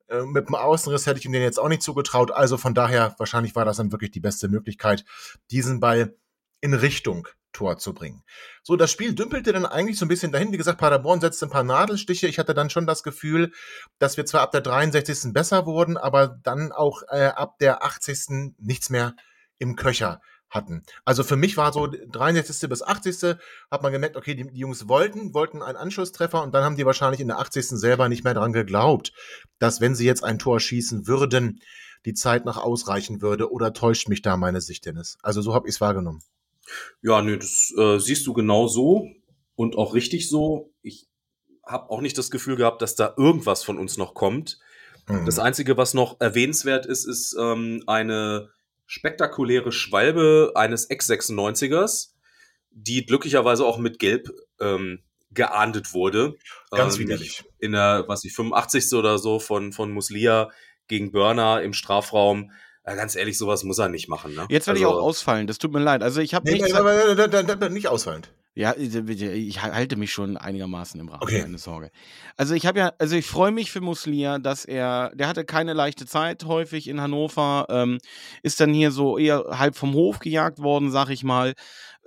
äh, 0.09 0.23
mit 0.23 0.47
dem 0.47 0.55
Außenriss 0.55 1.05
hätte 1.05 1.19
ich 1.19 1.25
ihm 1.25 1.31
den 1.31 1.41
jetzt 1.41 1.59
auch 1.59 1.69
nicht 1.69 1.81
zugetraut. 1.81 2.31
Also 2.31 2.57
von 2.57 2.73
daher, 2.73 3.15
wahrscheinlich 3.17 3.55
war 3.55 3.65
das 3.65 3.77
dann 3.77 3.91
wirklich 3.91 4.11
die 4.11 4.19
beste 4.19 4.47
Möglichkeit, 4.47 5.05
diesen 5.51 5.79
Ball 5.79 6.15
in 6.61 6.73
Richtung 6.73 7.27
Tor 7.53 7.77
zu 7.77 7.93
bringen. 7.93 8.23
So, 8.61 8.75
das 8.75 8.91
Spiel 8.91 9.15
dümpelte 9.15 9.51
dann 9.51 9.65
eigentlich 9.65 9.97
so 9.97 10.05
ein 10.05 10.09
bisschen 10.09 10.31
dahin. 10.31 10.51
Wie 10.51 10.57
gesagt, 10.57 10.79
Paderborn 10.79 11.21
setzte 11.21 11.47
ein 11.47 11.49
paar 11.49 11.63
Nadelstiche. 11.63 12.27
Ich 12.27 12.37
hatte 12.37 12.53
dann 12.53 12.69
schon 12.69 12.85
das 12.85 13.03
Gefühl, 13.03 13.51
dass 13.97 14.17
wir 14.17 14.25
zwar 14.25 14.41
ab 14.41 14.51
der 14.51 14.61
63. 14.61 15.33
besser 15.33 15.65
wurden, 15.65 15.97
aber 15.97 16.27
dann 16.27 16.71
auch 16.71 17.01
äh, 17.09 17.27
ab 17.27 17.57
der 17.59 17.83
80. 17.83 18.53
nichts 18.59 18.89
mehr 18.89 19.15
im 19.57 19.75
Köcher 19.75 20.21
hatten. 20.49 20.83
Also 21.05 21.23
für 21.23 21.35
mich 21.35 21.57
war 21.57 21.73
so 21.73 21.87
63. 21.87 22.69
bis 22.69 22.81
80. 22.81 23.37
hat 23.69 23.83
man 23.83 23.91
gemerkt, 23.91 24.15
okay, 24.15 24.35
die, 24.35 24.49
die, 24.49 24.59
Jungs 24.59 24.87
wollten, 24.87 25.33
wollten 25.33 25.61
einen 25.61 25.77
Anschlusstreffer 25.77 26.41
und 26.41 26.53
dann 26.53 26.63
haben 26.63 26.75
die 26.75 26.85
wahrscheinlich 26.85 27.19
in 27.19 27.27
der 27.27 27.39
80. 27.39 27.67
selber 27.69 28.09
nicht 28.09 28.23
mehr 28.23 28.33
dran 28.33 28.53
geglaubt, 28.53 29.11
dass 29.59 29.81
wenn 29.81 29.95
sie 29.95 30.05
jetzt 30.05 30.23
ein 30.23 30.39
Tor 30.39 30.59
schießen 30.59 31.07
würden, 31.07 31.61
die 32.05 32.13
Zeit 32.13 32.45
noch 32.45 32.57
ausreichen 32.57 33.21
würde 33.21 33.51
oder 33.51 33.73
täuscht 33.73 34.07
mich 34.07 34.21
da 34.21 34.37
meine 34.37 34.61
Sicht, 34.61 34.85
Dennis? 34.85 35.17
Also 35.21 35.41
so 35.41 35.53
habe 35.53 35.67
ich 35.67 35.75
es 35.75 35.81
wahrgenommen. 35.81 36.21
Ja, 37.01 37.21
nö, 37.21 37.37
das 37.37 37.73
äh, 37.77 37.99
siehst 37.99 38.25
du 38.27 38.33
genau 38.33 38.67
so 38.67 39.07
und 39.55 39.75
auch 39.75 39.93
richtig 39.93 40.29
so. 40.29 40.73
Ich 40.81 41.07
habe 41.65 41.89
auch 41.89 42.01
nicht 42.01 42.17
das 42.17 42.31
Gefühl 42.31 42.55
gehabt, 42.55 42.81
dass 42.81 42.95
da 42.95 43.13
irgendwas 43.17 43.63
von 43.63 43.77
uns 43.77 43.97
noch 43.97 44.13
kommt. 44.13 44.59
Mhm. 45.07 45.25
Das 45.25 45.39
Einzige, 45.39 45.77
was 45.77 45.93
noch 45.93 46.19
erwähnenswert 46.19 46.85
ist, 46.85 47.05
ist 47.05 47.35
ähm, 47.39 47.83
eine 47.87 48.49
spektakuläre 48.87 49.71
Schwalbe 49.71 50.53
eines 50.55 50.85
Ex-96ers, 50.85 52.13
die 52.71 53.05
glücklicherweise 53.05 53.65
auch 53.65 53.77
mit 53.77 53.99
Gelb 53.99 54.29
ähm, 54.59 55.03
geahndet 55.31 55.93
wurde. 55.93 56.35
Ganz 56.71 56.95
ähm, 56.95 57.01
widerlich. 57.01 57.43
In 57.59 57.73
der, 57.73 58.05
was 58.07 58.23
ich, 58.23 58.33
85. 58.33 58.93
oder 58.93 59.19
so 59.19 59.39
von, 59.39 59.73
von 59.73 59.91
Muslia 59.91 60.49
gegen 60.87 61.11
Burner 61.11 61.61
im 61.61 61.73
Strafraum. 61.73 62.51
Ja, 62.85 62.95
ganz 62.95 63.15
ehrlich, 63.15 63.37
sowas 63.37 63.63
muss 63.63 63.77
er 63.77 63.89
nicht 63.89 64.07
machen. 64.07 64.33
Ne? 64.33 64.47
Jetzt 64.49 64.67
werde 64.67 64.79
also, 64.79 64.89
ich 64.89 64.95
auch 64.95 65.03
ausfallen, 65.03 65.45
das 65.45 65.57
tut 65.57 65.73
mir 65.73 65.79
leid. 65.79 66.01
Also 66.01 66.21
ich 66.21 66.33
habe 66.33 66.49
nee, 66.49 66.61
nicht, 66.61 67.71
nicht 67.71 67.87
ausfallend. 67.89 68.31
Ja, 68.57 68.73
ich 68.75 69.61
halte 69.61 69.97
mich 69.97 70.11
schon 70.11 70.35
einigermaßen 70.35 70.99
im 70.99 71.09
Rahmen, 71.09 71.21
okay. 71.21 71.41
keine 71.41 71.59
Sorge. 71.59 71.91
Also 72.37 72.55
ich 72.55 72.65
habe 72.65 72.79
ja, 72.79 72.91
also 72.97 73.15
ich 73.15 73.27
freue 73.27 73.51
mich 73.51 73.71
für 73.71 73.81
Muslia, 73.81 74.39
dass 74.39 74.65
er, 74.65 75.11
der 75.13 75.27
hatte 75.27 75.45
keine 75.45 75.73
leichte 75.73 76.07
Zeit 76.07 76.43
häufig 76.43 76.87
in 76.87 76.99
Hannover, 76.99 77.67
ähm, 77.69 77.99
ist 78.41 78.59
dann 78.59 78.73
hier 78.73 78.89
so 78.89 79.19
eher 79.19 79.43
halb 79.51 79.75
vom 79.75 79.93
Hof 79.93 80.17
gejagt 80.17 80.57
worden, 80.57 80.89
sag 80.89 81.11
ich 81.11 81.23
mal. 81.23 81.53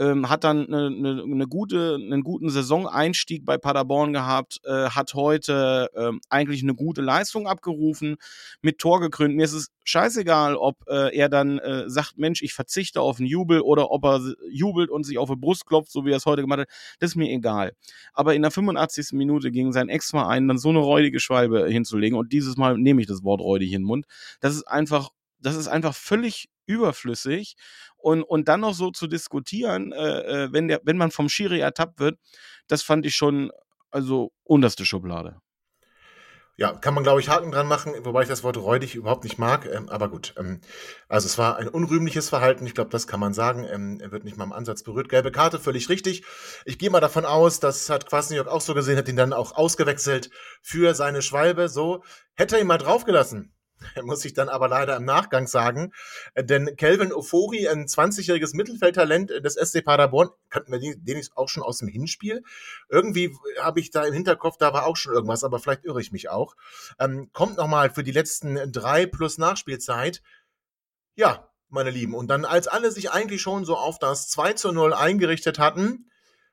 Ähm, 0.01 0.31
hat 0.31 0.45
dann 0.45 0.67
eine, 0.67 0.87
eine, 0.87 1.23
eine 1.23 1.47
gute, 1.47 1.97
einen 1.97 2.23
guten 2.23 2.49
Saisoneinstieg 2.49 3.45
bei 3.45 3.59
Paderborn 3.59 4.15
gehabt, 4.15 4.61
äh, 4.65 4.89
hat 4.89 5.13
heute 5.13 5.91
äh, 5.95 6.11
eigentlich 6.31 6.63
eine 6.63 6.75
gute 6.75 7.03
Leistung 7.03 7.47
abgerufen, 7.47 8.17
mit 8.63 8.79
Tor 8.79 9.01
gekrönt. 9.01 9.37
Mir 9.37 9.45
ist 9.45 9.53
es 9.53 9.69
scheißegal, 9.85 10.57
ob 10.57 10.79
äh, 10.89 11.15
er 11.15 11.29
dann 11.29 11.59
äh, 11.59 11.89
sagt, 11.91 12.17
Mensch, 12.17 12.41
ich 12.43 12.55
verzichte 12.55 13.03
auf 13.03 13.19
einen 13.19 13.27
Jubel 13.27 13.61
oder 13.61 13.91
ob 13.91 14.05
er 14.05 14.21
jubelt 14.51 14.89
und 14.89 15.05
sich 15.05 15.19
auf 15.19 15.29
die 15.29 15.37
Brust 15.37 15.67
klopft, 15.67 15.93
so 15.93 16.07
wie 16.07 16.13
er 16.13 16.17
es 16.17 16.27
heute 16.27 16.41
gemacht 16.41 16.61
hat. 16.61 16.69
Das 16.99 17.11
ist 17.11 17.17
mir 17.17 17.31
egal. 17.31 17.73
Aber 18.15 18.35
in 18.35 18.41
der 18.43 18.51
85. 18.51 19.13
Minute 19.13 19.51
gegen 19.51 19.73
seinen 19.73 19.91
Ex-Verein 19.91 20.49
dann 20.49 20.59
so 20.59 20.71
eine 20.71 20.79
räudige 20.79 21.21
Schwalbe 21.21 21.69
hinzulegen 21.69 22.19
und 22.19 22.33
dieses 22.33 22.57
Mal 22.57 22.79
nehme 22.79 23.03
ich 23.03 23.07
das 23.07 23.23
Wort 23.23 23.43
räudig 23.43 23.73
in 23.73 23.83
den 23.83 23.87
Mund, 23.87 24.07
das 24.41 24.57
ist 24.57 24.67
einfach 24.67 25.11
das 25.43 25.57
ist 25.57 25.69
einfach 25.69 25.95
völlig 25.95 26.49
überflüssig. 26.71 27.57
Und, 27.97 28.23
und 28.23 28.49
dann 28.49 28.61
noch 28.61 28.75
so 28.75 28.91
zu 28.91 29.07
diskutieren, 29.07 29.93
äh, 29.93 30.45
äh, 30.45 30.53
wenn, 30.53 30.69
der, 30.69 30.81
wenn 30.85 30.97
man 30.97 31.11
vom 31.11 31.29
Schiri 31.29 31.61
ertappt 31.61 31.99
wird, 32.01 32.19
das 32.67 32.83
fand 32.83 33.05
ich 33.05 33.15
schon, 33.15 33.51
also 33.91 34.33
unterste 34.45 34.87
Schublade. 34.87 35.41
Ja, 36.61 36.75
kann 36.75 36.93
man, 36.93 37.05
glaube 37.05 37.21
ich, 37.21 37.31
Haken 37.31 37.53
dran 37.53 37.67
machen, 37.67 37.95
wobei 38.03 38.21
ich 38.21 38.29
das 38.29 38.45
Wort 38.45 38.59
räudig 38.59 38.95
überhaupt 38.95 39.25
nicht 39.25 39.39
mag. 39.39 39.65
Ähm, 39.65 39.89
aber 39.89 40.11
gut. 40.11 40.35
Ähm, 40.37 40.61
also 41.09 41.25
es 41.25 41.39
war 41.39 41.57
ein 41.57 41.69
unrühmliches 41.69 42.29
Verhalten, 42.29 42.67
ich 42.67 42.75
glaube, 42.75 42.91
das 42.91 43.07
kann 43.07 43.19
man 43.19 43.33
sagen. 43.33 43.65
Ähm, 43.65 43.99
er 43.99 44.13
wird 44.13 44.25
nicht 44.25 44.37
mal 44.37 44.45
im 44.45 44.53
Ansatz 44.53 44.83
berührt. 44.83 45.09
Gelbe 45.09 45.33
Karte, 45.33 45.59
völlig 45.59 45.89
richtig. 45.89 46.23
Ich 46.67 46.79
gehe 46.79 46.91
mal 46.91 47.01
davon 47.01 47.25
aus, 47.25 47.61
das 47.61 47.89
hat 47.89 48.05
Kwasniok 48.05 48.47
auch 48.47 48.61
so 48.61 48.75
gesehen, 48.75 48.99
hat 48.99 49.09
ihn 49.09 49.17
dann 49.17 49.33
auch 49.33 49.57
ausgewechselt 49.57 50.29
für 50.61 50.95
seine 50.95 51.23
Schwalbe. 51.23 51.71
So, 51.71 52.05
hätte 52.35 52.57
er 52.57 52.61
ihn 52.61 52.67
mal 52.67 52.77
draufgelassen, 52.77 53.55
muss 54.03 54.25
ich 54.25 54.35
dann 54.35 54.49
aber 54.49 54.69
leider 54.69 54.97
im 54.97 55.05
Nachgang 55.05 55.47
sagen. 55.47 55.93
Äh, 56.35 56.45
denn 56.45 56.77
Kelvin 56.77 57.13
Ofori, 57.13 57.69
ein 57.69 57.87
20-jähriges 57.87 58.55
Mittelfeldtalent 58.55 59.31
des 59.31 59.55
SC 59.55 59.85
Paderborn, 59.85 60.31
kannten 60.49 60.73
wir 60.73 60.79
den 60.79 61.21
auch 61.35 61.49
schon 61.49 61.63
aus 61.63 61.79
dem 61.79 61.89
Hinspiel. 61.89 62.43
Irgendwie 62.89 63.37
habe 63.61 63.81
ich 63.81 63.91
da 63.91 64.05
im 64.05 64.15
Hinterkopf, 64.15 64.57
da 64.59 64.73
war 64.73 64.87
auch 64.87 64.97
schon 64.97 65.13
irgendwas, 65.13 65.45
aber 65.45 65.59
vielleicht 65.59 65.85
irre 65.85 66.01
ich 66.01 66.13
mich 66.13 66.29
auch. 66.29 66.57
Ähm, 66.99 67.31
kommt 67.33 67.57
nochmal 67.57 67.91
für 67.91 68.05
die 68.05 68.13
letzten 68.13 68.73
drei 68.73 69.07
plus 69.07 69.39
Nachspielzeit. 69.39 70.23
Ja, 71.15 71.51
meine 71.69 71.91
Lieben. 71.91 72.15
Und 72.15 72.29
dann, 72.29 72.45
als 72.45 72.69
alle 72.69 72.91
sich 72.91 73.11
eigentlich 73.11 73.43
schon 73.43 73.65
so 73.65 73.77
auf 73.77 73.99
das 73.99 74.29
2 74.29 74.55
zu 74.55 74.73
0 74.73 74.93
eingerichtet 74.93 75.59
hatten, 75.59 76.11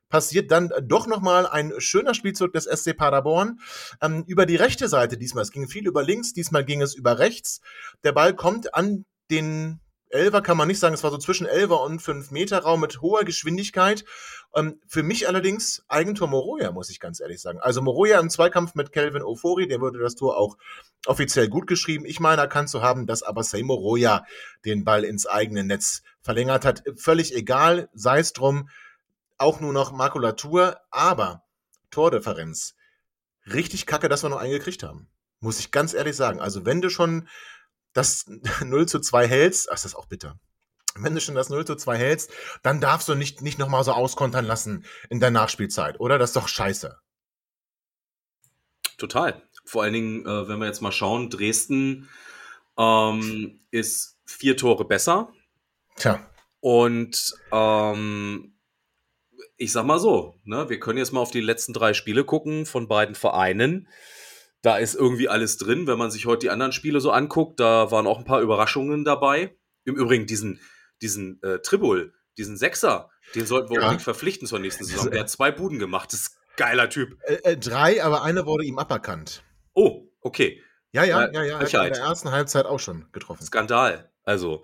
passiert 0.09 0.51
dann 0.51 0.71
doch 0.83 1.07
nochmal 1.07 1.47
ein 1.47 1.73
schöner 1.77 2.13
Spielzug 2.13 2.53
des 2.53 2.65
SC 2.65 2.95
Paderborn 2.95 3.59
ähm, 4.01 4.23
über 4.27 4.45
die 4.45 4.55
rechte 4.55 4.87
Seite 4.87 5.17
diesmal. 5.17 5.43
Es 5.43 5.51
ging 5.51 5.67
viel 5.67 5.87
über 5.87 6.03
links, 6.03 6.33
diesmal 6.33 6.63
ging 6.63 6.81
es 6.81 6.95
über 6.95 7.19
rechts. 7.19 7.61
Der 8.03 8.11
Ball 8.11 8.35
kommt 8.35 8.73
an 8.73 9.05
den 9.29 9.81
Elver 10.09 10.41
kann 10.41 10.57
man 10.57 10.67
nicht 10.67 10.79
sagen, 10.79 10.93
es 10.93 11.03
war 11.03 11.11
so 11.11 11.17
zwischen 11.17 11.47
Elver 11.47 11.83
und 11.83 12.01
5 12.01 12.31
Meter 12.31 12.59
Raum 12.59 12.79
mit 12.79 13.01
hoher 13.01 13.25
Geschwindigkeit. 13.25 14.05
Ähm, 14.55 14.79
für 14.87 15.03
mich 15.03 15.27
allerdings 15.27 15.83
Eigentor 15.89 16.27
Moroja, 16.27 16.71
muss 16.71 16.89
ich 16.89 16.99
ganz 16.99 17.19
ehrlich 17.19 17.41
sagen. 17.41 17.59
Also 17.59 17.81
Moroja 17.81 18.19
im 18.19 18.29
Zweikampf 18.29 18.73
mit 18.75 18.93
Kelvin 18.93 19.21
Ofori, 19.21 19.67
der 19.67 19.81
würde 19.81 19.99
das 19.99 20.15
Tor 20.15 20.37
auch 20.37 20.57
offiziell 21.05 21.49
gut 21.49 21.67
geschrieben. 21.67 22.05
Ich 22.05 22.19
meine 22.19 22.41
erkannt 22.41 22.69
zu 22.69 22.81
haben, 22.81 23.05
dass 23.05 23.23
aber 23.23 23.43
Say 23.43 23.63
Moroja 23.63 24.23
den 24.63 24.85
Ball 24.85 25.03
ins 25.03 25.27
eigene 25.27 25.65
Netz 25.65 26.03
verlängert 26.21 26.63
hat. 26.63 26.83
Völlig 26.95 27.35
egal, 27.35 27.89
sei 27.93 28.19
es 28.19 28.31
drum 28.31 28.69
auch 29.37 29.59
nur 29.59 29.73
noch 29.73 29.91
Makulatur, 29.91 30.79
aber 30.91 31.43
Tordifferenz. 31.89 32.75
Richtig 33.45 33.85
kacke, 33.85 34.09
dass 34.09 34.23
wir 34.23 34.29
noch 34.29 34.37
einen 34.37 34.51
gekriegt 34.51 34.83
haben. 34.83 35.09
Muss 35.39 35.59
ich 35.59 35.71
ganz 35.71 35.93
ehrlich 35.93 36.15
sagen. 36.15 36.39
Also, 36.39 36.65
wenn 36.65 36.81
du 36.81 36.89
schon 36.89 37.27
das 37.93 38.25
0 38.63 38.87
zu 38.87 38.99
2 38.99 39.27
hältst, 39.27 39.69
ach, 39.69 39.75
ist 39.75 39.85
das 39.85 39.95
auch 39.95 40.07
bitter. 40.07 40.39
Wenn 40.95 41.13
du 41.13 41.21
schon 41.21 41.35
das 41.35 41.49
0 41.49 41.65
zu 41.65 41.75
2 41.75 41.97
hältst, 41.97 42.31
dann 42.63 42.81
darfst 42.81 43.07
du 43.07 43.15
nicht, 43.15 43.41
nicht 43.41 43.59
nochmal 43.59 43.83
so 43.83 43.91
auskontern 43.91 44.45
lassen 44.45 44.85
in 45.09 45.19
der 45.19 45.31
Nachspielzeit, 45.31 45.99
oder? 45.99 46.17
Das 46.17 46.31
ist 46.31 46.35
doch 46.35 46.47
scheiße. 46.47 46.97
Total. 48.97 49.43
Vor 49.63 49.83
allen 49.83 49.93
Dingen, 49.93 50.25
äh, 50.25 50.47
wenn 50.47 50.59
wir 50.59 50.65
jetzt 50.65 50.81
mal 50.81 50.91
schauen, 50.91 51.29
Dresden 51.29 52.09
ähm, 52.77 53.59
ist 53.69 54.17
vier 54.25 54.57
Tore 54.57 54.85
besser. 54.85 55.31
Tja. 55.95 56.27
Und 56.59 57.35
ähm, 57.51 58.56
ich 59.57 59.71
sag 59.71 59.85
mal 59.85 59.99
so, 59.99 60.35
ne, 60.43 60.69
wir 60.69 60.79
können 60.79 60.99
jetzt 60.99 61.11
mal 61.11 61.19
auf 61.19 61.31
die 61.31 61.41
letzten 61.41 61.73
drei 61.73 61.93
Spiele 61.93 62.23
gucken 62.23 62.65
von 62.65 62.87
beiden 62.87 63.15
Vereinen. 63.15 63.87
Da 64.61 64.77
ist 64.77 64.95
irgendwie 64.95 65.29
alles 65.29 65.57
drin. 65.57 65.87
Wenn 65.87 65.97
man 65.97 66.11
sich 66.11 66.25
heute 66.25 66.41
die 66.41 66.49
anderen 66.49 66.71
Spiele 66.71 66.99
so 66.99 67.11
anguckt, 67.11 67.59
da 67.59 67.91
waren 67.91 68.07
auch 68.07 68.19
ein 68.19 68.25
paar 68.25 68.41
Überraschungen 68.41 69.03
dabei. 69.03 69.55
Im 69.83 69.95
Übrigen 69.95 70.25
diesen, 70.25 70.59
diesen 71.01 71.41
äh, 71.43 71.59
Tribul, 71.59 72.13
diesen 72.37 72.57
Sechser, 72.57 73.09
den 73.35 73.45
sollten 73.45 73.69
wir 73.69 73.77
ja. 73.77 73.81
unbedingt 73.81 74.03
verpflichten 74.03 74.47
zur 74.47 74.59
nächsten 74.59 74.83
Saison. 74.83 75.11
Der 75.11 75.21
hat 75.21 75.29
zwei 75.29 75.51
Buden 75.51 75.79
gemacht. 75.79 76.11
Das 76.13 76.21
ist 76.21 76.31
ein 76.31 76.53
geiler 76.57 76.89
Typ. 76.89 77.17
Äh, 77.23 77.35
äh, 77.43 77.57
drei, 77.57 78.03
aber 78.03 78.23
einer 78.23 78.45
wurde 78.45 78.65
ihm 78.65 78.77
aberkannt. 78.77 79.43
Oh, 79.73 80.07
okay. 80.21 80.61
Ja, 80.91 81.03
ja, 81.03 81.31
ja, 81.31 81.43
ja. 81.43 81.59
Er 81.59 81.59
hat 81.59 81.73
in 81.73 81.93
der 81.93 82.03
ersten 82.03 82.31
Halbzeit 82.31 82.65
auch 82.65 82.79
schon 82.79 83.07
getroffen. 83.11 83.43
Skandal. 83.45 84.11
Also, 84.23 84.63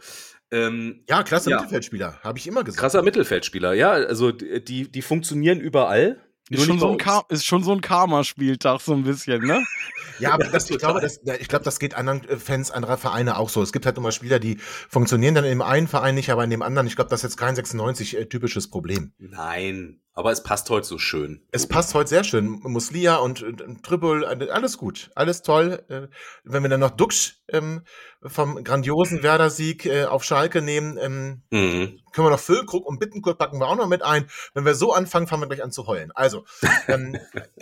ähm, 0.53 1.03
ja, 1.09 1.23
klasse 1.23 1.49
ja. 1.49 1.57
Mittelfeldspieler, 1.57 2.19
habe 2.23 2.37
ich 2.37 2.47
immer 2.47 2.63
gesagt. 2.63 2.79
Krasser 2.79 3.01
Mittelfeldspieler, 3.01 3.73
ja. 3.73 3.91
Also 3.91 4.31
die, 4.31 4.91
die 4.91 5.01
funktionieren 5.01 5.59
überall. 5.59 6.21
Ist 6.49 6.65
schon, 6.65 6.77
so 6.77 6.89
ein 6.89 7.23
ist 7.29 7.45
schon 7.45 7.63
so 7.63 7.71
ein 7.71 7.81
Karma-Spieltag, 7.81 8.81
so 8.81 8.93
ein 8.93 9.03
bisschen, 9.03 9.41
ne? 9.43 9.63
ja, 10.19 10.33
aber 10.33 10.43
das, 10.43 10.69
ich, 10.69 10.77
glaube, 10.77 10.99
das, 10.99 11.21
ich 11.39 11.47
glaube, 11.47 11.63
das 11.63 11.79
geht 11.79 11.95
anderen 11.95 12.27
äh, 12.27 12.37
Fans 12.37 12.69
anderer 12.69 12.97
Vereine 12.97 13.37
auch 13.37 13.49
so. 13.49 13.63
Es 13.63 13.71
gibt 13.71 13.85
halt 13.85 13.97
immer 13.97 14.11
Spieler, 14.11 14.39
die 14.39 14.57
funktionieren 14.89 15.35
dann 15.35 15.45
in 15.45 15.51
dem 15.51 15.61
einen 15.61 15.87
Verein 15.87 16.15
nicht, 16.15 16.29
aber 16.29 16.43
in 16.43 16.49
dem 16.49 16.61
anderen. 16.61 16.85
Ich 16.85 16.95
glaube, 16.95 17.09
das 17.09 17.21
ist 17.21 17.31
jetzt 17.31 17.37
kein 17.37 17.55
96-typisches 17.55 18.65
äh, 18.65 18.69
Problem. 18.69 19.13
Nein, 19.17 20.01
aber 20.15 20.31
es 20.31 20.43
passt 20.43 20.69
heute 20.69 20.85
so 20.85 20.99
schön. 20.99 21.41
Es 21.51 21.67
passt 21.67 21.95
heute 21.95 22.09
sehr 22.09 22.23
schön. 22.23 22.59
Muslia 22.63 23.15
und, 23.15 23.41
und 23.41 23.83
Triple, 23.83 24.27
alles 24.51 24.77
gut, 24.77 25.09
alles 25.15 25.41
toll. 25.41 25.83
Äh, 25.89 26.07
wenn 26.43 26.61
wir 26.61 26.69
dann 26.69 26.81
noch 26.81 26.91
Duxch 26.91 27.41
ähm, 27.47 27.81
vom 28.21 28.63
grandiosen 28.63 29.23
Werder-Sieg 29.23 29.87
äh, 29.87 30.05
auf 30.05 30.23
Schalke 30.23 30.61
nehmen, 30.61 30.97
ähm, 31.01 31.41
mhm. 31.49 31.99
können 32.11 32.27
wir 32.27 32.29
noch 32.29 32.39
Füllkrug 32.39 32.85
und 32.85 32.99
Bittenkurt 32.99 33.39
packen 33.39 33.59
wir 33.59 33.67
auch 33.67 33.75
noch 33.75 33.87
mit 33.87 34.03
ein. 34.03 34.29
Wenn 34.53 34.65
wir 34.65 34.75
so 34.75 34.93
anfangen, 34.93 35.25
fangen 35.25 35.41
wir 35.41 35.47
gleich 35.47 35.63
an 35.63 35.71
zu 35.71 35.87
heulen. 35.87 36.11
Also, 36.13 36.45
ähm, 36.87 37.17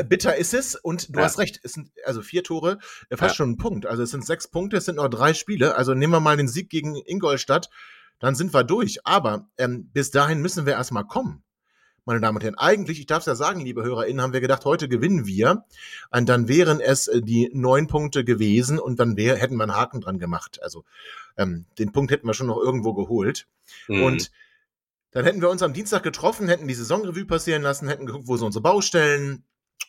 bitter 0.05 0.35
ist 0.35 0.53
es 0.53 0.75
und 0.75 1.15
du 1.15 1.19
ja. 1.19 1.25
hast 1.25 1.39
recht, 1.39 1.61
es 1.63 1.73
sind 1.73 1.91
also 2.05 2.21
vier 2.21 2.43
Tore, 2.43 2.79
äh, 3.09 3.15
fast 3.15 3.35
ja. 3.35 3.37
schon 3.37 3.51
ein 3.51 3.57
Punkt. 3.57 3.85
Also 3.85 4.03
es 4.03 4.11
sind 4.11 4.25
sechs 4.25 4.49
Punkte, 4.49 4.77
es 4.77 4.85
sind 4.85 4.95
nur 4.95 5.09
drei 5.09 5.33
Spiele. 5.33 5.75
Also 5.75 5.93
nehmen 5.93 6.11
wir 6.11 6.19
mal 6.19 6.35
den 6.35 6.49
Sieg 6.49 6.69
gegen 6.69 6.97
Ingolstadt, 6.97 7.69
dann 8.19 8.35
sind 8.35 8.53
wir 8.53 8.65
durch. 8.65 9.05
Aber 9.05 9.47
ähm, 9.57 9.89
bis 9.93 10.11
dahin 10.11 10.41
müssen 10.41 10.65
wir 10.65 10.73
erstmal 10.73 11.05
kommen 11.05 11.43
meine 12.05 12.19
Damen 12.19 12.37
und 12.37 12.43
Herren. 12.43 12.57
Eigentlich, 12.57 12.99
ich 12.99 13.05
darf 13.05 13.19
es 13.19 13.25
ja 13.25 13.35
sagen, 13.35 13.61
liebe 13.61 13.83
HörerInnen, 13.83 14.21
haben 14.21 14.33
wir 14.33 14.41
gedacht, 14.41 14.65
heute 14.65 14.89
gewinnen 14.89 15.25
wir. 15.25 15.65
Und 16.11 16.29
dann 16.29 16.47
wären 16.47 16.79
es 16.79 17.07
äh, 17.07 17.21
die 17.21 17.49
neun 17.53 17.87
Punkte 17.87 18.23
gewesen 18.23 18.79
und 18.79 18.99
dann 18.99 19.17
wär, 19.17 19.35
hätten 19.35 19.55
wir 19.55 19.63
einen 19.63 19.75
Haken 19.75 20.01
dran 20.01 20.19
gemacht. 20.19 20.59
Also 20.61 20.83
ähm, 21.37 21.65
den 21.77 21.91
Punkt 21.91 22.11
hätten 22.11 22.27
wir 22.27 22.33
schon 22.33 22.47
noch 22.47 22.57
irgendwo 22.57 22.93
geholt. 22.93 23.47
Mhm. 23.87 24.03
Und 24.03 24.31
dann 25.11 25.25
hätten 25.25 25.41
wir 25.41 25.49
uns 25.49 25.61
am 25.61 25.73
Dienstag 25.73 26.03
getroffen, 26.03 26.47
hätten 26.47 26.67
die 26.67 26.73
Saisonrevue 26.73 27.25
passieren 27.25 27.61
lassen, 27.61 27.87
hätten 27.87 28.05
geguckt, 28.05 28.27
wo 28.27 28.37
sind 28.37 28.47
unsere 28.47 28.63
Baustellen, 28.63 29.43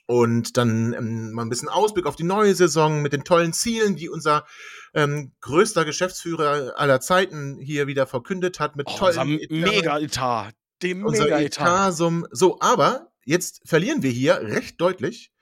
und 0.06 0.56
dann 0.56 0.94
ähm, 0.94 1.32
mal 1.32 1.42
ein 1.42 1.48
bisschen 1.48 1.68
Ausblick 1.68 2.06
auf 2.06 2.16
die 2.16 2.24
neue 2.24 2.54
Saison 2.54 3.02
mit 3.02 3.12
den 3.12 3.24
tollen 3.24 3.52
Zielen, 3.52 3.94
die 3.94 4.08
unser 4.08 4.46
ähm, 4.94 5.32
größter 5.40 5.84
Geschäftsführer 5.84 6.74
aller 6.76 7.00
Zeiten 7.00 7.58
hier 7.58 7.86
wieder 7.86 8.06
verkündet 8.06 8.58
hat, 8.58 8.74
mit 8.74 8.88
oh, 8.90 8.96
tollen 8.96 9.38
Mega-Etat 9.48 10.54
dem 10.82 11.04
unser 11.04 11.40
Etat-Sum. 11.40 12.26
So, 12.30 12.58
aber 12.60 13.12
jetzt 13.24 13.62
verlieren 13.64 14.02
wir 14.02 14.10
hier 14.10 14.40
recht 14.40 14.80
deutlich. 14.80 15.32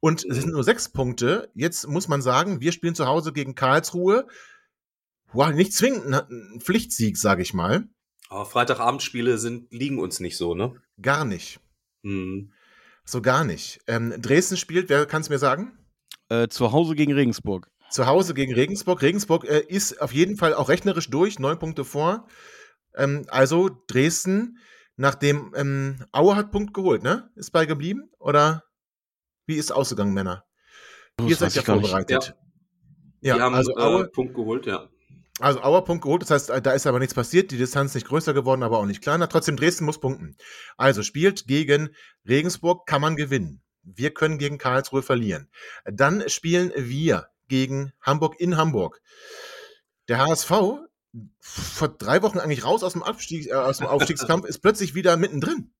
Und 0.00 0.24
es 0.24 0.36
sind 0.36 0.52
nur 0.52 0.64
sechs 0.64 0.90
Punkte. 0.90 1.50
Jetzt 1.54 1.88
muss 1.88 2.08
man 2.08 2.20
sagen, 2.20 2.60
wir 2.60 2.72
spielen 2.72 2.94
zu 2.94 3.06
Hause 3.06 3.32
gegen 3.32 3.54
Karlsruhe. 3.54 4.26
Wow, 5.32 5.52
nicht 5.52 5.72
zwingend 5.72 6.12
ein 6.12 6.60
Pflichtsieg, 6.60 7.16
sage 7.16 7.42
ich 7.42 7.54
mal. 7.54 7.88
Aber 8.28 8.44
Freitagabendspiele 8.44 9.38
sind, 9.38 9.72
liegen 9.72 9.98
uns 9.98 10.20
nicht 10.20 10.36
so, 10.36 10.54
ne? 10.54 10.74
Gar 11.00 11.24
nicht. 11.24 11.58
Mhm. 12.02 12.52
So 13.04 13.22
gar 13.22 13.44
nicht. 13.44 13.80
Ähm, 13.86 14.14
Dresden 14.20 14.56
spielt, 14.56 14.88
wer 14.88 15.06
kann 15.06 15.22
es 15.22 15.28
mir 15.30 15.38
sagen? 15.38 15.78
Äh, 16.28 16.48
zu 16.48 16.72
Hause 16.72 16.94
gegen 16.94 17.12
Regensburg. 17.12 17.70
Zu 17.90 18.06
Hause 18.06 18.34
gegen 18.34 18.54
Regensburg. 18.54 19.02
Regensburg 19.02 19.44
äh, 19.44 19.60
ist 19.60 20.00
auf 20.00 20.12
jeden 20.12 20.36
Fall 20.36 20.54
auch 20.54 20.68
rechnerisch 20.68 21.10
durch, 21.10 21.38
neun 21.38 21.58
Punkte 21.58 21.84
vor. 21.84 22.28
Ähm, 22.94 23.24
also 23.28 23.70
Dresden 23.86 24.58
Nachdem 24.96 25.52
ähm, 25.56 26.04
Aue 26.12 26.36
hat 26.36 26.50
Punkt 26.52 26.74
geholt, 26.74 27.02
ne? 27.02 27.30
Ist 27.34 27.50
bei 27.50 27.66
geblieben? 27.66 28.10
Oder 28.18 28.64
wie 29.46 29.56
ist 29.56 29.72
ausgegangen, 29.72 30.14
Männer? 30.14 30.44
Das 31.16 31.28
Ihr 31.28 31.36
seid 31.36 31.54
ja 31.54 31.62
vorbereitet. 31.62 32.34
Ja, 33.20 33.36
ja 33.36 33.42
haben, 33.42 33.54
also 33.54 33.74
Aue 33.76 34.04
äh, 34.04 34.08
Punkt 34.08 34.34
geholt, 34.34 34.66
ja. 34.66 34.88
Also 35.40 35.62
Auer 35.62 35.84
Punkt 35.84 36.04
geholt, 36.04 36.22
das 36.22 36.30
heißt, 36.30 36.50
da 36.64 36.72
ist 36.72 36.86
aber 36.86 37.00
nichts 37.00 37.14
passiert, 37.14 37.50
die 37.50 37.58
Distanz 37.58 37.92
nicht 37.94 38.06
größer 38.06 38.34
geworden, 38.34 38.62
aber 38.62 38.78
auch 38.78 38.86
nicht 38.86 39.02
kleiner. 39.02 39.28
Trotzdem, 39.28 39.56
Dresden 39.56 39.84
muss 39.84 39.98
punkten. 39.98 40.36
Also 40.76 41.02
spielt 41.02 41.48
gegen 41.48 41.90
Regensburg, 42.28 42.86
kann 42.86 43.00
man 43.00 43.16
gewinnen. 43.16 43.60
Wir 43.82 44.14
können 44.14 44.38
gegen 44.38 44.58
Karlsruhe 44.58 45.02
verlieren. 45.02 45.50
Dann 45.84 46.28
spielen 46.28 46.72
wir 46.76 47.28
gegen 47.48 47.92
Hamburg 48.00 48.38
in 48.38 48.56
Hamburg. 48.56 49.02
Der 50.08 50.18
HSV 50.18 50.52
vor 51.40 51.88
drei 51.88 52.22
Wochen 52.22 52.38
eigentlich 52.38 52.64
raus 52.64 52.82
aus 52.82 52.92
dem, 52.92 53.02
Abstieg, 53.02 53.48
äh, 53.48 53.54
aus 53.54 53.78
dem 53.78 53.86
Aufstiegskampf, 53.86 54.46
ist 54.46 54.58
plötzlich 54.60 54.94
wieder 54.94 55.16
mittendrin. 55.16 55.72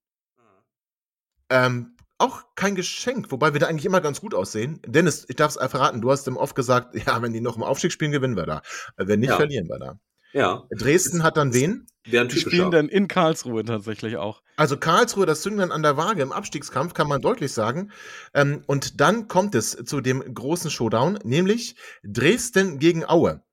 Ähm, 1.51 1.97
auch 2.19 2.42
kein 2.54 2.75
Geschenk, 2.75 3.31
wobei 3.31 3.52
wir 3.52 3.61
da 3.61 3.67
eigentlich 3.67 3.85
immer 3.85 4.00
ganz 4.00 4.21
gut 4.21 4.35
aussehen. 4.35 4.81
Dennis, 4.87 5.27
ich 5.29 5.37
darf 5.37 5.56
es 5.56 5.71
verraten, 5.71 6.00
du 6.00 6.11
hast 6.11 6.27
dem 6.27 6.37
oft 6.37 6.54
gesagt, 6.54 6.94
ja, 7.06 7.21
wenn 7.23 7.33
die 7.33 7.40
noch 7.40 7.56
im 7.56 7.63
Aufstieg 7.63 7.92
spielen, 7.92 8.13
gewinnen 8.13 8.37
wir 8.37 8.46
da. 8.46 8.63
Äh, 8.96 9.06
wenn 9.08 9.21
nicht, 9.21 9.31
ja. 9.31 9.37
verlieren 9.37 9.69
wir 9.69 9.79
da. 9.79 9.98
Ja. 10.33 10.65
Dresden 10.71 11.23
hat 11.23 11.37
dann 11.37 11.54
wen? 11.54 11.87
Die 12.06 12.38
spielen 12.38 12.73
dann 12.73 12.88
in 12.88 13.08
Karlsruhe 13.08 13.65
tatsächlich 13.65 14.17
auch. 14.17 14.42
Also 14.56 14.77
Karlsruhe, 14.77 15.27
das 15.27 15.42
Zünglein 15.42 15.71
an 15.71 15.83
der 15.83 15.96
Waage 15.96 16.23
im 16.23 16.33
Abstiegskampf, 16.33 16.92
kann 16.92 17.06
man 17.06 17.23
deutlich 17.23 17.52
sagen. 17.52 17.92
Ähm, 18.35 18.63
und 18.67 19.00
dann 19.00 19.29
kommt 19.29 19.54
es 19.54 19.71
zu 19.71 20.00
dem 20.00 20.35
großen 20.35 20.71
Showdown, 20.71 21.21
nämlich 21.23 21.77
Dresden 22.02 22.81
gegen 22.81 23.08
Aue. 23.08 23.44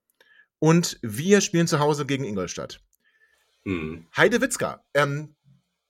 Und 0.62 1.00
wir 1.02 1.40
spielen 1.40 1.66
zu 1.66 1.80
Hause 1.80 2.06
gegen 2.06 2.22
Ingolstadt. 2.22 2.80
Hm. 3.64 4.06
Heide 4.16 4.40
Witzka. 4.40 4.84
Ähm, 4.94 5.34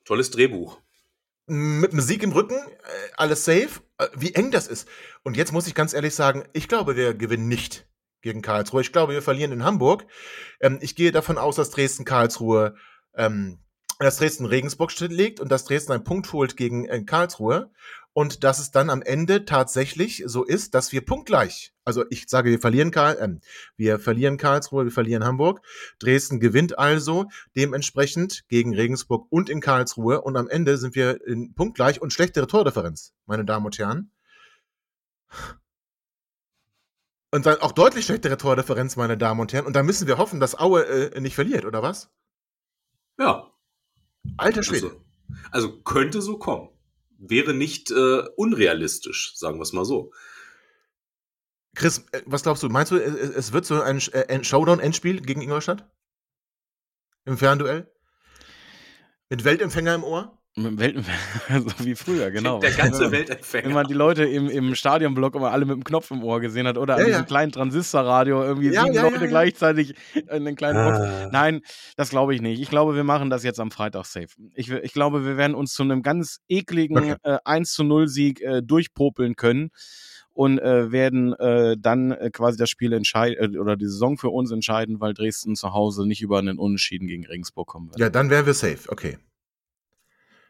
Tolles 0.07 0.31
Drehbuch. 0.31 0.81
Mit 1.45 1.93
dem 1.93 2.01
Sieg 2.01 2.23
im 2.23 2.33
Rücken, 2.33 2.55
äh, 2.57 3.11
alles 3.18 3.45
safe. 3.45 3.83
Äh, 3.99 4.09
wie 4.16 4.33
eng 4.33 4.51
das 4.51 4.68
ist. 4.68 4.89
Und 5.25 5.37
jetzt 5.37 5.53
muss 5.53 5.66
ich 5.66 5.75
ganz 5.75 5.93
ehrlich 5.93 6.14
sagen, 6.14 6.45
ich 6.55 6.68
glaube, 6.68 6.97
wir 6.97 7.12
gewinnen 7.12 7.49
nicht 7.49 7.87
gegen 8.23 8.41
Karlsruhe. 8.41 8.81
Ich 8.81 8.93
glaube, 8.93 9.12
wir 9.12 9.20
verlieren 9.20 9.53
in 9.53 9.62
Hamburg. 9.62 10.07
Ähm, 10.59 10.79
ich 10.81 10.97
gehe 10.97 11.12
davon 11.12 11.37
aus, 11.37 11.57
dass 11.57 11.68
Dresden 11.68 12.07
Karlsruhe, 12.07 12.75
ähm, 13.14 13.59
dass 13.99 14.16
Dresden 14.16 14.47
Regensburg 14.47 14.99
legt 15.01 15.39
und 15.39 15.51
dass 15.51 15.66
Dresden 15.66 15.93
einen 15.93 16.05
Punkt 16.05 16.33
holt 16.33 16.57
gegen 16.57 16.87
äh, 16.87 17.03
Karlsruhe 17.05 17.70
und 18.15 18.45
dass 18.45 18.59
es 18.59 18.71
dann 18.71 18.91
am 18.91 19.03
Ende 19.03 19.45
tatsächlich 19.45 20.23
so 20.27 20.45
ist, 20.45 20.75
dass 20.75 20.93
wir 20.93 21.05
punktgleich, 21.05 21.73
also 21.85 22.05
ich 22.11 22.29
sage, 22.29 22.51
wir 22.51 22.61
verlieren 22.61 22.91
Karl, 22.91 23.17
äh, 23.17 23.41
wir 23.77 23.99
verlieren 23.99 24.37
Karlsruhe, 24.37 24.85
wir 24.85 24.93
verlieren 24.93 25.25
Hamburg, 25.25 25.61
Dresden 25.99 26.41
gewinnt 26.41 26.79
also 26.79 27.27
dementsprechend 27.57 28.45
gegen 28.49 28.75
Regensburg 28.75 29.27
und 29.31 29.49
in 29.49 29.61
Karlsruhe 29.61 30.21
und 30.21 30.37
am 30.37 30.49
Ende 30.49 30.77
sind 30.77 30.95
wir 30.95 31.27
in 31.27 31.55
punktgleich 31.55 32.03
und 32.03 32.13
schlechtere 32.13 32.47
Tordifferenz, 32.47 33.15
meine 33.27 33.45
Damen 33.45 33.67
und 33.67 33.79
Herren. 33.79 34.11
Und 37.31 37.47
dann 37.47 37.61
auch 37.63 37.73
deutlich 37.73 38.05
schlechtere 38.05 38.37
Tordifferenz, 38.37 38.97
meine 38.97 39.17
Damen 39.17 39.41
und 39.41 39.55
Herren. 39.55 39.65
Und 39.65 39.75
da 39.75 39.83
müssen 39.83 40.07
wir 40.07 40.19
hoffen, 40.19 40.39
dass 40.39 40.59
Aue 40.59 40.85
äh, 40.85 41.19
nicht 41.19 41.35
verliert, 41.35 41.65
oder 41.65 41.83
was? 41.83 42.11
Ja. 43.19 43.51
Alter 44.37 44.63
Schwede. 44.63 44.89
Also, 45.51 45.69
also 45.69 45.83
könnte 45.83 46.21
so 46.21 46.37
kommen. 46.37 46.69
Wäre 47.25 47.55
nicht 47.55 47.93
äh, 47.93 48.25
unrealistisch, 48.35 49.37
sagen 49.37 49.59
wir 49.59 49.62
es 49.62 49.73
mal 49.73 49.85
so. 49.85 50.12
Chris, 51.77 52.05
äh, 52.11 52.23
was 52.27 52.43
glaubst 52.43 52.64
du? 52.64 52.68
Meinst 52.68 52.91
du, 52.91 52.97
es 52.97 53.53
wird 53.53 53.64
so 53.64 53.81
äh, 53.81 54.27
ein 54.29 54.43
Showdown-Endspiel 54.43 55.20
gegen 55.20 55.41
Ingolstadt? 55.41 55.89
Im 57.25 57.39
Fernduell? 57.39 57.89
Mit 59.31 59.45
Weltempfänger 59.45 59.95
im 59.95 60.03
Ohr? 60.03 60.41
Weltempfänger, 60.55 61.63
so 61.79 61.85
wie 61.85 61.95
früher, 61.95 62.31
genau. 62.31 62.59
Der 62.59 62.73
ganze 62.73 63.11
Weltempfänger. 63.11 63.65
Wenn 63.65 63.73
man 63.73 63.87
die 63.87 63.95
Leute 63.95 64.25
im, 64.25 64.51
im 64.51 64.75
Stadionblock 64.75 65.35
immer 65.35 65.51
alle 65.51 65.65
mit 65.65 65.77
dem 65.77 65.85
Knopf 65.85 66.11
im 66.11 66.23
Ohr 66.23 66.41
gesehen 66.41 66.67
hat 66.67 66.77
oder 66.77 66.95
ja, 66.95 67.01
an 67.01 67.07
diesem 67.07 67.21
ja. 67.23 67.27
kleinen 67.27 67.53
Transistorradio 67.53 68.43
irgendwie 68.43 68.71
ja, 68.71 68.83
sieben 68.83 68.95
Leute 68.97 69.29
gleichzeitig 69.29 69.95
in 70.15 70.45
den 70.45 70.55
kleinen 70.55 70.85
Box. 70.85 70.99
Ah. 70.99 71.29
Nein, 71.33 71.63
das 71.97 72.11
glaube 72.11 72.35
ich 72.35 72.43
nicht. 72.43 72.61
Ich 72.61 72.69
glaube, 72.69 72.95
wir 72.95 73.05
machen 73.05 73.31
das 73.31 73.45
jetzt 73.45 73.61
am 73.61 73.71
Freitag 73.71 74.05
safe. 74.05 74.29
Ich, 74.55 74.71
ich 74.71 74.93
glaube, 74.93 75.25
wir 75.25 75.39
werden 75.39 75.55
uns 75.55 75.73
zu 75.73 75.85
einem 75.85 76.03
ganz 76.03 76.41
ekligen 76.49 76.99
okay. 76.99 77.17
äh, 77.23 77.39
1 77.47 77.73
zu 77.73 77.83
0 77.85 78.09
Sieg 78.09 78.43
äh, 78.43 78.61
durchpopeln 78.63 79.37
können 79.37 79.71
und 80.35 80.59
äh, 80.59 80.93
werden 80.93 81.33
äh, 81.35 81.77
dann 81.79 82.13
äh, 82.13 82.31
quasi 82.31 82.59
das 82.59 82.69
Spiel 82.69 82.93
entscheiden 82.93 83.55
äh, 83.55 83.59
oder 83.59 83.77
die 83.77 83.87
Saison 83.87 84.19
für 84.19 84.29
uns 84.29 84.51
entscheiden, 84.51 85.01
weil 85.01 85.15
Dresden 85.15 85.57
zu 85.57 85.73
Hause 85.73 86.07
nicht 86.07 86.21
über 86.21 86.39
einen 86.39 86.59
Unentschieden 86.59 87.07
gegen 87.07 87.25
Regensburg 87.25 87.69
kommen 87.69 87.89
wird. 87.89 87.99
Ja, 87.99 88.11
dann 88.11 88.29
wären 88.29 88.45
wir 88.45 88.55
safe, 88.55 88.91
okay. 88.91 89.17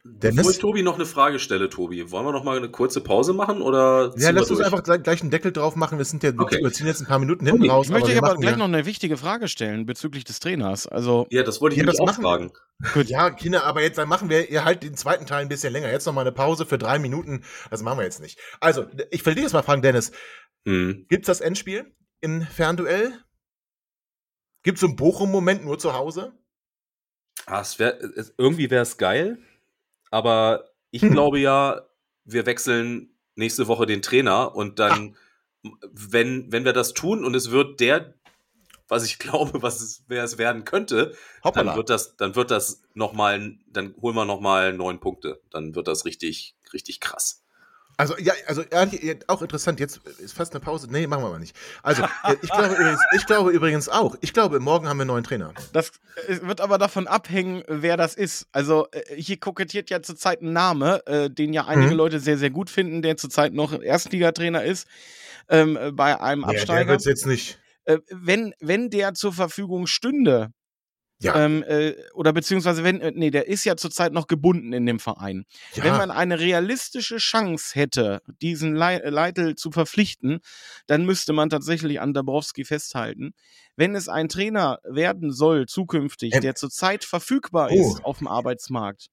Dennis? 0.05 0.39
Bevor 0.39 0.51
ich 0.51 0.59
Tobi 0.59 0.83
noch 0.83 0.97
eine 0.97 1.07
Frage 1.07 1.39
stelle, 1.39 1.69
Tobi, 1.69 2.11
wollen 2.11 2.27
wir 2.27 2.33
noch 2.33 2.43
mal 2.43 2.57
eine 2.57 2.69
kurze 2.69 3.01
Pause 3.01 3.33
machen 3.35 3.63
oder? 3.63 4.13
Ja, 4.17 4.31
lass 4.31 4.51
uns 4.51 4.61
einfach 4.61 4.83
gleich 4.83 5.21
einen 5.21 5.31
Deckel 5.31 5.53
drauf 5.53 5.77
machen. 5.77 5.97
Wir 5.97 6.05
sind 6.05 6.25
ja, 6.25 6.33
okay. 6.37 6.59
wir 6.61 6.73
ziehen 6.73 6.89
jetzt 6.89 7.03
ein 7.03 7.07
paar 7.07 7.21
Minuten 7.21 7.47
hinten 7.47 7.71
raus. 7.71 7.87
Ich 7.87 7.93
möchte 7.93 8.17
aber, 8.19 8.31
aber 8.31 8.41
gleich 8.41 8.53
ja. 8.53 8.57
noch 8.57 8.65
eine 8.65 8.85
wichtige 8.85 9.17
Frage 9.17 9.47
stellen 9.47 9.87
bezüglich 9.87 10.25
des 10.25 10.41
Trainers. 10.41 10.89
Also 10.89 11.29
ja, 11.31 11.45
das 11.45 11.61
wollte 11.61 11.77
ich 11.77 11.81
ja, 11.81 11.87
das 11.87 12.01
auch 12.01 12.15
fragen. 12.15 12.51
Gut. 12.95 13.07
Ja, 13.07 13.31
Kinder, 13.31 13.63
aber 13.63 13.83
jetzt 13.83 13.97
dann 13.97 14.09
machen 14.09 14.29
wir 14.29 14.51
ihr 14.51 14.65
halt 14.65 14.83
den 14.83 14.97
zweiten 14.97 15.25
Teil 15.25 15.43
ein 15.43 15.49
bisschen 15.49 15.73
länger. 15.73 15.93
Jetzt 15.93 16.07
noch 16.07 16.13
mal 16.13 16.23
eine 16.23 16.33
Pause 16.33 16.67
für 16.67 16.79
drei 16.79 16.99
Minuten. 16.99 17.45
Das 17.71 17.83
machen 17.83 17.99
wir 17.99 18.05
jetzt 18.05 18.21
nicht. 18.21 18.41
Also, 18.59 18.87
ich 19.13 19.25
will 19.25 19.37
dir 19.37 19.43
jetzt 19.43 19.53
mal 19.53 19.63
fragen, 19.63 19.83
Dennis. 19.83 20.11
Hm. 20.67 21.07
Gibt's 21.09 21.29
das 21.29 21.41
Endspiel 21.41 21.95
im 22.21 22.43
Fernduell? 22.43 23.13
Gibt's 24.65 24.81
so 24.81 24.89
einen 24.89 24.97
Bochum-Moment 24.97 25.65
nur 25.65 25.79
zu 25.79 25.93
Hause? 25.95 26.33
Ah, 27.47 27.61
es 27.61 27.79
wär, 27.79 27.99
irgendwie 28.37 28.71
wäre 28.71 28.83
es 28.83 28.97
geil. 28.97 29.39
Aber 30.13 30.71
ich 30.91 31.03
hm. 31.03 31.11
glaube 31.11 31.41
ja, 31.41 31.89
wir 32.25 32.47
wechseln 32.47 33.11
nächste 33.35 33.67
Woche 33.67 33.87
den 33.87 34.03
Trainer 34.03 34.55
und 34.55 34.79
dann, 34.79 35.17
Ach. 35.65 35.71
wenn, 35.91 36.53
wenn 36.53 36.65
wir 36.65 36.75
das 36.75 36.93
tun 36.93 37.25
und 37.25 37.35
es 37.35 37.51
wird 37.51 37.81
der, 37.81 38.15
was 38.89 39.05
ich 39.05 39.19
glaube, 39.19 39.63
was 39.63 39.81
es, 39.81 40.05
wer 40.07 40.23
es 40.23 40.39
werden 40.39 40.65
könnte, 40.65 41.17
Hoppala. 41.43 41.71
dann 41.71 41.77
wird 41.77 41.91
das, 41.91 42.17
dann 42.17 42.37
wird 42.37 42.51
das 42.51 42.83
nochmal, 42.95 43.57
dann 43.67 43.95
holen 44.01 44.15
wir 44.15 44.27
nochmal 44.27 44.75
neun 44.75 45.01
Punkte. 45.01 45.41
Dann 45.51 45.75
wird 45.75 45.89
das 45.89 46.05
richtig, 46.05 46.55
richtig 46.73 47.01
krass. 47.01 47.42
Also, 48.03 48.19
ja, 48.19 48.33
also 48.49 48.65
auch 49.29 49.43
interessant, 49.43 49.79
jetzt 49.79 50.01
ist 50.19 50.35
fast 50.35 50.53
eine 50.53 50.61
Pause. 50.61 50.89
Nee, 50.91 51.07
machen 51.07 51.23
wir 51.23 51.31
mal 51.31 51.39
nicht. 51.39 51.55
Also, 51.85 52.03
ich 52.43 52.51
glaube, 52.51 52.75
übrigens, 52.75 53.01
ich 53.15 53.27
glaube 53.27 53.51
übrigens 53.53 53.89
auch. 53.89 54.17
Ich 54.21 54.33
glaube, 54.33 54.59
morgen 54.59 54.89
haben 54.89 54.97
wir 54.97 55.03
einen 55.03 55.09
neuen 55.09 55.23
Trainer. 55.23 55.55
Das 55.73 55.93
wird 56.27 56.61
aber 56.61 56.79
davon 56.79 57.07
abhängen, 57.07 57.63
wer 57.69 57.97
das 57.97 58.17
ist. 58.17 58.49
Also, 58.51 58.89
äh, 58.91 59.15
hier 59.15 59.39
kokettiert 59.39 59.89
ja 59.89 60.03
zurzeit 60.03 60.43
ein 60.43 60.53
Name, 60.53 61.07
äh, 61.07 61.31
den 61.31 61.53
ja 61.53 61.67
einige 61.67 61.93
mhm. 61.93 61.97
Leute 61.97 62.19
sehr, 62.19 62.39
sehr 62.39 62.51
gut 62.51 62.71
finden, 62.71 63.03
der 63.03 63.17
zurzeit 63.17 63.53
noch 63.53 63.81
Erstligatrainer 63.81 64.65
ist. 64.65 64.89
Ähm, 65.49 65.79
bei 65.93 66.21
einem 66.21 66.43
Absteiger. 66.43 66.73
Ja, 66.73 66.85
der 66.85 66.89
wird 66.89 67.05
jetzt 67.05 67.27
nicht. 67.27 67.61
Äh, 67.85 67.99
wenn, 68.11 68.53
wenn 68.59 68.91
der 68.91 69.15
zur 69.15 69.33
Verfügung 69.33 69.87
stünde, 69.87 70.53
ja. 71.23 71.37
Ähm, 71.37 71.63
äh, 71.63 71.95
oder 72.15 72.33
beziehungsweise 72.33 72.85
wenn, 72.85 73.01
äh, 73.01 73.13
nee, 73.15 73.31
der 73.31 73.49
ist 73.49 73.65
ja 73.65 73.77
zurzeit 73.77 74.13
noch 74.13 74.27
gebunden 74.27 74.73
in 74.73 74.87
dem 74.87 74.99
Verein. 74.99 75.45
Ja. 75.75 75.85
Wenn 75.85 75.97
man 75.97 76.11
eine 76.11 76.39
realistische 76.39 77.19
Chance 77.19 77.75
hätte, 77.75 78.23
diesen 78.41 78.75
Le 78.75 79.11
Leitl 79.11 79.55
zu 79.55 79.71
verpflichten, 79.71 80.41
dann 80.87 81.05
müsste 81.05 81.33
man 81.33 81.51
tatsächlich 81.51 82.01
an 82.01 82.13
Dabrowski 82.13 82.65
festhalten. 82.65 83.35
Wenn 83.77 83.95
es 83.95 84.09
ein 84.09 84.29
Trainer 84.29 84.79
werden 84.85 85.33
soll, 85.33 85.67
zukünftig, 85.67 86.35
ähm. 86.35 86.41
der 86.43 86.55
zurzeit 86.55 87.05
verfügbar 87.05 87.69
oh. 87.71 87.75
ist 87.75 88.05
auf 88.05 88.19
dem 88.19 88.29
Arbeitsmarkt, 88.29 89.09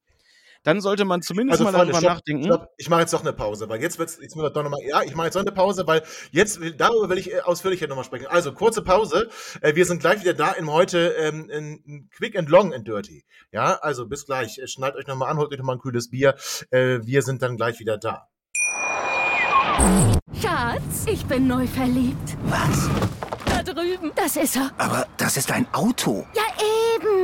dann 0.63 0.81
sollte 0.81 1.05
man 1.05 1.21
zumindest 1.21 1.61
also, 1.61 1.71
mal 1.71 1.77
darüber 1.77 1.99
stopp, 1.99 2.09
nachdenken. 2.15 2.45
Stopp. 2.45 2.69
Ich 2.77 2.89
mache 2.89 3.01
jetzt 3.01 3.13
doch 3.13 3.21
eine 3.21 3.33
Pause, 3.33 3.69
weil 3.69 3.81
jetzt 3.81 3.99
wird's, 3.99 4.17
jetzt 4.21 4.35
wir 4.35 4.49
doch 4.49 4.63
nochmal, 4.63 4.81
ja, 4.87 5.01
ich 5.03 5.15
mache 5.15 5.27
jetzt 5.27 5.35
noch 5.35 5.41
eine 5.41 5.51
Pause, 5.51 5.87
weil 5.87 6.03
jetzt, 6.31 6.59
darüber 6.77 7.09
will 7.09 7.17
ich 7.17 7.33
äh, 7.33 7.41
ausführlicher 7.41 7.87
nochmal 7.87 8.05
sprechen. 8.05 8.27
Also, 8.27 8.53
kurze 8.53 8.81
Pause. 8.81 9.29
Äh, 9.61 9.75
wir 9.75 9.85
sind 9.85 10.01
gleich 10.01 10.21
wieder 10.21 10.33
da 10.33 10.51
in 10.51 10.69
heute 10.69 11.15
ähm, 11.17 11.49
in 11.49 12.09
Quick 12.15 12.37
and 12.37 12.49
Long 12.49 12.73
and 12.73 12.87
Dirty. 12.87 13.25
Ja, 13.51 13.75
also 13.75 14.05
bis 14.07 14.25
gleich. 14.25 14.59
Äh, 14.59 14.67
schneidet 14.67 14.97
euch 14.97 15.07
nochmal 15.07 15.29
an, 15.29 15.37
holt 15.37 15.51
euch 15.51 15.57
nochmal 15.57 15.77
ein 15.77 15.81
kühles 15.81 16.09
Bier. 16.09 16.35
Wir 16.71 17.21
sind 17.21 17.41
dann 17.41 17.57
gleich 17.57 17.79
wieder 17.79 17.97
da. 17.97 18.27
Schatz, 20.41 21.05
ich 21.07 21.25
bin 21.25 21.47
neu 21.47 21.65
verliebt. 21.67 22.37
Was? 22.43 22.89
Da 23.45 23.63
drüben. 23.63 24.11
Das 24.15 24.35
ist 24.35 24.55
er. 24.55 24.71
Aber 24.77 25.07
das 25.17 25.37
ist 25.37 25.51
ein 25.51 25.67
Auto. 25.73 26.25
Ja, 26.33 26.43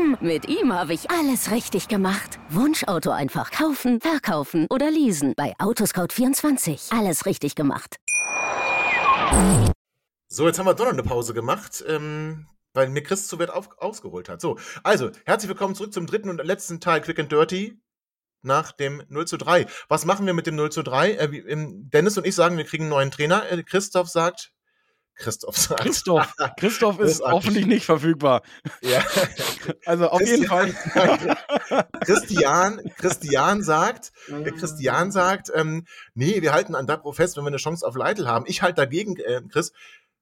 eben. 0.05 0.17
Mit 0.21 0.47
ihm 0.47 0.73
habe 0.73 0.93
ich 0.93 1.09
alles 1.09 1.51
richtig 1.51 1.87
gemacht. 1.87 2.39
Wunschauto 2.49 3.11
einfach 3.11 3.51
kaufen, 3.51 3.99
verkaufen 4.01 4.67
oder 4.69 4.91
leasen. 4.91 5.33
Bei 5.35 5.53
Autoscout24. 5.57 6.97
Alles 6.97 7.25
richtig 7.25 7.55
gemacht. 7.55 7.97
So, 10.27 10.47
jetzt 10.47 10.59
haben 10.59 10.65
wir 10.65 10.73
doch 10.73 10.85
noch 10.85 10.93
eine 10.93 11.03
Pause 11.03 11.33
gemacht. 11.33 11.83
Ähm, 11.87 12.47
weil 12.73 12.89
mir 12.89 13.03
Chris 13.03 13.27
zu 13.27 13.39
weit 13.39 13.49
auf, 13.49 13.69
ausgeholt 13.77 14.27
hat. 14.27 14.41
So, 14.41 14.57
also, 14.83 15.09
herzlich 15.25 15.47
willkommen 15.47 15.75
zurück 15.75 15.93
zum 15.93 16.07
dritten 16.07 16.29
und 16.29 16.43
letzten 16.43 16.81
Teil 16.81 16.99
Quick 16.99 17.19
and 17.19 17.31
Dirty 17.31 17.79
nach 18.41 18.73
dem 18.73 19.01
0 19.07 19.25
zu 19.25 19.37
3. 19.37 19.65
Was 19.87 20.05
machen 20.05 20.25
wir 20.25 20.33
mit 20.33 20.45
dem 20.45 20.55
0 20.55 20.71
zu 20.71 20.83
3? 20.83 21.11
Äh, 21.13 21.43
Dennis 21.47 22.17
und 22.17 22.27
ich 22.27 22.35
sagen, 22.35 22.57
wir 22.57 22.65
kriegen 22.65 22.83
einen 22.83 22.89
neuen 22.89 23.11
Trainer. 23.11 23.49
Äh, 23.49 23.63
Christoph 23.63 24.09
sagt, 24.09 24.51
Christoph 25.15 25.57
sagt. 25.57 25.81
Christoph. 25.81 26.33
Christoph 26.57 26.99
ist 26.99 27.21
hoffentlich 27.21 27.65
nicht 27.65 27.85
verfügbar. 27.85 28.41
Ja. 28.81 29.03
Also 29.85 30.09
auf 30.09 30.19
Christian, 30.19 30.37
jeden 30.37 30.75
Fall. 30.75 31.85
Christian, 32.01 32.81
Christian 32.97 33.63
sagt, 33.63 34.11
äh, 34.27 34.51
Christian 34.51 35.11
sagt, 35.11 35.51
ähm, 35.53 35.85
nee, 36.13 36.41
wir 36.41 36.53
halten 36.53 36.75
an 36.75 36.87
Dabro 36.87 37.11
fest, 37.13 37.35
wenn 37.37 37.43
wir 37.43 37.49
eine 37.49 37.57
Chance 37.57 37.85
auf 37.85 37.95
Leitl 37.95 38.27
haben. 38.27 38.45
Ich 38.47 38.61
halte 38.61 38.75
dagegen, 38.75 39.15
äh, 39.17 39.41
Chris, 39.49 39.73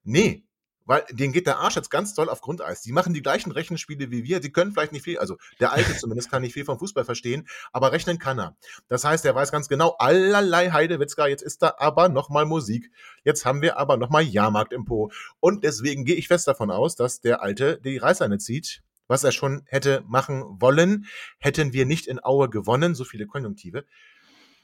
nee, 0.03 0.43
weil 0.85 1.03
denen 1.11 1.33
geht 1.33 1.47
der 1.47 1.59
Arsch 1.59 1.75
jetzt 1.75 1.89
ganz 1.89 2.13
doll 2.13 2.29
auf 2.29 2.41
Grundeis. 2.41 2.81
Die 2.81 2.91
machen 2.91 3.13
die 3.13 3.21
gleichen 3.21 3.51
Rechenspiele 3.51 4.11
wie 4.11 4.23
wir. 4.23 4.39
Die 4.39 4.51
können 4.51 4.71
vielleicht 4.71 4.91
nicht 4.91 5.03
viel, 5.03 5.19
also 5.19 5.37
der 5.59 5.71
Alte 5.71 5.95
zumindest 5.97 6.29
kann 6.29 6.41
nicht 6.41 6.53
viel 6.53 6.65
vom 6.65 6.79
Fußball 6.79 7.05
verstehen, 7.05 7.47
aber 7.71 7.91
rechnen 7.91 8.19
kann 8.19 8.39
er. 8.39 8.55
Das 8.87 9.03
heißt, 9.03 9.25
er 9.25 9.35
weiß 9.35 9.51
ganz 9.51 9.69
genau, 9.69 9.95
allerlei 9.99 10.71
Heidewitzka, 10.71 11.27
jetzt 11.27 11.43
ist 11.43 11.61
da 11.61 11.75
aber 11.77 12.09
nochmal 12.09 12.45
Musik. 12.45 12.91
Jetzt 13.23 13.45
haben 13.45 13.61
wir 13.61 13.77
aber 13.77 13.97
nochmal 13.97 14.23
Jahrmarkt 14.23 14.73
im 14.73 14.85
Po. 14.85 15.11
Und 15.39 15.63
deswegen 15.63 16.05
gehe 16.05 16.15
ich 16.15 16.27
fest 16.27 16.47
davon 16.47 16.71
aus, 16.71 16.95
dass 16.95 17.21
der 17.21 17.41
Alte 17.41 17.79
die 17.83 17.97
Reißleine 17.97 18.37
zieht, 18.37 18.83
was 19.07 19.23
er 19.23 19.31
schon 19.31 19.63
hätte 19.65 20.03
machen 20.07 20.43
wollen, 20.59 21.05
hätten 21.39 21.73
wir 21.73 21.85
nicht 21.85 22.07
in 22.07 22.23
Aue 22.23 22.49
gewonnen, 22.49 22.95
so 22.95 23.03
viele 23.03 23.27
Konjunktive. 23.27 23.85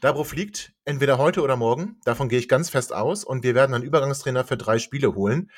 Dabro 0.01 0.23
fliegt 0.23 0.71
entweder 0.85 1.17
heute 1.17 1.41
oder 1.41 1.57
morgen, 1.57 1.97
davon 2.05 2.29
gehe 2.29 2.39
ich 2.39 2.47
ganz 2.47 2.69
fest 2.69 2.93
aus, 2.93 3.25
und 3.25 3.43
wir 3.43 3.53
werden 3.53 3.73
einen 3.73 3.83
Übergangstrainer 3.83 4.45
für 4.45 4.55
drei 4.55 4.79
Spiele 4.79 5.13
holen. 5.13 5.51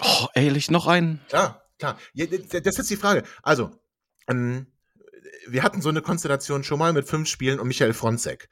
Oh, 0.00 0.26
ehrlich, 0.34 0.70
noch 0.70 0.86
einen? 0.86 1.20
Klar, 1.28 1.62
klar. 1.78 1.98
Ja, 2.12 2.26
das 2.26 2.40
ist 2.40 2.78
jetzt 2.78 2.90
die 2.90 2.96
Frage. 2.96 3.22
Also, 3.42 3.70
ähm, 4.28 4.66
wir 5.48 5.62
hatten 5.62 5.80
so 5.80 5.88
eine 5.88 6.02
Konstellation 6.02 6.62
schon 6.62 6.78
mal 6.78 6.92
mit 6.92 7.08
fünf 7.08 7.28
Spielen 7.28 7.58
und 7.58 7.68
Michael 7.68 7.94
Fronzek. 7.94 8.48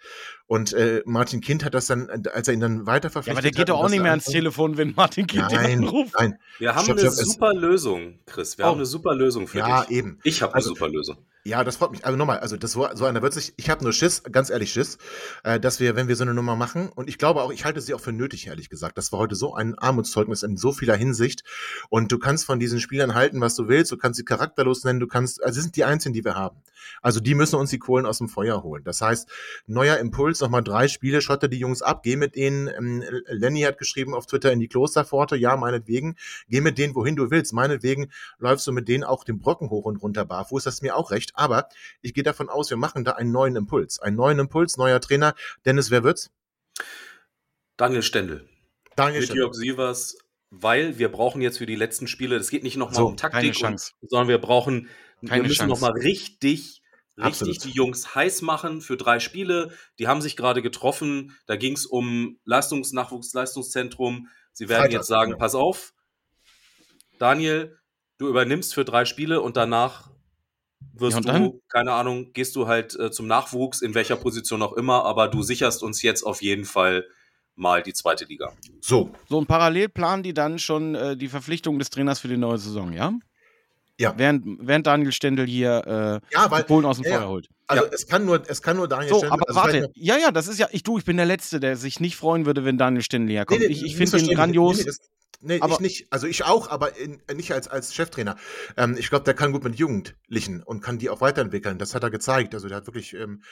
Und 0.47 0.73
äh, 0.73 1.03
Martin 1.05 1.41
Kind 1.41 1.65
hat 1.65 1.75
das 1.75 1.87
dann, 1.87 2.09
als 2.33 2.49
er 2.49 2.55
ihn 2.55 2.61
dann 2.61 2.87
weiter 2.87 3.11
verpflichtet 3.11 3.27
Ja, 3.27 3.39
aber 3.39 3.43
der 3.43 3.51
geht 3.53 3.69
doch 3.69 3.79
auch 3.81 3.91
nicht 3.91 4.01
mehr 4.03 4.13
ans 4.13 4.25
Telefon, 4.25 4.77
wenn 4.79 4.95
Martin 4.97 5.27
Kind 5.27 5.51
nein, 5.51 5.71
ihn 5.71 5.79
anruft. 5.85 6.15
Nein, 6.19 6.39
Wir 6.59 6.75
haben 6.75 6.85
Stopp, 6.85 6.99
eine 6.99 7.11
stopp, 7.11 7.13
es- 7.27 7.33
super 7.33 7.55
Lösung, 7.55 8.21
Chris. 8.27 8.57
Wir 8.57 8.65
Oh. 8.65 8.69
haben 8.69 8.77
eine 8.79 8.87
super 8.87 9.15
Lösung 9.15 9.47
für 9.47 9.59
Ja, 9.59 9.83
dich. 9.85 9.91
eben. 9.97 10.19
Ich 10.25 10.41
habe 10.43 10.53
eine 10.55 10.57
Also- 10.57 10.71
super 10.71 10.89
Lösung. 10.89 11.19
Ja, 11.47 11.63
das 11.63 11.77
freut 11.77 11.93
mich. 11.93 12.05
Also 12.05 12.19
nochmal, 12.19 12.41
also 12.41 12.57
das 12.57 12.75
war 12.75 12.97
so 12.97 13.05
einer 13.05 13.23
wird 13.23 13.33
sich, 13.33 13.55
ich 13.57 13.71
habe 13.71 13.85
nur 13.85 13.93
Schiss, 13.93 14.25
ganz 14.33 14.51
ehrlich 14.51 14.73
Schiss, 14.73 14.99
äh, 15.45 15.61
dass 15.61 15.79
wir, 15.79 15.95
wenn 15.95 16.09
wir 16.09 16.17
so 16.17 16.25
eine 16.25 16.35
Nummer 16.35 16.57
machen, 16.57 16.89
und 16.89 17.09
ich 17.09 17.19
glaube 17.19 17.41
auch, 17.41 17.53
ich 17.53 17.65
halte 17.65 17.81
sie 17.81 17.95
auch 17.95 18.01
für 18.01 18.11
nötig, 18.13 18.49
ehrlich 18.49 18.69
gesagt. 18.69 18.99
Das 18.99 19.13
war 19.13 19.21
heute 19.21 19.37
so 19.37 19.55
ein 19.55 19.79
Armutszeugnis 19.79 20.43
in 20.43 20.57
so 20.57 20.73
vieler 20.73 20.97
Hinsicht. 20.97 21.45
Und 21.89 22.11
du 22.11 22.19
kannst 22.19 22.47
von 22.47 22.59
diesen 22.59 22.81
Spielern 22.81 23.15
halten, 23.15 23.41
was 23.41 23.55
du 23.55 23.69
willst, 23.69 23.93
du 23.93 23.97
kannst 23.97 24.19
sie 24.19 24.25
charakterlos 24.25 24.83
nennen, 24.83 24.99
du 24.99 25.07
kannst, 25.07 25.41
also 25.41 25.55
sie 25.55 25.61
sind 25.61 25.77
die 25.77 25.85
einzigen, 25.85 26.15
die 26.15 26.25
wir 26.25 26.35
haben. 26.35 26.61
Also 27.01 27.21
die 27.21 27.35
müssen 27.35 27.57
uns 27.57 27.71
die 27.71 27.79
Kohlen 27.79 28.07
aus 28.07 28.19
dem 28.19 28.29
Feuer 28.29 28.65
holen. 28.65 28.83
Das 28.85 29.01
heißt, 29.01 29.29
neuer 29.69 29.99
Impuls, 29.99 30.41
nochmal 30.41 30.65
drei 30.65 30.89
Spiele, 30.89 31.21
schotte 31.21 31.49
die 31.49 31.59
Jungs 31.59 31.81
ab, 31.81 32.03
geh 32.03 32.17
mit 32.17 32.35
denen, 32.35 32.69
ähm, 32.69 33.05
Lenny 33.29 33.61
hat 33.61 33.79
geschrieben 33.79 34.15
auf 34.15 34.27
Twitter 34.27 34.51
in 34.51 34.59
die 34.59 34.69
Klosterpforte, 34.69 35.37
ja, 35.37 35.57
meinetwegen, 35.57 36.17
geh 36.49 36.61
mit 36.61 36.79
denen, 36.79 36.97
wohin 36.97 37.15
du 37.15 37.31
willst. 37.31 37.53
Meinetwegen 37.53 38.11
läufst 38.39 38.67
du 38.67 38.73
mit 38.73 38.89
denen 38.89 39.05
auch 39.05 39.23
den 39.23 39.39
Brocken 39.39 39.71
hoch 39.71 39.85
und 39.85 40.03
runter 40.03 40.25
barfuß, 40.25 40.65
das 40.65 40.75
ist 40.75 40.83
mir 40.83 40.97
auch 40.97 41.13
recht. 41.13 41.36
Aber 41.37 41.69
ich 42.03 42.15
gehe 42.15 42.25
davon 42.25 42.49
aus, 42.49 42.71
wir 42.71 42.77
machen 42.77 43.05
da 43.05 43.13
einen 43.13 43.31
neuen 43.31 43.57
Impuls. 43.57 44.01
Einen 44.01 44.17
neuen 44.17 44.39
Impuls, 44.39 44.77
neuer 44.77 45.01
Trainer. 45.01 45.35
Dennis, 45.65 45.91
wer 45.91 46.03
wird's? 46.03 46.31
Daniel 47.77 48.03
Stendel. 48.03 48.49
Daniel 48.97 49.21
Mit 49.21 49.27
Stendel. 49.27 49.45
Jörg 49.45 49.55
Sievers, 49.55 50.19
weil 50.51 50.99
wir 50.99 51.11
brauchen 51.11 51.43
jetzt 51.43 51.59
für 51.59 51.67
die 51.67 51.77
letzten 51.77 52.07
Spiele, 52.07 52.37
es 52.37 52.51
geht 52.51 52.63
nicht 52.63 52.77
nochmal 52.77 52.97
So, 52.97 53.07
um 53.09 53.17
Taktik, 53.17 53.63
und, 53.63 53.93
sondern 54.03 54.29
wir 54.29 54.39
brauchen, 54.39 54.89
Keine 55.21 55.43
wir 55.43 55.49
müssen 55.49 55.69
nochmal 55.69 55.93
richtig, 55.93 56.83
richtig 57.19 57.25
Absolut. 57.25 57.65
die 57.65 57.71
Jungs 57.71 58.15
heiß 58.15 58.43
machen 58.43 58.81
für 58.81 58.97
drei 58.97 59.21
Spiele. 59.21 59.73
Die 59.99 60.09
haben 60.09 60.23
sich 60.23 60.37
gerade 60.37 60.63
getroffen. 60.63 61.37
Da 61.47 61.57
ging 61.57 61.75
es 61.75 61.85
um 61.85 62.39
Leistungsnachwuchsleistungszentrum. 62.45 64.29
Sie 64.53 64.69
werden 64.69 64.83
Freitag, 64.83 64.93
jetzt 64.93 65.09
sagen, 65.09 65.33
ja. 65.33 65.37
pass 65.37 65.55
auf, 65.55 65.93
Daniel, 67.19 67.79
du 68.19 68.29
übernimmst 68.29 68.75
für 68.75 68.85
drei 68.85 69.05
Spiele 69.05 69.43
und 69.43 69.57
danach 69.57 70.11
wirst 71.01 71.17
Ja, 71.17 71.21
du, 71.21 71.29
dann? 71.29 71.53
keine 71.69 71.93
Ahnung, 71.93 72.33
gehst 72.33 72.57
du 72.57 72.67
halt 72.67 72.99
äh, 72.99 73.11
zum 73.11 73.27
Nachwuchs, 73.27 73.83
in 73.83 73.95
welcher 73.95 74.17
Position 74.17 74.63
auch 74.63 74.73
immer, 74.75 75.05
aber 75.05 75.29
du 75.29 75.43
sicherst 75.43 75.83
uns 75.83 76.03
jetzt 76.03 76.23
auf 76.23 76.43
jeden 76.43 76.65
Fall 76.65 77.05
mal 77.55 77.83
die 77.83 77.93
zweite 77.95 78.25
Liga. 78.27 78.53
So, 78.81 79.11
So, 79.29 79.39
und 79.39 79.47
parallel 79.47 79.89
planen 79.89 80.23
die 80.23 80.35
dann 80.35 80.59
schon 80.59 80.95
äh, 80.95 81.17
die 81.17 81.29
Verpflichtung 81.29 81.79
des 81.79 81.91
Trainers 81.91 82.21
für 82.21 82.29
die 82.29 82.37
neue 82.37 82.59
Saison, 82.59 82.93
ja? 82.93 83.13
Ja. 83.99 84.15
Während, 84.17 84.45
während 84.61 84.87
Daniel 84.87 85.13
Stendel 85.13 85.47
hier 85.47 86.21
äh, 86.31 86.35
ja, 86.35 86.51
weil, 86.51 86.65
Polen 86.65 86.85
aus 86.85 86.97
dem 86.99 87.05
ja, 87.07 87.13
Feuer 87.13 87.21
ja. 87.23 87.29
holt. 87.29 87.49
also 87.67 87.85
es 87.87 88.07
kann 88.07 88.27
nur, 88.27 88.43
es 88.47 88.61
kann 88.61 88.77
nur 88.77 88.89
Daniel 88.89 89.09
So, 89.09 89.19
Stendel- 89.19 89.33
aber 89.33 89.49
also 89.49 89.61
warte. 89.61 89.91
Ja, 89.95 90.19
ja, 90.19 90.31
das 90.31 90.49
ist 90.49 90.59
ja, 90.59 90.69
ich 90.71 90.83
du, 90.83 90.99
ich 90.99 91.05
bin 91.05 91.17
der 91.17 91.25
Letzte, 91.27 91.61
der 91.61 91.77
sich 91.77 91.99
nicht 91.99 92.17
freuen 92.17 92.45
würde, 92.45 92.65
wenn 92.65 92.77
Daniel 92.77 93.03
Stendel 93.03 93.35
herkommt. 93.35 93.61
Nee, 93.61 93.69
nee, 93.69 93.73
ich 93.73 93.85
ich 93.85 93.97
finde 93.97 94.19
ihn 94.19 94.35
grandios. 94.35 94.77
Nee, 94.77 94.83
nee, 94.83 94.87
das, 94.87 94.99
nee 95.41 95.61
Aber- 95.63 95.73
ich 95.75 95.81
nicht. 95.81 96.07
Also 96.13 96.27
ich 96.27 96.45
auch, 96.45 96.69
aber 96.69 96.99
in, 96.99 97.23
nicht 97.35 97.53
als, 97.53 97.69
als 97.69 97.95
Cheftrainer. 97.95 98.37
Ähm, 98.77 98.97
ich 98.99 99.09
glaube, 99.09 99.25
der 99.25 99.33
kann 99.33 99.53
gut 99.53 99.65
mit 99.65 99.77
Jugendlichen 99.77 100.63
und 100.63 100.83
kann 100.83 100.99
die 100.99 101.09
auch 101.09 101.23
weiterentwickeln. 101.23 101.79
Das 101.79 101.95
hat 101.95 102.03
er 102.03 102.11
gezeigt. 102.11 102.53
Also 102.53 102.69
der 102.69 102.77
hat 102.77 102.87
wirklich, 102.87 103.15
ähm, 103.15 103.43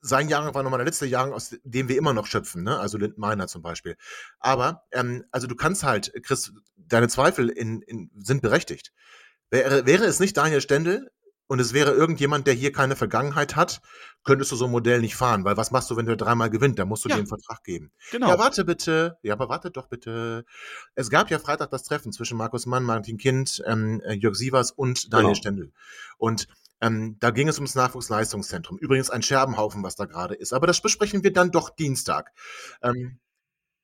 sein 0.00 0.28
Jahrgang 0.28 0.52
war 0.54 0.64
nochmal 0.64 0.78
der 0.78 0.86
letzte 0.86 1.06
Jahrgang, 1.06 1.32
aus 1.32 1.56
dem 1.62 1.88
wir 1.88 1.96
immer 1.96 2.12
noch 2.12 2.26
schöpfen, 2.26 2.64
ne? 2.64 2.76
Also 2.80 2.98
Lind 2.98 3.18
Meiner 3.18 3.46
zum 3.46 3.62
Beispiel. 3.62 3.96
Aber, 4.40 4.82
ähm, 4.90 5.24
also 5.30 5.46
du 5.46 5.54
kannst 5.54 5.84
halt, 5.84 6.12
Chris, 6.24 6.52
deine 6.76 7.06
Zweifel 7.06 7.50
in, 7.50 7.82
in, 7.82 8.10
sind 8.18 8.42
berechtigt. 8.42 8.92
Wäre, 9.50 9.86
wäre 9.86 10.04
es 10.04 10.20
nicht 10.20 10.36
Daniel 10.36 10.60
Stendel 10.60 11.10
und 11.48 11.60
es 11.60 11.72
wäre 11.72 11.92
irgendjemand, 11.92 12.46
der 12.48 12.54
hier 12.54 12.72
keine 12.72 12.96
Vergangenheit 12.96 13.54
hat, 13.54 13.80
könntest 14.24 14.50
du 14.50 14.56
so 14.56 14.64
ein 14.64 14.70
Modell 14.72 15.00
nicht 15.00 15.14
fahren, 15.14 15.44
weil 15.44 15.56
was 15.56 15.70
machst 15.70 15.88
du, 15.90 15.96
wenn 15.96 16.06
du 16.06 16.16
dreimal 16.16 16.50
gewinnt? 16.50 16.78
Da 16.78 16.84
musst 16.84 17.04
du 17.04 17.08
Ja. 17.08 17.14
dir 17.14 17.20
einen 17.20 17.28
Vertrag 17.28 17.62
geben. 17.62 17.92
Genau. 18.10 18.28
Ja, 18.28 18.38
warte 18.38 18.64
bitte. 18.64 19.16
Ja, 19.22 19.34
aber 19.34 19.48
warte 19.48 19.70
doch 19.70 19.86
bitte. 19.88 20.44
Es 20.96 21.08
gab 21.10 21.30
ja 21.30 21.38
Freitag 21.38 21.70
das 21.70 21.84
Treffen 21.84 22.12
zwischen 22.12 22.36
Markus 22.36 22.66
Mann, 22.66 22.82
Martin 22.82 23.18
Kind, 23.18 23.62
ähm, 23.66 24.00
äh, 24.04 24.14
Jörg 24.14 24.34
Sievers 24.34 24.72
und 24.72 25.12
Daniel 25.12 25.28
Genau. 25.28 25.34
Stendel. 25.36 25.72
Und 26.18 26.48
ähm, 26.80 27.16
da 27.20 27.30
ging 27.30 27.48
es 27.48 27.56
ums 27.58 27.74
Nachwuchsleistungszentrum. 27.76 28.76
Übrigens 28.78 29.08
ein 29.10 29.22
Scherbenhaufen, 29.22 29.82
was 29.84 29.94
da 29.94 30.04
gerade 30.06 30.34
ist. 30.34 30.52
Aber 30.52 30.66
das 30.66 30.80
besprechen 30.82 31.22
wir 31.22 31.32
dann 31.32 31.52
doch 31.52 31.70
Dienstag. 31.70 32.32
Ähm, 32.82 33.18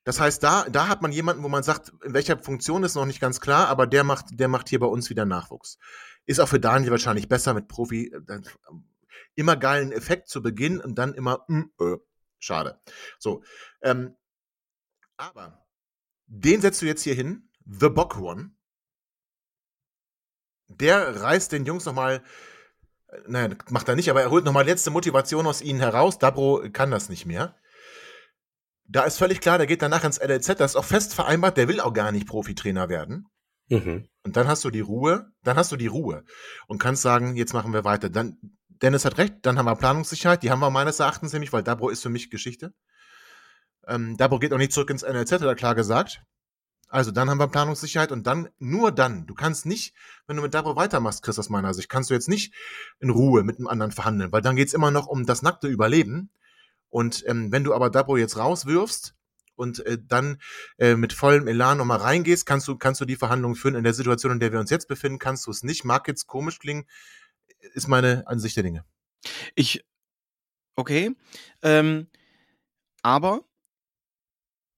das 0.04 0.18
heißt, 0.18 0.42
da, 0.42 0.64
da 0.68 0.88
hat 0.88 1.02
man 1.02 1.12
jemanden, 1.12 1.42
wo 1.42 1.48
man 1.48 1.62
sagt, 1.62 1.92
in 2.04 2.12
welcher 2.12 2.38
Funktion 2.38 2.82
ist 2.82 2.96
noch 2.96 3.06
nicht 3.06 3.20
ganz 3.20 3.40
klar, 3.40 3.68
aber 3.68 3.86
der 3.86 4.02
macht, 4.02 4.26
der 4.32 4.48
macht 4.48 4.68
hier 4.68 4.80
bei 4.80 4.86
uns 4.86 5.10
wieder 5.10 5.24
Nachwuchs. 5.24 5.78
Ist 6.26 6.40
auch 6.40 6.48
für 6.48 6.60
Daniel 6.60 6.90
wahrscheinlich 6.90 7.28
besser 7.28 7.54
mit 7.54 7.68
Profi. 7.68 8.12
äh, 8.12 8.40
ähm, 8.68 8.88
Immer 9.34 9.56
geilen 9.56 9.92
Effekt 9.92 10.28
zu 10.28 10.42
Beginn 10.42 10.78
und 10.78 10.96
dann 10.96 11.14
immer, 11.14 11.44
mm, 11.48 11.62
äh, 11.80 11.96
schade. 12.38 12.80
So. 13.18 13.42
Ähm, 13.80 14.14
aber 15.16 15.64
den 16.26 16.60
setzt 16.60 16.82
du 16.82 16.86
jetzt 16.86 17.02
hier 17.02 17.14
hin, 17.14 17.48
The 17.64 17.88
Bock 17.88 18.18
One. 18.18 18.50
Der 20.68 21.22
reißt 21.22 21.52
den 21.52 21.64
Jungs 21.64 21.84
nochmal, 21.84 22.22
nein, 23.26 23.56
macht 23.70 23.88
er 23.88 23.96
nicht, 23.96 24.10
aber 24.10 24.22
er 24.22 24.30
holt 24.30 24.44
nochmal 24.44 24.66
letzte 24.66 24.90
Motivation 24.90 25.46
aus 25.46 25.62
ihnen 25.62 25.80
heraus. 25.80 26.18
Dabro 26.18 26.68
kann 26.72 26.90
das 26.90 27.08
nicht 27.08 27.26
mehr. 27.26 27.54
Da 28.84 29.04
ist 29.04 29.18
völlig 29.18 29.40
klar, 29.40 29.58
der 29.58 29.66
geht 29.66 29.82
danach 29.82 30.04
ins 30.04 30.18
LLZ, 30.18 30.60
das 30.60 30.72
ist 30.72 30.76
auch 30.76 30.84
fest 30.84 31.14
vereinbart, 31.14 31.56
der 31.56 31.68
will 31.68 31.80
auch 31.80 31.92
gar 31.92 32.12
nicht 32.12 32.26
Profitrainer 32.26 32.88
werden. 32.88 33.26
Mhm. 33.68 34.08
Und 34.22 34.36
dann 34.36 34.48
hast 34.48 34.64
du 34.64 34.70
die 34.70 34.80
Ruhe, 34.80 35.32
dann 35.42 35.56
hast 35.56 35.72
du 35.72 35.76
die 35.76 35.86
Ruhe 35.86 36.24
und 36.66 36.78
kannst 36.78 37.02
sagen, 37.02 37.36
jetzt 37.36 37.54
machen 37.54 37.72
wir 37.72 37.84
weiter. 37.84 38.10
Dann, 38.10 38.38
Dennis 38.68 39.04
hat 39.04 39.18
recht, 39.18 39.36
dann 39.42 39.58
haben 39.58 39.66
wir 39.66 39.76
Planungssicherheit, 39.76 40.42
die 40.42 40.50
haben 40.50 40.60
wir 40.60 40.70
meines 40.70 41.00
Erachtens 41.00 41.32
nämlich, 41.32 41.52
weil 41.52 41.62
Dabro 41.62 41.88
ist 41.88 42.02
für 42.02 42.10
mich 42.10 42.30
Geschichte. 42.30 42.74
Ähm, 43.86 44.16
Dabro 44.16 44.38
geht 44.38 44.52
auch 44.52 44.58
nicht 44.58 44.72
zurück 44.72 44.90
ins 44.90 45.02
NLZ, 45.02 45.32
hat 45.32 45.42
er 45.42 45.54
klar 45.54 45.74
gesagt. 45.74 46.22
Also 46.88 47.10
dann 47.10 47.30
haben 47.30 47.38
wir 47.38 47.48
Planungssicherheit 47.48 48.12
und 48.12 48.26
dann, 48.26 48.50
nur 48.58 48.92
dann, 48.92 49.26
du 49.26 49.34
kannst 49.34 49.64
nicht, 49.64 49.94
wenn 50.26 50.36
du 50.36 50.42
mit 50.42 50.52
Dabro 50.52 50.76
weitermachst, 50.76 51.22
Chris, 51.22 51.38
aus 51.38 51.48
meiner 51.48 51.72
Sicht, 51.72 51.88
kannst 51.88 52.10
du 52.10 52.14
jetzt 52.14 52.28
nicht 52.28 52.54
in 53.00 53.08
Ruhe 53.08 53.44
mit 53.44 53.56
einem 53.56 53.66
anderen 53.66 53.92
verhandeln, 53.92 54.30
weil 54.30 54.42
dann 54.42 54.56
geht's 54.56 54.74
immer 54.74 54.90
noch 54.90 55.06
um 55.06 55.24
das 55.24 55.40
nackte 55.40 55.68
Überleben. 55.68 56.30
Und 56.92 57.24
ähm, 57.26 57.50
wenn 57.50 57.64
du 57.64 57.72
aber 57.72 57.88
Dabro 57.88 58.18
jetzt 58.18 58.36
rauswirfst 58.36 59.14
und 59.56 59.84
äh, 59.86 59.96
dann 59.98 60.42
äh, 60.76 60.94
mit 60.94 61.14
vollem 61.14 61.48
Elan 61.48 61.78
nochmal 61.78 61.98
reingehst, 61.98 62.44
kannst 62.44 62.68
du, 62.68 62.76
kannst 62.76 63.00
du 63.00 63.06
die 63.06 63.16
Verhandlungen 63.16 63.56
führen. 63.56 63.76
In 63.76 63.82
der 63.82 63.94
Situation, 63.94 64.32
in 64.32 64.40
der 64.40 64.52
wir 64.52 64.60
uns 64.60 64.68
jetzt 64.68 64.88
befinden, 64.88 65.18
kannst 65.18 65.46
du 65.46 65.50
es 65.50 65.62
nicht. 65.62 65.84
Mag 65.84 66.06
jetzt 66.06 66.26
komisch 66.26 66.58
klingen, 66.58 66.84
ist 67.72 67.88
meine 67.88 68.26
Ansicht 68.26 68.56
der 68.56 68.62
Dinge. 68.62 68.84
Ich, 69.54 69.86
okay. 70.76 71.16
Ähm, 71.62 72.08
aber, 73.02 73.40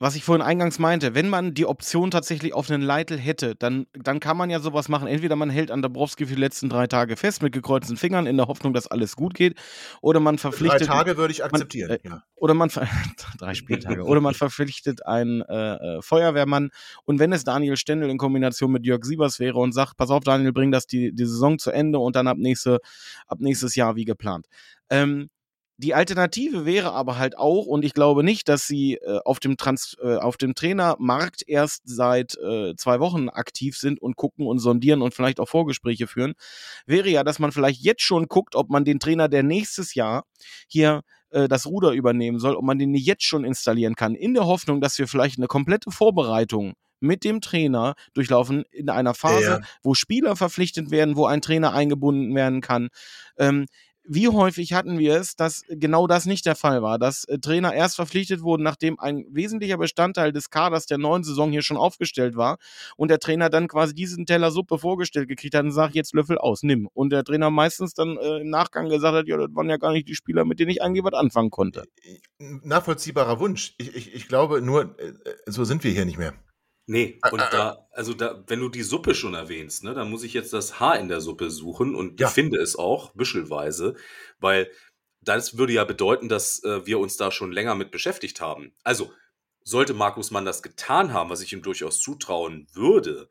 was 0.05 0.17
ich 0.17 0.23
vorhin 0.23 0.43
eingangs 0.43 0.79
meinte, 0.79 1.15
wenn 1.15 1.31
man 1.31 1.55
die 1.55 1.65
Option 1.65 2.11
tatsächlich 2.11 2.53
auf 2.53 2.71
einen 2.71 2.83
Leitl 2.83 3.17
hätte, 3.17 3.55
dann, 3.57 3.87
dann 3.95 4.21
kann 4.21 4.37
man 4.37 4.51
ja 4.51 4.61
sowas 4.61 4.91
machen. 4.91 5.09
Entweder 5.09 5.35
man 5.35 5.49
hält 5.49 5.71
an 5.71 5.81
Dabrowski 5.81 6.27
für 6.27 6.35
die 6.35 6.41
letzten 6.43 6.69
drei 6.69 6.87
Tage 6.87 7.17
fest 7.17 7.43
mit 7.43 7.55
gekreuzten 7.55 7.97
Fingern 7.97 8.27
in 8.27 8.37
der 8.37 8.47
Hoffnung, 8.47 8.75
dass 8.75 8.87
alles 8.87 9.17
gut 9.17 9.33
geht, 9.33 9.59
oder 10.03 10.21
man 10.21 10.37
Drei 10.37 10.43
verpflichtet. 10.43 10.89
Tage 10.89 11.17
würde 11.17 11.33
ich 11.33 11.43
akzeptieren. 11.43 11.93
äh, 11.93 11.99
ja. 12.05 12.23
Oder 12.35 12.53
man 12.53 12.69
drei 13.39 13.55
Spieltage. 13.55 14.05
Oder 14.05 14.21
man 14.21 14.35
verpflichtet 14.35 15.07
einen 15.07 15.41
äh, 15.41 15.77
äh, 15.77 16.03
Feuerwehrmann. 16.03 16.69
Und 17.07 17.19
wenn 17.19 17.33
es 17.33 17.45
Daniel 17.45 17.79
Stendel 17.79 18.11
in 18.11 18.19
Kombination 18.19 18.73
mit 18.73 18.85
Jörg 18.85 19.07
Sievers 19.07 19.41
wäre 19.41 19.59
und 19.59 19.73
sagt, 19.73 19.97
pass 19.97 20.11
auf, 20.11 20.23
Daniel, 20.23 20.53
bring 20.53 20.71
das 20.71 20.87
die, 20.87 21.15
die 21.15 21.25
Saison 21.25 21.59
zu 21.59 21.71
Ende 21.71 21.99
und 21.99 22.15
dann 22.15 22.29
ab, 22.29 22.37
nächste, 22.37 22.81
ab 23.27 23.39
nächstes 23.41 23.75
Jahr 23.75 23.97
wie 23.97 24.05
geplant. 24.05 24.49
Ähm, 24.91 25.31
die 25.77 25.95
Alternative 25.95 26.65
wäre 26.65 26.93
aber 26.93 27.19
halt 27.19 27.37
auch, 27.37 27.67
und 27.67 27.85
ich 27.85 27.95
glaube 27.95 28.23
nicht, 28.23 28.49
dass 28.49 28.67
sie 28.67 28.95
äh, 28.95 29.19
auf, 29.25 29.41
dem 29.41 29.57
Trans 29.57 29.97
äh, 30.01 30.17
auf 30.17 30.37
dem 30.37 30.55
Trainermarkt 30.55 31.43
erst 31.47 31.83
seit 31.85 32.37
äh, 32.39 32.75
zwei 32.77 33.01
Wochen 33.01 33.29
aktiv 33.29 33.77
sind 33.77 34.01
und 34.01 34.17
gucken 34.17 34.47
und 34.47 34.61
sondieren 34.61 35.03
und 35.03 35.15
vielleicht 35.15 35.41
auch 35.41 35.49
Vorgespräche 35.49 36.07
führen, 36.07 36.35
wäre 36.87 37.09
ja, 37.09 37.25
dass 37.25 37.41
man 37.41 37.51
vielleicht 37.51 37.83
jetzt 37.83 38.03
schon 38.03 38.27
guckt, 38.29 38.55
ob 38.55 38.71
man 38.71 38.85
den 38.85 39.01
Trainer, 39.01 39.29
der 39.29 39.43
nächstes 39.43 39.95
Jahr 39.95 40.25
hier 40.69 41.03
äh, 41.31 41.49
das 41.49 41.67
Ruder 41.67 41.91
übernehmen 41.91 42.39
soll, 42.39 42.55
ob 42.55 42.65
man 42.65 42.79
den 42.79 42.93
nicht 42.93 43.07
jetzt 43.07 43.25
schon 43.25 43.45
installieren 43.45 43.97
kann, 43.97 44.15
in 44.15 44.35
der 44.35 44.47
Hoffnung, 44.47 44.81
dass 44.81 44.99
wir 44.99 45.09
vielleicht 45.09 45.39
eine 45.39 45.49
komplette 45.49 45.91
Vorbereitung 45.91 46.75
mit 47.01 47.25
dem 47.25 47.41
Trainer 47.41 47.95
durchlaufen 48.15 48.65
in 48.71 48.89
einer 48.89 49.15
Phase, 49.15 49.45
ja. 49.45 49.61
wo 49.83 49.95
Spieler 49.95 50.37
verpflichtet 50.37 50.91
werden, 50.91 51.17
wo 51.17 51.27
ein 51.27 51.43
Trainer 51.43 51.73
eingebunden 51.73 52.35
werden 52.35 52.61
kann. 52.61 52.89
Ähm, 53.37 53.67
wie 54.07 54.29
häufig 54.29 54.73
hatten 54.73 54.99
wir 54.99 55.17
es, 55.17 55.35
dass 55.35 55.63
genau 55.69 56.07
das 56.07 56.27
nicht 56.27 56.47
der 56.47 56.57
Fall 56.57 56.83
war, 56.83 56.99
dass 56.99 57.25
äh, 57.25 57.39
Trainer 57.39 57.73
erst 57.73 57.97
verpflichtet 57.97 58.43
wurden, 58.43 58.63
nachdem 58.63 58.99
ein 59.01 59.25
wesentlicher 59.31 59.79
Bestandteil 59.79 60.33
des 60.33 60.51
Kaders 60.51 60.87
der 60.87 60.99
neuen 60.99 61.25
Saison 61.25 61.51
hier 61.51 61.63
schon 61.63 61.77
aufgestellt 61.77 62.37
war 62.37 62.59
und 62.97 63.09
der 63.09 63.19
Trainer 63.19 63.49
dann 63.49 63.69
quasi 63.69 63.95
diesen 63.95 64.27
Teller 64.27 64.51
Suppe 64.51 64.79
vorgestellt 64.79 65.29
gekriegt 65.29 65.55
hat 65.55 65.65
und 65.65 65.73
sagt, 65.73 65.95
jetzt 65.95 66.15
Löffel 66.15 66.39
aus, 66.39 66.63
nimm. 66.63 66.89
Und 66.93 67.11
der 67.11 67.25
Trainer 67.25 67.51
meistens 67.51 67.95
dann 67.95 68.17
äh, 68.19 68.41
im 68.41 68.51
Nachgang 68.51 68.89
gesagt 68.89 69.17
hat, 69.17 69.27
ja, 69.27 69.37
das 69.37 69.55
waren 69.55 69.71
ja 69.71 69.79
gar 69.79 69.93
nicht 69.93 70.09
die 70.09 70.15
Spieler, 70.15 70.45
mit 70.45 70.61
denen 70.61 70.71
ich 70.71 70.83
eigentlich 70.83 71.05
was 71.05 71.15
anfangen 71.15 71.51
konnte. 71.51 71.85
Nachvollziehbarer 72.39 73.41
Wunsch. 73.41 73.75
Ich, 73.79 73.95
ich, 73.95 74.15
ich 74.15 74.29
glaube 74.29 74.61
nur, 74.61 74.99
äh, 74.99 75.13
so 75.47 75.65
sind 75.65 75.83
wir 75.83 75.93
hier 75.93 76.05
nicht 76.05 76.19
mehr. 76.19 76.35
Nee, 76.87 77.19
und 77.31 77.41
da, 77.41 77.87
also 77.93 78.13
da, 78.13 78.45
wenn 78.47 78.61
du 78.61 78.69
die 78.69 78.83
Suppe 78.83 79.15
schon 79.15 79.33
erwähnst, 79.33 79.85
ne, 79.85 79.95
dann 79.95 80.11
muss 80.11 80.23
ich 80.23 80.35
jetzt 80.35 80.53
das 80.53 80.81
Haar 80.81 80.99
in 80.99 81.09
der 81.09 81.23
Suppe 81.23 81.51
suchen 81.51 81.95
und 81.95 82.21
ja. 82.21 82.29
ich 82.29 82.35
finde 82.35 82.61
es 82.61 82.77
auch, 82.77 83.13
büschelweise, 83.15 83.95
weil 84.39 84.71
das 85.23 85.57
würde 85.57 85.73
ja 85.73 85.85
bedeuten, 85.85 86.29
dass 86.29 86.63
äh, 86.63 86.85
wir 86.85 86.99
uns 86.99 87.17
da 87.17 87.31
schon 87.31 87.53
länger 87.53 87.75
mit 87.75 87.91
beschäftigt 87.91 88.43
haben. 88.43 88.75
Also, 88.83 89.11
sollte 89.63 89.95
Markus 89.95 90.31
Mann 90.31 90.45
das 90.45 90.63
getan 90.63 91.15
haben, 91.15 91.31
was 91.31 91.41
ich 91.41 91.55
ihm 91.55 91.63
durchaus 91.63 92.01
zutrauen 92.01 92.67
würde, 92.75 93.31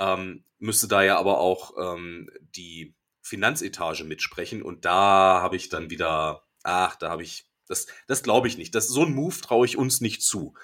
ähm, 0.00 0.44
müsste 0.58 0.88
da 0.88 1.04
ja 1.04 1.18
aber 1.18 1.38
auch 1.38 1.74
ähm, 1.78 2.28
die 2.56 2.96
Finanzetage 3.20 4.02
mitsprechen 4.02 4.60
und 4.62 4.84
da 4.84 5.40
habe 5.40 5.54
ich 5.54 5.68
dann 5.68 5.90
wieder, 5.90 6.42
ach, 6.64 6.96
da 6.96 7.10
habe 7.10 7.22
ich, 7.22 7.48
das, 7.68 7.86
das 8.08 8.24
glaube 8.24 8.48
ich 8.48 8.58
nicht. 8.58 8.74
Das, 8.74 8.88
so 8.88 9.04
ein 9.04 9.14
Move 9.14 9.40
traue 9.40 9.66
ich 9.66 9.78
uns 9.78 10.00
nicht 10.00 10.22
zu 10.22 10.54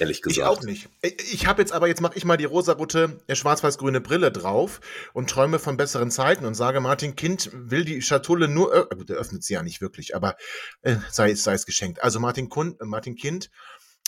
ehrlich 0.00 0.22
gesagt. 0.22 0.38
Ich 0.38 0.44
auch 0.44 0.62
nicht. 0.62 0.88
Ich 1.32 1.46
habe 1.46 1.62
jetzt 1.62 1.72
aber, 1.72 1.88
jetzt 1.88 2.00
mache 2.00 2.16
ich 2.16 2.24
mal 2.24 2.36
die 2.36 2.44
rosarote, 2.44 3.20
äh, 3.26 3.34
schwarz-weiß-grüne 3.34 4.00
Brille 4.00 4.32
drauf 4.32 4.80
und 5.12 5.30
träume 5.30 5.58
von 5.58 5.76
besseren 5.76 6.10
Zeiten 6.10 6.44
und 6.44 6.54
sage, 6.54 6.80
Martin 6.80 7.16
Kind 7.16 7.50
will 7.52 7.84
die 7.84 8.02
Schatulle 8.02 8.48
nur, 8.48 8.74
äh, 8.74 8.94
gut, 8.94 9.10
er 9.10 9.16
öffnet 9.16 9.44
sie 9.44 9.54
ja 9.54 9.62
nicht 9.62 9.80
wirklich, 9.80 10.14
aber 10.14 10.36
äh, 10.82 10.96
sei, 11.10 11.34
sei 11.34 11.54
es 11.54 11.66
geschenkt. 11.66 12.02
Also 12.02 12.20
Martin, 12.20 12.48
Kun, 12.48 12.76
äh, 12.80 12.84
Martin 12.84 13.16
Kind 13.16 13.50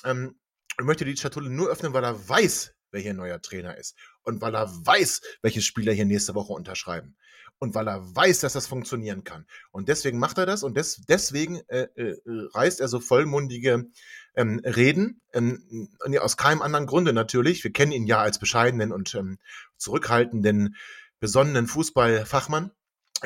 ähm, 0.05 0.37
möchte 0.81 1.05
die 1.05 1.17
Schatulle 1.17 1.51
nur 1.51 1.69
öffnen, 1.69 1.93
weil 1.93 2.05
er 2.05 2.29
weiß, 2.29 2.75
wer 2.91 3.01
hier 3.01 3.15
neuer 3.15 3.41
Trainer 3.41 3.77
ist 3.77 3.97
und 4.23 4.41
weil 4.41 4.55
er 4.55 4.69
weiß, 4.69 5.21
welche 5.43 5.63
Spieler 5.63 5.93
hier 5.93 6.05
nächste 6.05 6.35
Woche 6.35 6.53
unterschreiben 6.53 7.17
und 7.63 7.77
weil 7.77 7.89
er 7.89 8.03
weiß, 8.17 8.41
dass 8.41 8.55
das 8.55 8.67
funktionieren 8.67 9.23
kann. 9.23 9.47
Und 9.71 9.89
deswegen 9.89 10.19
macht 10.19 10.37
er 10.37 10.47
das 10.47 10.65
und 10.65 10.77
des, 10.77 11.05
deswegen 11.09 11.61
äh, 11.69 11.87
äh, 11.95 12.17
reißt 12.27 12.81
er 12.81 12.89
so 12.89 12.99
vollmundige 12.99 13.85
ähm, 14.35 14.61
Reden, 14.65 15.21
ähm, 15.33 15.89
aus 16.21 16.37
keinem 16.37 16.63
anderen 16.63 16.87
Grunde 16.87 17.13
natürlich. 17.13 17.65
Wir 17.65 17.73
kennen 17.73 17.93
ihn 17.93 18.07
ja 18.07 18.21
als 18.21 18.39
bescheidenen 18.39 18.93
und 18.93 19.15
ähm, 19.15 19.39
zurückhaltenden, 19.77 20.77
besonnenen 21.21 21.67
Fußballfachmann. 21.67 22.71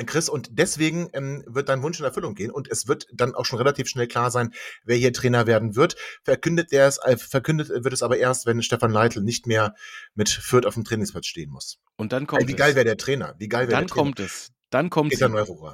Chris, 0.05 0.29
und 0.29 0.49
deswegen 0.51 1.09
ähm, 1.13 1.43
wird 1.47 1.69
dein 1.69 1.81
Wunsch 1.81 1.97
in 1.97 2.05
Erfüllung 2.05 2.35
gehen 2.35 2.51
und 2.51 2.69
es 2.69 2.87
wird 2.87 3.07
dann 3.11 3.33
auch 3.33 3.45
schon 3.45 3.57
relativ 3.57 3.87
schnell 3.87 4.07
klar 4.07 4.29
sein, 4.29 4.53
wer 4.83 4.95
hier 4.95 5.11
Trainer 5.11 5.47
werden 5.47 5.75
wird. 5.75 5.95
Verkündet 6.23 6.71
er 6.71 6.87
es, 6.87 6.99
äh, 6.99 7.17
verkündet 7.17 7.69
wird 7.69 7.93
es 7.93 8.03
aber 8.03 8.17
erst, 8.17 8.45
wenn 8.45 8.61
Stefan 8.61 8.91
Leitl 8.91 9.21
nicht 9.21 9.47
mehr 9.47 9.73
mit 10.13 10.29
Fürth 10.29 10.67
auf 10.67 10.75
dem 10.75 10.83
Trainingsplatz 10.83 11.25
stehen 11.25 11.49
muss. 11.49 11.79
Und 11.95 12.11
dann 12.11 12.27
kommt 12.27 12.43
Ey, 12.43 12.47
wie 12.47 12.55
geil 12.55 12.75
wäre 12.75 12.85
der 12.85 12.97
Trainer? 12.97 13.33
Wie 13.39 13.47
geil 13.47 13.67
wäre 13.67 13.79
der 13.79 13.87
Trainer? 13.87 14.03
Dann 14.03 14.05
kommt 14.05 14.19
es. 14.19 14.51
Dann 14.69 14.89
kommt 14.89 15.13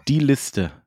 die 0.07 0.19
Liste. 0.19 0.82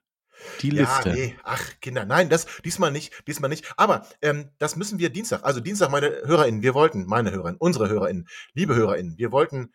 Die 0.62 0.70
Liste. 0.70 1.08
Ja, 1.10 1.14
nee, 1.14 1.36
ach, 1.42 1.62
Kinder, 1.80 2.04
nein, 2.04 2.28
das 2.28 2.46
diesmal 2.64 2.90
nicht, 2.90 3.26
diesmal 3.26 3.48
nicht. 3.48 3.72
Aber 3.76 4.06
ähm, 4.22 4.50
das 4.58 4.76
müssen 4.76 4.98
wir 4.98 5.10
Dienstag, 5.10 5.44
also 5.44 5.60
Dienstag, 5.60 5.90
meine 5.90 6.08
HörerInnen, 6.24 6.62
wir 6.62 6.74
wollten, 6.74 7.06
meine 7.06 7.32
HörerInnen, 7.32 7.58
unsere 7.58 7.88
HörerInnen, 7.88 8.28
liebe 8.54 8.74
HörerInnen, 8.74 9.18
wir 9.18 9.32
wollten 9.32 9.72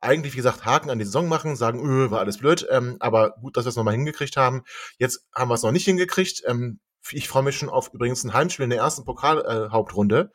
eigentlich, 0.00 0.32
wie 0.32 0.38
gesagt, 0.38 0.64
Haken 0.64 0.90
an 0.90 0.98
die 0.98 1.04
Saison 1.04 1.28
machen, 1.28 1.56
sagen, 1.56 1.80
öh, 1.80 2.10
war 2.10 2.20
alles 2.20 2.38
blöd, 2.38 2.66
ähm, 2.70 2.96
aber 3.00 3.36
gut, 3.40 3.56
dass 3.56 3.64
wir 3.64 3.70
es 3.70 3.76
nochmal 3.76 3.94
hingekriegt 3.94 4.36
haben. 4.36 4.62
Jetzt 4.98 5.24
haben 5.34 5.48
wir 5.48 5.54
es 5.54 5.62
noch 5.62 5.72
nicht 5.72 5.84
hingekriegt. 5.84 6.42
Ähm, 6.46 6.80
ich 7.10 7.28
freue 7.28 7.42
mich 7.42 7.56
schon 7.56 7.68
auf 7.68 7.92
übrigens 7.92 8.24
ein 8.24 8.32
Heimspiel 8.32 8.64
in 8.64 8.70
der 8.70 8.80
ersten 8.80 9.04
Pokalhauptrunde 9.04 10.30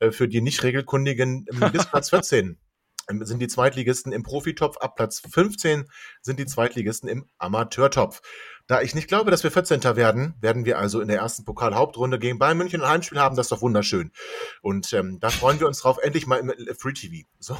äh, 0.00 0.06
äh, 0.06 0.12
für 0.12 0.28
die 0.28 0.40
nicht 0.40 0.62
regelkundigen 0.62 1.46
ähm, 1.50 1.72
bis 1.72 1.86
Platz 1.86 2.10
14 2.10 2.58
ähm, 3.08 3.24
sind 3.24 3.40
die 3.40 3.48
Zweitligisten 3.48 4.12
im 4.12 4.22
Profitopf, 4.22 4.78
ab 4.78 4.96
Platz 4.96 5.20
15 5.30 5.88
sind 6.22 6.38
die 6.38 6.46
Zweitligisten 6.46 7.08
im 7.08 7.26
Amateurtopf. 7.38 8.20
Da 8.66 8.82
ich 8.82 8.96
nicht 8.96 9.06
glaube, 9.06 9.30
dass 9.30 9.44
wir 9.44 9.52
14. 9.52 9.84
werden, 9.96 10.34
werden 10.40 10.64
wir 10.64 10.78
also 10.78 11.00
in 11.00 11.06
der 11.06 11.18
ersten 11.18 11.44
Pokal-Hauptrunde 11.44 12.18
gegen 12.18 12.38
Bayern 12.38 12.58
München 12.58 12.82
ein 12.82 12.88
Heimspiel 12.88 13.20
haben. 13.20 13.36
Das 13.36 13.46
ist 13.46 13.52
doch 13.52 13.62
wunderschön. 13.62 14.10
Und 14.60 14.92
ähm, 14.92 15.20
da 15.20 15.30
freuen 15.30 15.60
wir 15.60 15.68
uns 15.68 15.80
drauf, 15.80 15.98
endlich 16.02 16.26
mal 16.26 16.38
im 16.38 16.50
äh, 16.50 16.74
Free 16.74 16.92
TV. 16.92 17.28
So. 17.38 17.56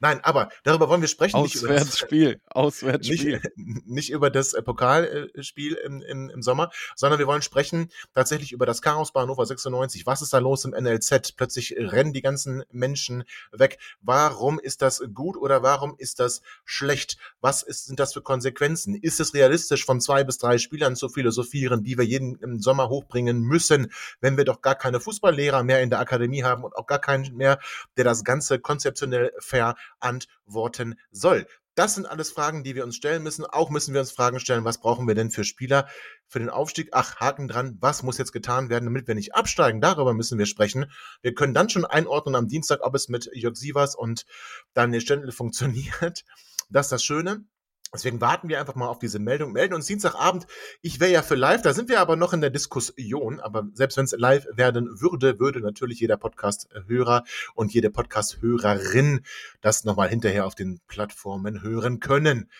Nein, 0.00 0.18
aber 0.24 0.48
darüber 0.64 0.88
wollen 0.88 1.00
wir 1.00 1.08
sprechen. 1.08 1.36
Auswärtsspiel. 1.36 2.40
Auswärtsspiel. 2.46 3.40
Nicht, 3.54 3.86
nicht 3.86 4.10
über 4.10 4.30
das 4.30 4.52
äh, 4.54 4.62
Pokalspiel 4.62 5.74
im, 5.74 6.02
im, 6.02 6.28
im 6.28 6.42
Sommer, 6.42 6.72
sondern 6.96 7.20
wir 7.20 7.28
wollen 7.28 7.42
sprechen 7.42 7.92
tatsächlich 8.12 8.50
über 8.50 8.66
das 8.66 8.82
Chaos 8.82 9.12
bei 9.12 9.20
Hannover 9.20 9.46
96. 9.46 10.06
Was 10.06 10.22
ist 10.22 10.32
da 10.32 10.38
los 10.38 10.64
im 10.64 10.72
NLZ? 10.72 11.36
Plötzlich 11.36 11.76
rennen 11.78 12.12
die 12.12 12.22
ganzen 12.22 12.64
Menschen 12.72 13.22
weg. 13.52 13.78
Warum 14.00 14.58
ist 14.58 14.82
das 14.82 15.02
gut 15.14 15.36
oder 15.36 15.62
warum 15.62 15.94
ist 15.98 16.18
das 16.18 16.42
schlecht? 16.64 17.16
Was 17.40 17.62
ist, 17.62 17.86
sind 17.86 18.00
das 18.00 18.12
für 18.14 18.22
Konsequenzen? 18.22 18.96
Ist 18.96 19.20
es 19.20 19.34
realistisch, 19.34 19.84
von 19.84 20.00
zwei 20.00 20.24
bis 20.24 20.38
drei 20.38 20.47
drei 20.48 20.58
Spielern 20.58 20.96
zu 20.96 21.10
philosophieren, 21.10 21.82
die 21.82 21.98
wir 21.98 22.04
jeden 22.04 22.58
Sommer 22.58 22.88
hochbringen 22.88 23.42
müssen, 23.42 23.92
wenn 24.20 24.38
wir 24.38 24.44
doch 24.44 24.62
gar 24.62 24.76
keine 24.76 24.98
Fußballlehrer 24.98 25.62
mehr 25.62 25.82
in 25.82 25.90
der 25.90 26.00
Akademie 26.00 26.42
haben 26.42 26.64
und 26.64 26.74
auch 26.74 26.86
gar 26.86 27.00
keinen 27.00 27.36
mehr, 27.36 27.58
der 27.98 28.04
das 28.04 28.24
Ganze 28.24 28.58
konzeptionell 28.58 29.32
verantworten 29.40 30.98
soll. 31.10 31.46
Das 31.74 31.94
sind 31.94 32.06
alles 32.06 32.30
Fragen, 32.30 32.64
die 32.64 32.74
wir 32.74 32.82
uns 32.82 32.96
stellen 32.96 33.22
müssen. 33.22 33.44
Auch 33.44 33.70
müssen 33.70 33.92
wir 33.92 34.00
uns 34.00 34.10
Fragen 34.10 34.40
stellen, 34.40 34.64
was 34.64 34.80
brauchen 34.80 35.06
wir 35.06 35.14
denn 35.14 35.30
für 35.30 35.44
Spieler 35.44 35.86
für 36.26 36.38
den 36.38 36.48
Aufstieg? 36.48 36.88
Ach, 36.92 37.16
Haken 37.16 37.46
dran, 37.46 37.76
was 37.78 38.02
muss 38.02 38.18
jetzt 38.18 38.32
getan 38.32 38.68
werden, 38.68 38.86
damit 38.86 39.06
wir 39.06 39.14
nicht 39.14 39.34
absteigen? 39.34 39.80
Darüber 39.80 40.12
müssen 40.12 40.38
wir 40.38 40.46
sprechen. 40.46 40.90
Wir 41.22 41.34
können 41.34 41.54
dann 41.54 41.68
schon 41.68 41.84
einordnen 41.84 42.34
am 42.34 42.48
Dienstag, 42.48 42.80
ob 42.82 42.94
es 42.94 43.08
mit 43.08 43.30
Jörg 43.32 43.54
Sievers 43.54 43.94
und 43.94 44.24
Daniel 44.72 45.02
Stendel 45.02 45.30
funktioniert. 45.32 46.24
Das 46.70 46.86
ist 46.86 46.92
das 46.92 47.04
Schöne. 47.04 47.44
Deswegen 47.92 48.20
warten 48.20 48.48
wir 48.48 48.60
einfach 48.60 48.74
mal 48.74 48.88
auf 48.88 48.98
diese 48.98 49.18
Meldung. 49.18 49.52
Melden 49.52 49.74
uns 49.74 49.86
Dienstagabend. 49.86 50.46
Ich 50.82 51.00
wäre 51.00 51.10
ja 51.10 51.22
für 51.22 51.36
live, 51.36 51.62
da 51.62 51.72
sind 51.72 51.88
wir 51.88 52.00
aber 52.00 52.16
noch 52.16 52.32
in 52.34 52.40
der 52.40 52.50
Diskussion. 52.50 53.40
Aber 53.40 53.66
selbst 53.72 53.96
wenn 53.96 54.04
es 54.04 54.12
live 54.12 54.46
werden 54.52 55.00
würde, 55.00 55.40
würde 55.40 55.60
natürlich 55.60 56.00
jeder 56.00 56.18
Podcast-Hörer 56.18 57.24
und 57.54 57.72
jede 57.72 57.90
Podcast-Hörerin 57.90 59.20
das 59.62 59.84
nochmal 59.84 60.10
hinterher 60.10 60.46
auf 60.46 60.54
den 60.54 60.80
Plattformen 60.86 61.62
hören 61.62 61.98
können. 62.00 62.50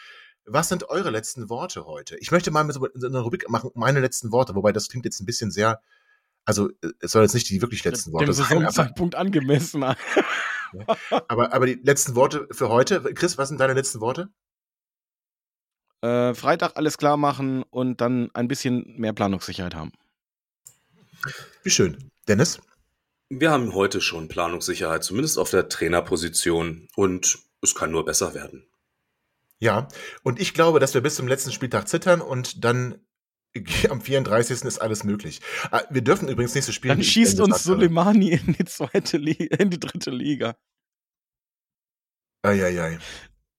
Was 0.46 0.70
sind 0.70 0.88
eure 0.88 1.10
letzten 1.10 1.50
Worte 1.50 1.84
heute? 1.84 2.16
Ich 2.16 2.30
möchte 2.30 2.50
mal 2.50 2.64
mit 2.64 2.74
so 2.74 2.88
einer 3.06 3.20
Rubrik 3.20 3.50
machen, 3.50 3.70
meine 3.74 4.00
letzten 4.00 4.32
Worte, 4.32 4.54
wobei 4.54 4.72
das 4.72 4.88
klingt 4.88 5.04
jetzt 5.04 5.20
ein 5.20 5.26
bisschen 5.26 5.50
sehr, 5.50 5.82
also 6.46 6.70
es 7.00 7.12
soll 7.12 7.22
jetzt 7.22 7.34
nicht 7.34 7.50
die 7.50 7.60
wirklich 7.60 7.84
letzten 7.84 8.12
Worte 8.12 8.32
sein. 8.32 8.60
Dem 8.60 8.70
Zeitpunkt 8.70 9.14
angemessen. 9.14 9.84
aber, 11.28 11.52
aber 11.52 11.66
die 11.66 11.78
letzten 11.82 12.14
Worte 12.14 12.48
für 12.50 12.70
heute. 12.70 13.02
Chris, 13.12 13.36
was 13.36 13.48
sind 13.48 13.60
deine 13.60 13.74
letzten 13.74 14.00
Worte? 14.00 14.30
Äh, 16.00 16.34
Freitag 16.34 16.76
alles 16.76 16.96
klar 16.96 17.16
machen 17.16 17.64
und 17.64 18.00
dann 18.00 18.30
ein 18.34 18.48
bisschen 18.48 18.94
mehr 18.98 19.12
Planungssicherheit 19.12 19.74
haben. 19.74 19.92
Wie 21.62 21.70
schön. 21.70 22.10
Dennis? 22.28 22.60
Wir 23.30 23.50
haben 23.50 23.74
heute 23.74 24.00
schon 24.00 24.28
Planungssicherheit, 24.28 25.04
zumindest 25.04 25.38
auf 25.38 25.50
der 25.50 25.68
Trainerposition. 25.68 26.88
Und 26.94 27.38
es 27.62 27.74
kann 27.74 27.90
nur 27.90 28.04
besser 28.04 28.34
werden. 28.34 28.66
Ja, 29.60 29.88
und 30.22 30.40
ich 30.40 30.54
glaube, 30.54 30.78
dass 30.78 30.94
wir 30.94 31.00
bis 31.00 31.16
zum 31.16 31.26
letzten 31.26 31.50
Spieltag 31.52 31.88
zittern 31.88 32.20
und 32.20 32.64
dann 32.64 33.00
am 33.90 34.00
34. 34.00 34.62
ist 34.62 34.78
alles 34.78 35.02
möglich. 35.04 35.40
Ah, 35.70 35.82
wir 35.90 36.02
dürfen 36.02 36.28
übrigens 36.28 36.54
nicht 36.54 36.64
so 36.64 36.72
spielen. 36.72 36.96
Dann 36.96 37.04
schießt 37.04 37.40
uns 37.40 37.64
Soleimani 37.64 38.30
in 38.30 38.52
die 38.52 38.64
zweite 38.64 39.16
Liga, 39.16 39.56
in 39.56 39.70
die 39.70 39.80
dritte 39.80 40.10
Liga. 40.10 40.56
Eieiei. 42.42 42.98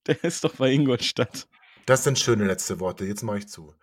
Der 0.07 0.23
ist 0.23 0.43
doch 0.43 0.55
bei 0.55 0.71
Ingolstadt. 0.71 1.47
Das 1.85 2.03
sind 2.03 2.19
schöne 2.19 2.45
letzte 2.45 2.79
Worte. 2.79 3.05
Jetzt 3.05 3.23
mache 3.23 3.39
ich 3.39 3.47
zu. 3.47 3.73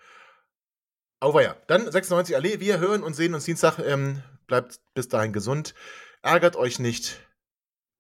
ja. 1.43 1.57
Dann 1.67 1.91
96 1.91 2.37
Allee. 2.37 2.61
Wir 2.61 2.79
hören 2.79 3.03
und 3.03 3.15
sehen 3.15 3.35
uns 3.35 3.45
Dienstag. 3.45 3.79
Ähm, 3.79 4.23
bleibt 4.47 4.81
bis 4.95 5.09
dahin 5.09 5.33
gesund. 5.33 5.75
Ärgert 6.23 6.57
euch 6.57 6.79
nicht. 6.79 7.21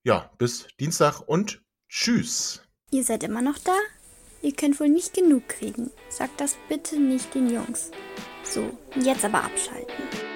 Ja, 0.04 0.30
bis 0.38 0.68
Dienstag 0.78 1.20
und 1.20 1.62
tschüss. 1.88 2.62
Ihr 2.90 3.04
seid 3.04 3.24
immer 3.24 3.42
noch 3.42 3.58
da? 3.58 3.76
Ihr 4.42 4.54
könnt 4.54 4.78
wohl 4.78 4.88
nicht 4.88 5.14
genug 5.14 5.48
kriegen. 5.48 5.90
Sagt 6.08 6.40
das 6.40 6.56
bitte 6.68 7.00
nicht 7.00 7.34
den 7.34 7.50
Jungs. 7.50 7.90
So, 8.44 8.78
jetzt 8.94 9.24
aber 9.24 9.42
abschalten. 9.42 10.35